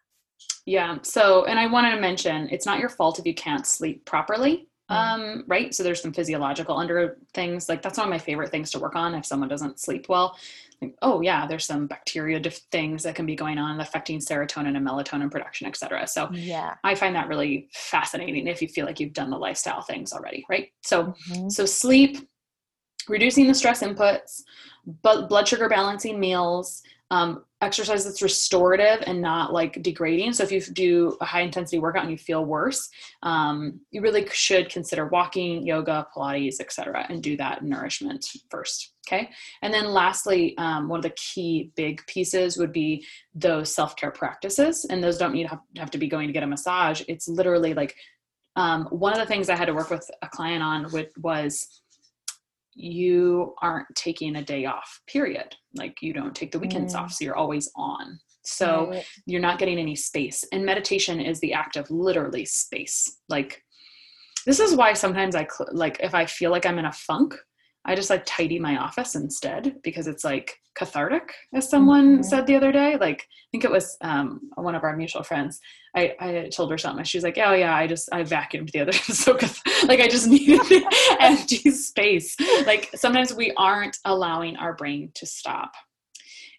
Yeah 0.66 0.98
so 1.02 1.44
and 1.44 1.58
i 1.58 1.66
wanted 1.66 1.94
to 1.94 2.00
mention 2.00 2.48
it's 2.50 2.66
not 2.66 2.78
your 2.78 2.88
fault 2.88 3.18
if 3.18 3.26
you 3.26 3.34
can't 3.34 3.66
sleep 3.66 4.04
properly 4.04 4.68
mm. 4.90 4.94
um, 4.94 5.44
right? 5.46 5.74
So 5.74 5.82
there's 5.82 6.02
some 6.02 6.12
physiological 6.12 6.76
under 6.76 7.18
things 7.32 7.68
like 7.68 7.82
that's 7.82 7.98
one 7.98 8.06
of 8.06 8.10
my 8.10 8.18
favorite 8.18 8.50
things 8.50 8.70
to 8.72 8.78
work 8.78 8.96
on 8.96 9.14
if 9.14 9.26
someone 9.26 9.48
doesn't 9.48 9.78
sleep 9.78 10.06
well 10.08 10.36
oh 11.02 11.20
yeah 11.20 11.46
there's 11.46 11.64
some 11.64 11.87
bacteria 11.87 12.40
things 12.70 13.02
that 13.02 13.14
can 13.14 13.26
be 13.26 13.34
going 13.34 13.58
on 13.58 13.80
affecting 13.80 14.18
serotonin 14.18 14.76
and 14.76 14.87
melatonin 14.87 15.30
production 15.30 15.66
et 15.66 15.76
cetera. 15.76 16.06
So 16.06 16.28
yeah. 16.32 16.74
I 16.84 16.94
find 16.94 17.14
that 17.16 17.28
really 17.28 17.68
fascinating 17.72 18.46
if 18.46 18.60
you 18.60 18.68
feel 18.68 18.87
like 18.87 19.00
you've 19.00 19.12
done 19.12 19.30
the 19.30 19.38
lifestyle 19.38 19.82
things 19.82 20.12
already 20.12 20.44
right? 20.48 20.68
So 20.82 21.14
mm-hmm. 21.30 21.48
so 21.48 21.64
sleep 21.66 22.28
reducing 23.08 23.46
the 23.46 23.54
stress 23.54 23.82
inputs 23.82 24.42
but 25.02 25.28
blood 25.28 25.48
sugar 25.48 25.68
balancing 25.68 26.20
meals 26.20 26.82
um, 27.10 27.44
exercise 27.60 28.04
that's 28.04 28.22
restorative 28.22 29.02
and 29.06 29.20
not 29.20 29.52
like 29.52 29.82
degrading. 29.82 30.32
So 30.32 30.42
if 30.42 30.52
you 30.52 30.60
do 30.60 31.16
a 31.20 31.24
high 31.24 31.42
intensity 31.42 31.78
workout 31.78 32.02
and 32.02 32.10
you 32.10 32.18
feel 32.18 32.44
worse, 32.44 32.88
um, 33.22 33.80
you 33.90 34.00
really 34.00 34.26
should 34.32 34.68
consider 34.68 35.06
walking, 35.06 35.66
yoga, 35.66 36.06
Pilates, 36.14 36.60
etc., 36.60 37.06
and 37.08 37.22
do 37.22 37.36
that 37.36 37.62
nourishment 37.62 38.26
first. 38.50 38.92
Okay. 39.06 39.30
And 39.62 39.72
then 39.72 39.86
lastly, 39.86 40.56
um, 40.58 40.88
one 40.88 40.98
of 40.98 41.02
the 41.02 41.10
key 41.10 41.70
big 41.76 42.04
pieces 42.06 42.56
would 42.56 42.72
be 42.72 43.04
those 43.34 43.74
self 43.74 43.96
care 43.96 44.10
practices. 44.10 44.86
And 44.88 45.02
those 45.02 45.18
don't 45.18 45.34
need 45.34 45.48
to 45.48 45.60
have 45.76 45.90
to 45.90 45.98
be 45.98 46.08
going 46.08 46.26
to 46.26 46.32
get 46.32 46.42
a 46.42 46.46
massage. 46.46 47.02
It's 47.06 47.28
literally 47.28 47.74
like 47.74 47.94
um, 48.56 48.86
one 48.86 49.12
of 49.12 49.18
the 49.18 49.26
things 49.26 49.48
I 49.48 49.56
had 49.56 49.66
to 49.66 49.74
work 49.74 49.90
with 49.90 50.08
a 50.22 50.28
client 50.28 50.62
on 50.62 50.84
which 50.92 51.10
was 51.20 51.82
you 52.74 53.54
aren't 53.62 53.87
taking 53.94 54.37
a 54.37 54.44
day 54.44 54.64
off, 54.66 55.00
period. 55.06 55.54
Like 55.74 56.02
you 56.02 56.12
don't 56.12 56.34
take 56.34 56.52
the 56.52 56.58
weekends 56.58 56.94
mm. 56.94 57.00
off. 57.00 57.12
So 57.12 57.24
you're 57.24 57.37
always 57.37 57.70
on. 57.76 58.18
So 58.44 58.90
right. 58.90 59.04
you're 59.26 59.40
not 59.40 59.58
getting 59.58 59.78
any 59.78 59.96
space. 59.96 60.44
And 60.52 60.64
meditation 60.64 61.20
is 61.20 61.40
the 61.40 61.54
act 61.54 61.76
of 61.76 61.90
literally 61.90 62.44
space. 62.44 63.20
Like, 63.28 63.62
this 64.46 64.60
is 64.60 64.76
why 64.76 64.92
sometimes 64.92 65.34
I, 65.34 65.46
cl- 65.46 65.70
like, 65.72 65.98
if 66.00 66.14
I 66.14 66.26
feel 66.26 66.50
like 66.50 66.66
I'm 66.66 66.78
in 66.78 66.84
a 66.84 66.92
funk, 66.92 67.34
I 67.85 67.94
just 67.94 68.11
like 68.11 68.25
tidy 68.25 68.59
my 68.59 68.79
office 68.79 69.14
instead 69.14 69.77
because 69.83 70.07
it's 70.07 70.25
like 70.25 70.59
cathartic, 70.75 71.35
as 71.53 71.68
someone 71.68 72.14
mm-hmm. 72.14 72.23
said 72.23 72.47
the 72.47 72.57
other 72.57 72.73
day. 72.73 72.97
Like, 72.97 73.20
I 73.20 73.47
think 73.53 73.64
it 73.64 73.70
was 73.70 73.97
um, 74.01 74.40
one 74.55 74.75
of 74.75 74.85
our 74.85 74.97
mutual 74.97 75.23
friends. 75.23 75.61
I, 75.94 76.14
I 76.18 76.49
told 76.49 76.70
her 76.70 76.79
something. 76.79 77.05
She's 77.05 77.23
like, 77.23 77.38
"Oh 77.38 77.55
yeah, 77.55 77.75
I 77.75 77.87
just 77.87 78.09
I 78.12 78.23
vacuumed 78.23 78.70
the 78.73 78.81
other 78.81 78.92
so 78.92 79.33
like 79.87 80.01
I 80.01 80.09
just 80.09 80.27
needed 80.29 80.61
empty 81.20 81.70
space." 81.70 82.37
Like 82.66 82.90
sometimes 82.94 83.35
we 83.35 83.53
aren't 83.57 83.99
allowing 84.05 84.57
our 84.57 84.75
brain 84.75 85.11
to 85.14 85.27
stop, 85.27 85.73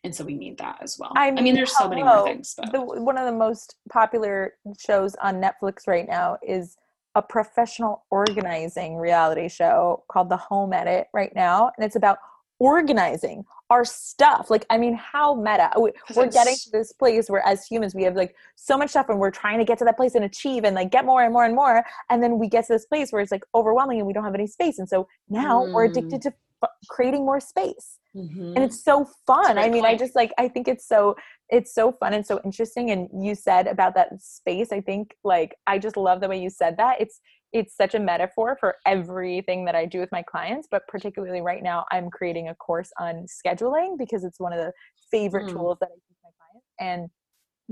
and 0.04 0.16
so 0.16 0.24
we 0.24 0.36
need 0.36 0.58
that 0.60 0.78
as 0.82 0.98
well. 1.00 1.12
I 1.16 1.32
mean, 1.32 1.40
I 1.40 1.42
mean 1.42 1.56
there's 1.56 1.76
so 1.76 1.90
many 1.90 2.04
more 2.04 2.24
things. 2.24 2.54
But 2.56 2.72
the, 2.72 2.82
one 2.82 3.18
of 3.18 3.26
the 3.26 3.38
most 3.38 3.76
popular 3.92 4.54
shows 4.80 5.16
on 5.16 5.42
Netflix 5.42 5.88
right 5.88 6.08
now 6.08 6.38
is 6.48 6.78
a 7.16 7.22
professional 7.22 8.06
organizing 8.12 8.98
reality 8.98 9.48
show 9.48 10.04
called 10.12 10.30
The 10.30 10.38
Home 10.38 10.74
Edit 10.74 11.08
right 11.14 11.34
now. 11.34 11.72
And 11.78 11.86
it's 11.86 11.96
about 11.96 12.18
organizing 12.60 13.46
our 13.70 13.84
stuff. 13.84 14.50
Like, 14.50 14.66
I 14.70 14.78
mean, 14.78 14.94
how 14.94 15.34
meta. 15.36 15.72
We're 15.76 16.28
getting 16.30 16.56
to 16.56 16.70
this 16.72 16.92
place 16.92 17.30
where, 17.30 17.46
as 17.46 17.66
humans, 17.66 17.96
we 17.96 18.04
have 18.04 18.16
like 18.16 18.36
so 18.56 18.78
much 18.78 18.92
stuff 18.92 19.10
and 19.10 19.20
we're 19.20 19.32
trying 19.32 19.60
to 19.60 19.66
get 19.66 19.78
to 19.80 19.86
that 19.86 19.98
place 19.98 20.16
and 20.16 20.26
achieve 20.26 20.64
and 20.64 20.76
like 20.76 20.92
get 20.92 21.06
more 21.06 21.24
and 21.24 21.34
more 21.34 21.46
and 21.46 21.56
more. 21.56 21.84
And 22.10 22.22
then 22.22 22.38
we 22.38 22.48
get 22.48 22.68
to 22.68 22.74
this 22.74 22.86
place 22.86 23.12
where 23.12 23.22
it's 23.22 23.32
like 23.32 23.44
overwhelming 23.56 24.00
and 24.00 24.08
we 24.08 24.14
don't 24.14 24.24
have 24.24 24.36
any 24.36 24.48
space. 24.48 24.78
And 24.80 24.88
so 24.88 25.08
now 25.30 25.66
mm. 25.66 25.74
we're 25.74 25.86
addicted 25.86 26.22
to 26.24 26.34
f- 26.64 26.70
creating 26.88 27.26
more 27.26 27.40
space. 27.40 28.00
Mm-hmm. 28.16 28.54
And 28.56 28.60
it's 28.60 28.82
so 28.84 29.06
fun. 29.26 29.58
I 29.58 29.64
mean, 29.64 29.82
point. 29.82 29.96
I 29.96 29.98
just 29.98 30.16
like, 30.16 30.32
I 30.38 30.48
think 30.48 30.68
it's 30.68 30.88
so 30.88 31.16
it's 31.50 31.74
so 31.74 31.92
fun 31.92 32.14
and 32.14 32.26
so 32.26 32.40
interesting 32.44 32.92
and 32.92 33.10
you 33.24 33.36
said 33.36 33.68
about 33.68 33.94
that 33.94 34.10
space 34.22 34.72
i 34.72 34.82
think 34.82 35.16
like 35.24 35.56
i 35.68 35.78
just 35.78 35.98
love 35.98 36.20
the 36.22 36.28
way 36.28 36.42
you 36.42 36.50
said 36.50 36.76
that 36.78 37.00
it's 37.00 37.20
it's 37.54 37.76
such 37.76 37.94
a 37.94 38.00
metaphor 38.00 38.58
for 38.60 38.76
everything 38.86 39.66
that 39.66 39.76
i 39.76 39.86
do 39.86 40.00
with 40.00 40.12
my 40.12 40.22
clients 40.22 40.68
but 40.70 40.88
particularly 40.88 41.42
right 41.42 41.64
now 41.64 41.86
i'm 41.92 42.10
creating 42.10 42.50
a 42.50 42.56
course 42.56 42.92
on 43.00 43.26
scheduling 43.28 43.98
because 43.98 44.24
it's 44.24 44.40
one 44.40 44.54
of 44.54 44.60
the 44.60 44.72
favorite 45.12 45.46
mm. 45.46 45.54
tools 45.54 45.78
that 45.80 45.90
i 45.92 45.96
teach 45.96 46.18
my 46.24 46.30
clients 46.40 46.68
and 46.80 47.10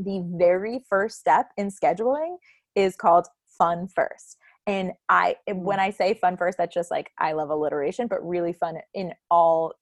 the 0.05 0.23
very 0.37 0.83
first 0.89 1.19
step 1.19 1.49
in 1.57 1.69
scheduling 1.69 2.35
is 2.75 2.95
called 2.95 3.27
fun 3.57 3.87
first 3.87 4.37
and 4.67 4.91
i 5.09 5.35
when 5.47 5.79
mm. 5.79 5.81
i 5.81 5.89
say 5.89 6.13
fun 6.13 6.37
first 6.37 6.57
that's 6.57 6.73
just 6.73 6.91
like 6.91 7.09
i 7.19 7.31
love 7.31 7.49
alliteration 7.49 8.07
but 8.07 8.25
really 8.27 8.53
fun 8.53 8.77
in 8.93 9.11
all 9.31 9.73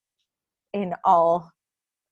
in 0.74 0.94
all 1.04 1.52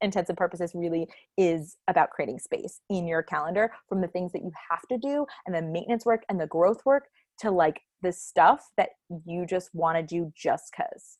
intents 0.02 0.30
and 0.30 0.38
purposes 0.38 0.72
really 0.74 1.08
is 1.38 1.78
about 1.88 2.10
creating 2.10 2.40
space 2.40 2.82
in 2.90 3.08
your 3.08 3.22
calendar 3.22 3.72
from 3.88 4.02
the 4.02 4.08
things 4.08 4.32
that 4.32 4.42
you 4.42 4.52
have 4.70 4.82
to 4.90 4.98
do 4.98 5.26
and 5.46 5.56
the 5.56 5.62
maintenance 5.62 6.06
work 6.06 6.24
and 6.30 6.40
the 6.40 6.48
growth 6.48 6.82
work 6.86 7.08
to 7.40 7.52
like 7.52 7.82
the 8.02 8.12
stuff 8.12 8.66
that 8.78 8.90
you 9.26 9.46
just 9.46 9.70
want 9.74 9.98
to 9.98 10.04
do 10.04 10.32
just 10.36 10.74
cuz 10.76 11.18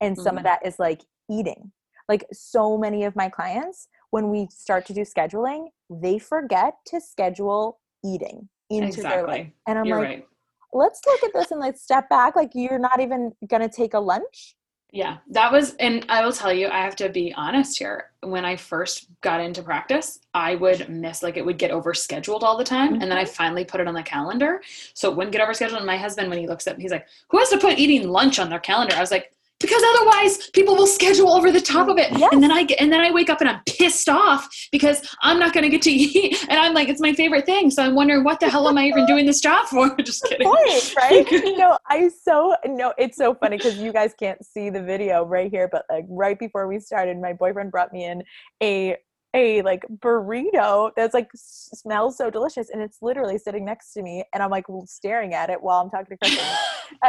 and 0.00 0.16
some 0.16 0.26
mm-hmm. 0.26 0.38
of 0.38 0.44
that 0.44 0.64
is 0.64 0.78
like 0.78 1.02
eating 1.30 1.72
like 2.08 2.26
so 2.32 2.78
many 2.78 3.04
of 3.04 3.14
my 3.14 3.28
clients 3.28 3.88
when 4.10 4.30
we 4.30 4.48
start 4.50 4.86
to 4.86 4.92
do 4.92 5.02
scheduling 5.02 5.68
they 5.90 6.18
forget 6.18 6.74
to 6.86 7.00
schedule 7.00 7.80
eating 8.04 8.48
into 8.70 8.88
exactly. 8.88 9.10
their 9.10 9.26
life 9.26 9.52
and 9.66 9.78
i'm 9.78 9.84
You're 9.86 9.98
like 9.98 10.08
right. 10.08 10.26
let's 10.72 11.00
look 11.06 11.22
at 11.22 11.32
this 11.34 11.50
and 11.50 11.60
let's 11.60 11.82
step 11.82 12.08
back 12.08 12.36
like 12.36 12.50
you're 12.54 12.78
not 12.78 13.00
even 13.00 13.32
going 13.46 13.62
to 13.62 13.74
take 13.74 13.94
a 13.94 14.00
lunch 14.00 14.56
yeah, 14.90 15.18
that 15.30 15.52
was, 15.52 15.74
and 15.74 16.06
I 16.08 16.24
will 16.24 16.32
tell 16.32 16.52
you, 16.52 16.68
I 16.68 16.78
have 16.78 16.96
to 16.96 17.10
be 17.10 17.34
honest 17.34 17.78
here. 17.78 18.10
When 18.22 18.44
I 18.46 18.56
first 18.56 19.06
got 19.20 19.40
into 19.40 19.62
practice, 19.62 20.20
I 20.32 20.54
would 20.54 20.88
miss, 20.88 21.22
like, 21.22 21.36
it 21.36 21.44
would 21.44 21.58
get 21.58 21.70
overscheduled 21.70 22.42
all 22.42 22.56
the 22.56 22.64
time. 22.64 22.94
Mm-hmm. 22.94 23.02
And 23.02 23.10
then 23.10 23.18
I 23.18 23.24
mm-hmm. 23.24 23.34
finally 23.34 23.64
put 23.66 23.80
it 23.80 23.86
on 23.86 23.94
the 23.94 24.02
calendar. 24.02 24.62
So 24.94 25.10
it 25.10 25.16
wouldn't 25.16 25.36
get 25.36 25.46
overscheduled. 25.46 25.76
And 25.76 25.86
my 25.86 25.98
husband, 25.98 26.30
when 26.30 26.38
he 26.38 26.46
looks 26.46 26.66
at 26.66 26.80
he's 26.80 26.90
like, 26.90 27.06
who 27.28 27.38
has 27.38 27.50
to 27.50 27.58
put 27.58 27.78
eating 27.78 28.08
lunch 28.08 28.38
on 28.38 28.48
their 28.48 28.60
calendar? 28.60 28.94
I 28.96 29.00
was 29.00 29.10
like, 29.10 29.32
because 29.60 29.82
otherwise 29.94 30.48
people 30.50 30.67
schedule 30.88 31.30
over 31.30 31.50
the 31.52 31.60
top 31.60 31.88
of 31.88 31.98
it. 31.98 32.10
Yes. 32.18 32.30
and 32.32 32.42
then 32.42 32.50
i 32.50 32.62
get 32.64 32.80
and 32.80 32.92
then 32.92 33.00
i 33.00 33.10
wake 33.10 33.30
up 33.30 33.40
and 33.40 33.48
i'm 33.48 33.60
pissed 33.66 34.08
off 34.08 34.48
because 34.72 35.00
i'm 35.22 35.38
not 35.38 35.52
going 35.52 35.62
to 35.64 35.68
get 35.70 35.82
to 35.82 35.90
eat. 36.06 36.44
And 36.48 36.58
i'm 36.58 36.74
like 36.74 36.88
it's 36.88 37.00
my 37.00 37.12
favorite 37.12 37.46
thing. 37.46 37.70
So 37.70 37.82
i'm 37.82 37.94
wondering 37.94 38.24
what 38.24 38.40
the 38.40 38.48
hell 38.48 38.68
am 38.68 38.78
i 38.78 38.86
even 38.86 39.06
doing 39.06 39.26
this 39.26 39.40
job 39.40 39.66
for? 39.66 39.94
Just 40.02 40.24
kidding. 40.24 40.46
point, 40.46 40.94
right? 40.96 41.26
No 41.58 41.78
i 41.88 42.08
so 42.08 42.54
no 42.66 42.92
it's 42.98 43.16
so 43.16 43.34
funny 43.34 43.56
because 43.56 43.78
you 43.78 43.92
guys 43.92 44.14
can't 44.18 44.44
see 44.44 44.70
the 44.70 44.82
video 44.82 45.24
right 45.24 45.50
here 45.50 45.68
but 45.70 45.84
like 45.90 46.04
right 46.08 46.38
before 46.38 46.68
we 46.68 46.78
started 46.78 47.18
my 47.20 47.32
boyfriend 47.32 47.70
brought 47.70 47.92
me 47.92 48.04
in 48.04 48.22
a 48.62 48.96
a 49.34 49.62
like 49.62 49.84
burrito 49.98 50.90
that's 50.96 51.14
like 51.14 51.28
smells 51.34 52.16
so 52.16 52.30
delicious 52.30 52.70
and 52.70 52.80
it's 52.80 52.98
literally 53.02 53.38
sitting 53.38 53.64
next 53.64 53.92
to 53.92 54.02
me 54.02 54.24
and 54.32 54.42
i'm 54.42 54.50
like 54.50 54.64
staring 54.86 55.34
at 55.34 55.50
it 55.50 55.62
while 55.62 55.80
i'm 55.82 55.90
talking 55.90 56.06
to 56.06 56.16
Kristen 56.30 56.44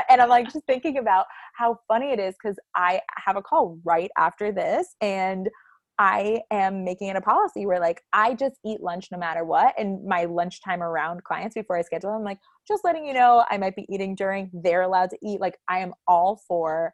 and 0.09 0.21
i'm 0.21 0.29
like 0.29 0.51
just 0.51 0.65
thinking 0.65 0.97
about 0.97 1.25
how 1.55 1.79
funny 1.87 2.11
it 2.11 2.19
is 2.19 2.35
because 2.41 2.57
i 2.75 2.99
have 3.17 3.37
a 3.37 3.41
call 3.41 3.79
right 3.85 4.11
after 4.17 4.51
this 4.51 4.95
and 5.01 5.49
i 5.97 6.41
am 6.51 6.83
making 6.83 7.07
it 7.07 7.15
a 7.15 7.21
policy 7.21 7.65
where 7.65 7.79
like 7.79 8.01
i 8.11 8.33
just 8.33 8.55
eat 8.65 8.81
lunch 8.81 9.07
no 9.11 9.17
matter 9.17 9.45
what 9.45 9.73
and 9.77 10.03
my 10.05 10.25
lunchtime 10.25 10.83
around 10.83 11.23
clients 11.23 11.53
before 11.55 11.77
i 11.77 11.81
schedule 11.81 12.09
i'm 12.09 12.23
like 12.23 12.39
just 12.67 12.83
letting 12.83 13.05
you 13.05 13.13
know 13.13 13.45
i 13.49 13.57
might 13.57 13.75
be 13.75 13.85
eating 13.89 14.13
during 14.13 14.51
they're 14.63 14.81
allowed 14.81 15.09
to 15.09 15.17
eat 15.23 15.39
like 15.39 15.57
i 15.69 15.79
am 15.79 15.93
all 16.07 16.41
for 16.47 16.93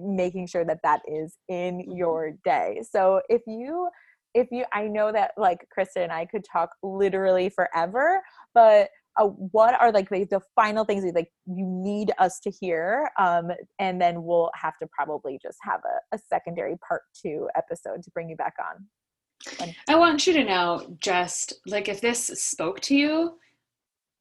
making 0.00 0.46
sure 0.46 0.64
that 0.64 0.80
that 0.82 1.00
is 1.08 1.36
in 1.48 1.80
Mm-hmm. 1.88 1.96
your 1.96 2.32
day. 2.44 2.82
So 2.90 3.22
if 3.28 3.42
you 3.46 3.88
if 4.34 4.48
you 4.50 4.64
I 4.72 4.84
know 4.88 5.12
that 5.12 5.32
like 5.36 5.66
Christa 5.76 6.02
and 6.02 6.12
I 6.12 6.26
could 6.26 6.44
talk 6.50 6.70
literally 6.82 7.48
forever, 7.48 8.22
but 8.54 8.90
uh, 9.18 9.26
what 9.26 9.74
are 9.80 9.90
like 9.90 10.08
the, 10.10 10.24
the 10.30 10.40
final 10.54 10.84
things 10.84 11.02
that 11.02 11.14
like 11.14 11.30
you 11.46 11.66
need 11.66 12.12
us 12.18 12.38
to 12.38 12.50
hear 12.50 13.10
um 13.18 13.50
and 13.80 14.00
then 14.00 14.22
we'll 14.22 14.50
have 14.54 14.78
to 14.78 14.86
probably 14.96 15.40
just 15.42 15.58
have 15.60 15.80
a, 15.84 16.14
a 16.14 16.18
secondary 16.28 16.76
part 16.86 17.02
two 17.20 17.48
episode 17.56 18.00
to 18.00 18.10
bring 18.12 18.30
you 18.30 18.36
back 18.36 18.54
on 18.60 18.86
I 19.88 19.96
want 19.96 20.26
you 20.26 20.32
to 20.34 20.44
know 20.44 20.96
just 21.00 21.54
like 21.66 21.88
if 21.88 22.00
this 22.00 22.26
spoke 22.26 22.80
to 22.80 22.94
you, 22.94 23.34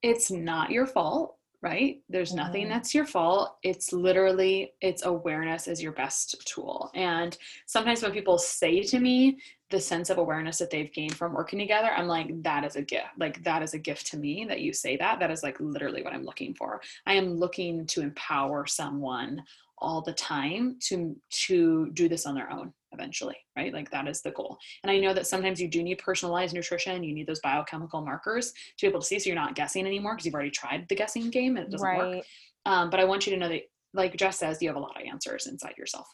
it's 0.04 0.30
not 0.30 0.72
your 0.72 0.86
fault, 0.86 1.36
right? 1.68 2.02
There's 2.08 2.34
nothing 2.34 2.66
Mhm. 2.66 2.70
that's 2.70 2.96
your 2.96 3.06
fault. 3.06 3.58
It's 3.62 3.92
literally 3.92 4.74
it's 4.82 5.04
awareness 5.04 5.68
is 5.68 5.84
your 5.84 5.92
best 5.92 6.46
tool. 6.48 6.90
And 6.96 7.38
sometimes 7.66 8.02
when 8.02 8.14
people 8.14 8.38
say 8.38 8.82
to 8.84 9.00
me 9.00 9.40
the 9.70 9.80
sense 9.82 10.10
of 10.10 10.18
awareness 10.18 10.60
that 10.60 10.70
they've 10.70 10.94
gained 10.94 11.18
from 11.18 11.34
working 11.34 11.60
together, 11.60 11.92
I'm 11.92 12.08
like 12.08 12.30
that 12.44 12.64
is 12.64 12.78
a 12.78 12.82
gift. 12.82 13.08
Like 13.18 13.44
that 13.44 13.62
is 13.62 13.74
a 13.74 13.80
gift 13.80 14.08
to 14.12 14.18
me 14.18 14.46
that 14.48 14.62
you 14.62 14.72
say 14.72 14.96
that. 14.98 15.20
That 15.20 15.32
is 15.32 15.44
like 15.44 15.58
literally 15.60 16.04
what 16.04 16.14
I'm 16.14 16.24
looking 16.24 16.54
for. 16.54 16.82
I 17.06 17.14
am 17.16 17.34
looking 17.36 17.86
to 17.88 18.02
empower 18.02 18.66
someone 18.66 19.44
all 19.80 20.02
the 20.02 20.14
time 20.14 20.78
to 20.80 21.16
to 21.30 21.90
do 21.94 22.10
this 22.10 22.26
on 22.26 22.36
their 22.36 22.52
own 22.52 22.74
eventually 22.94 23.36
right 23.56 23.74
like 23.74 23.92
that 23.92 24.08
is 24.08 24.22
the 24.22 24.32
goal 24.32 24.58
and 24.84 24.92
i 24.92 24.98
know 24.98 25.14
that 25.14 25.28
sometimes 25.28 25.62
you 25.62 25.68
do 25.68 25.84
need 25.84 25.98
personalized 26.00 26.54
nutrition 26.54 27.04
you 27.04 27.14
need 27.14 27.28
those 27.28 27.42
biochemical 27.42 28.02
markers 28.02 28.52
to 28.78 28.86
be 28.86 28.88
able 28.88 29.00
to 29.00 29.06
see 29.06 29.20
so 29.20 29.28
you're 29.28 29.36
not 29.36 29.56
guessing 29.56 29.86
anymore 29.86 30.14
because 30.14 30.26
you've 30.26 30.34
already 30.34 30.50
tried 30.50 30.86
the 30.90 30.96
guessing 30.96 31.30
game 31.30 31.58
and 31.58 31.68
it 31.68 31.72
doesn't 31.72 31.98
work 31.98 32.24
um, 32.66 32.90
but 32.90 33.00
i 33.00 33.04
want 33.04 33.28
you 33.28 33.34
to 33.34 33.40
know 33.40 33.50
that 33.50 33.62
like 33.94 34.16
jess 34.16 34.40
says 34.40 34.62
you 34.62 34.70
have 34.70 34.78
a 34.78 34.80
lot 34.80 35.00
of 35.00 35.08
answers 35.08 35.48
inside 35.48 35.78
yourself 35.78 36.08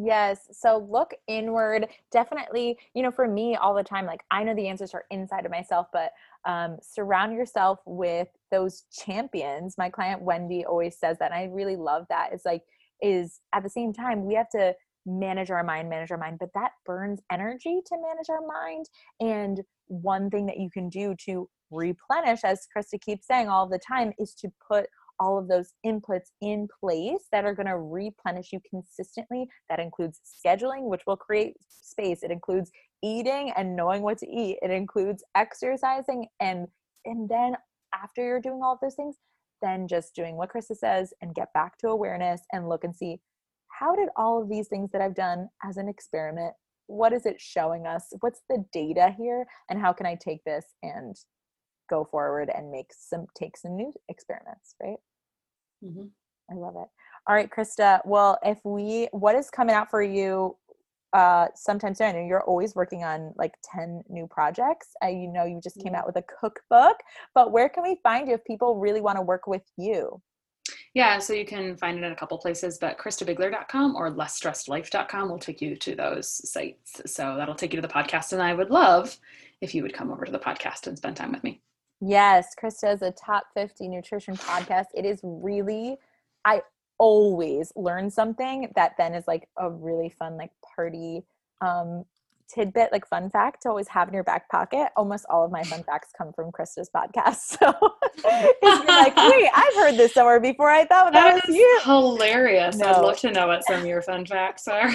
Yes. 0.00 0.46
So 0.52 0.86
look 0.88 1.12
inward. 1.26 1.88
Definitely, 2.12 2.78
you 2.94 3.02
know, 3.02 3.10
for 3.10 3.26
me 3.26 3.56
all 3.56 3.74
the 3.74 3.82
time, 3.82 4.06
like 4.06 4.22
I 4.30 4.44
know 4.44 4.54
the 4.54 4.68
answers 4.68 4.94
are 4.94 5.04
inside 5.10 5.44
of 5.44 5.50
myself, 5.50 5.88
but 5.92 6.12
um, 6.44 6.76
surround 6.80 7.34
yourself 7.34 7.80
with 7.84 8.28
those 8.52 8.84
champions. 8.96 9.76
My 9.76 9.90
client 9.90 10.22
Wendy 10.22 10.64
always 10.64 10.96
says 10.96 11.18
that. 11.18 11.32
And 11.32 11.34
I 11.34 11.52
really 11.52 11.74
love 11.74 12.06
that. 12.10 12.30
It's 12.32 12.44
like, 12.44 12.62
is 13.02 13.40
at 13.54 13.62
the 13.62 13.70
same 13.70 13.92
time, 13.92 14.24
we 14.24 14.34
have 14.34 14.50
to 14.50 14.74
manage 15.06 15.50
our 15.50 15.64
mind, 15.64 15.88
manage 15.88 16.10
our 16.10 16.18
mind, 16.18 16.38
but 16.38 16.50
that 16.54 16.72
burns 16.84 17.20
energy 17.32 17.80
to 17.86 17.96
manage 17.96 18.28
our 18.28 18.46
mind. 18.46 18.86
And 19.20 19.62
one 19.86 20.30
thing 20.30 20.46
that 20.46 20.58
you 20.58 20.70
can 20.70 20.88
do 20.88 21.14
to 21.24 21.48
replenish, 21.70 22.40
as 22.44 22.66
Christa 22.76 23.00
keeps 23.00 23.26
saying 23.26 23.48
all 23.48 23.66
the 23.66 23.78
time, 23.78 24.12
is 24.18 24.34
to 24.34 24.48
put 24.66 24.86
all 25.20 25.38
of 25.38 25.48
those 25.48 25.72
inputs 25.84 26.30
in 26.40 26.68
place 26.80 27.26
that 27.32 27.44
are 27.44 27.54
going 27.54 27.66
to 27.66 27.78
replenish 27.78 28.52
you 28.52 28.60
consistently. 28.68 29.48
That 29.68 29.80
includes 29.80 30.20
scheduling, 30.24 30.84
which 30.84 31.02
will 31.06 31.16
create 31.16 31.56
space. 31.68 32.22
It 32.22 32.30
includes 32.30 32.70
eating 33.02 33.52
and 33.56 33.74
knowing 33.74 34.02
what 34.02 34.18
to 34.18 34.28
eat. 34.28 34.58
It 34.62 34.70
includes 34.70 35.24
exercising 35.34 36.26
and 36.40 36.68
and 37.04 37.28
then 37.28 37.56
after 37.94 38.22
you're 38.22 38.40
doing 38.40 38.60
all 38.62 38.74
of 38.74 38.80
those 38.82 38.94
things, 38.94 39.16
then 39.62 39.88
just 39.88 40.14
doing 40.14 40.36
what 40.36 40.50
Christa 40.52 40.76
says 40.76 41.12
and 41.20 41.34
get 41.34 41.52
back 41.52 41.78
to 41.78 41.88
awareness 41.88 42.42
and 42.52 42.68
look 42.68 42.84
and 42.84 42.94
see 42.94 43.20
how 43.78 43.94
did 43.94 44.08
all 44.16 44.42
of 44.42 44.48
these 44.48 44.68
things 44.68 44.90
that 44.92 45.00
I've 45.00 45.14
done 45.14 45.48
as 45.64 45.76
an 45.76 45.88
experiment, 45.88 46.54
what 46.86 47.12
is 47.12 47.26
it 47.26 47.40
showing 47.40 47.86
us? 47.86 48.06
What's 48.20 48.40
the 48.48 48.64
data 48.72 49.14
here? 49.16 49.46
And 49.70 49.80
how 49.80 49.92
can 49.92 50.06
I 50.06 50.16
take 50.16 50.42
this 50.44 50.64
and 50.82 51.16
go 51.88 52.06
forward 52.10 52.50
and 52.54 52.70
make 52.70 52.90
some 52.96 53.26
take 53.36 53.56
some 53.56 53.76
new 53.76 53.92
experiments, 54.08 54.74
right? 54.82 54.98
mm-hmm. 55.84 56.06
I 56.50 56.54
love 56.54 56.74
it. 56.76 56.88
All 57.26 57.34
right, 57.34 57.50
Christa. 57.50 58.00
Well, 58.06 58.38
if 58.42 58.58
we, 58.64 59.08
what 59.12 59.34
is 59.34 59.50
coming 59.50 59.74
out 59.74 59.90
for 59.90 60.02
you 60.02 60.56
uh 61.12 61.46
sometime? 61.54 61.94
I 62.00 62.12
know 62.12 62.26
you're 62.26 62.44
always 62.44 62.74
working 62.74 63.04
on 63.04 63.32
like 63.36 63.54
10 63.74 64.04
new 64.08 64.26
projects. 64.26 64.88
I 65.02 65.10
you 65.10 65.28
know 65.28 65.44
you 65.44 65.60
just 65.62 65.80
came 65.82 65.94
out 65.94 66.06
with 66.06 66.16
a 66.16 66.24
cookbook, 66.40 66.96
but 67.34 67.52
where 67.52 67.68
can 67.68 67.82
we 67.82 67.98
find 68.02 68.28
you 68.28 68.34
if 68.34 68.44
people 68.44 68.76
really 68.76 69.00
want 69.00 69.16
to 69.16 69.22
work 69.22 69.46
with 69.46 69.62
you? 69.76 70.20
Yeah, 70.94 71.18
so 71.18 71.32
you 71.32 71.44
can 71.44 71.76
find 71.76 71.98
it 71.98 72.04
in 72.04 72.12
a 72.12 72.16
couple 72.16 72.38
places, 72.38 72.78
but 72.78 72.98
ChristaBiegler.com 72.98 73.94
or 73.94 74.10
lessstressedlife.com 74.10 75.28
will 75.28 75.38
take 75.38 75.60
you 75.60 75.76
to 75.76 75.94
those 75.94 76.50
sites. 76.50 77.00
So 77.06 77.36
that'll 77.36 77.54
take 77.54 77.72
you 77.72 77.80
to 77.80 77.86
the 77.86 77.92
podcast. 77.92 78.32
And 78.32 78.42
I 78.42 78.54
would 78.54 78.70
love 78.70 79.18
if 79.60 79.74
you 79.74 79.82
would 79.82 79.94
come 79.94 80.10
over 80.10 80.24
to 80.24 80.32
the 80.32 80.38
podcast 80.38 80.86
and 80.86 80.96
spend 80.96 81.16
time 81.16 81.32
with 81.32 81.44
me. 81.44 81.60
Yes, 82.00 82.54
Christa 82.60 82.94
is 82.94 83.02
a 83.02 83.10
top 83.10 83.46
50 83.54 83.88
nutrition 83.88 84.36
podcast. 84.36 84.86
It 84.94 85.04
is 85.04 85.20
really, 85.22 85.96
I 86.44 86.62
always 86.98 87.72
learn 87.76 88.10
something 88.10 88.70
that 88.74 88.94
then 88.98 89.14
is 89.14 89.26
like 89.26 89.48
a 89.56 89.70
really 89.70 90.08
fun, 90.08 90.36
like 90.36 90.50
party 90.78 91.24
um, 91.60 92.04
tidbit, 92.48 92.90
like 92.92 93.06
fun 93.06 93.30
fact 93.30 93.62
to 93.62 93.68
always 93.68 93.88
have 93.88 94.08
in 94.08 94.14
your 94.14 94.24
back 94.24 94.48
pocket. 94.48 94.88
Almost 94.96 95.26
all 95.30 95.44
of 95.44 95.50
my 95.50 95.62
fun 95.64 95.82
facts 95.86 96.08
come 96.16 96.32
from 96.32 96.50
Christa's 96.50 96.90
podcast. 96.94 97.58
So 98.18 98.24
you're 98.62 98.86
like, 98.86 99.16
wait, 99.16 99.48
I've 99.54 99.74
heard 99.74 99.96
this 99.96 100.12
somewhere 100.12 100.40
before. 100.40 100.70
I 100.70 100.84
thought 100.84 101.12
that, 101.12 101.34
was 101.34 101.44
is 101.48 101.56
you. 101.56 101.80
hilarious. 101.84 102.80
I'd 102.80 103.00
love 103.00 103.16
to 103.18 103.30
know 103.30 103.46
what 103.46 103.64
some 103.64 103.80
of 103.80 103.86
your 103.86 104.02
fun 104.02 104.26
facts 104.26 104.66
are. 104.66 104.90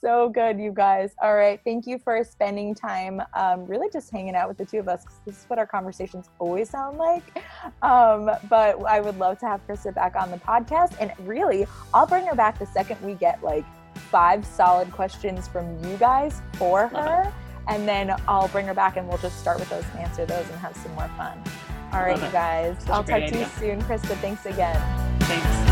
so 0.00 0.28
good, 0.28 0.58
you 0.58 0.72
guys. 0.72 1.12
All 1.22 1.34
right. 1.34 1.60
Thank 1.64 1.86
you 1.86 1.98
for 1.98 2.22
spending 2.24 2.74
time 2.74 3.22
um, 3.34 3.66
really 3.66 3.88
just 3.92 4.10
hanging 4.10 4.34
out 4.34 4.48
with 4.48 4.58
the 4.58 4.64
two 4.64 4.78
of 4.78 4.88
us 4.88 5.04
this 5.24 5.38
is 5.38 5.44
what 5.44 5.58
our 5.58 5.66
conversations 5.66 6.28
always 6.38 6.70
sound 6.70 6.98
like. 6.98 7.22
Um, 7.82 8.30
but 8.48 8.82
I 8.84 9.00
would 9.00 9.18
love 9.18 9.38
to 9.40 9.46
have 9.46 9.66
Christa 9.66 9.94
back 9.94 10.16
on 10.16 10.30
the 10.30 10.38
podcast. 10.38 10.96
And 11.00 11.12
really, 11.26 11.66
I'll 11.94 12.06
bring 12.06 12.26
her 12.26 12.34
back 12.34 12.58
the 12.58 12.66
second 12.66 13.00
we 13.02 13.14
get 13.14 13.42
like 13.42 13.64
five 14.12 14.46
solid 14.46 14.92
questions 14.92 15.48
from 15.48 15.82
you 15.84 15.96
guys 15.96 16.40
for 16.54 16.86
her. 16.88 17.32
And 17.66 17.88
then 17.88 18.14
I'll 18.28 18.48
bring 18.48 18.66
her 18.66 18.74
back 18.74 18.96
and 18.96 19.08
we'll 19.08 19.18
just 19.18 19.40
start 19.40 19.58
with 19.58 19.70
those 19.70 19.84
and 19.92 20.00
answer 20.00 20.26
those 20.26 20.48
and 20.50 20.58
have 20.60 20.76
some 20.76 20.94
more 20.94 21.10
fun. 21.16 21.42
All 21.92 22.00
right, 22.00 22.20
you 22.20 22.30
guys. 22.30 22.76
Such 22.80 22.90
I'll 22.90 22.96
talk 22.96 23.06
great 23.06 23.32
to 23.32 23.38
you 23.38 23.46
soon. 23.58 23.82
Christa, 23.82 24.16
thanks 24.16 24.46
again. 24.46 24.80
Thanks. 25.20 25.71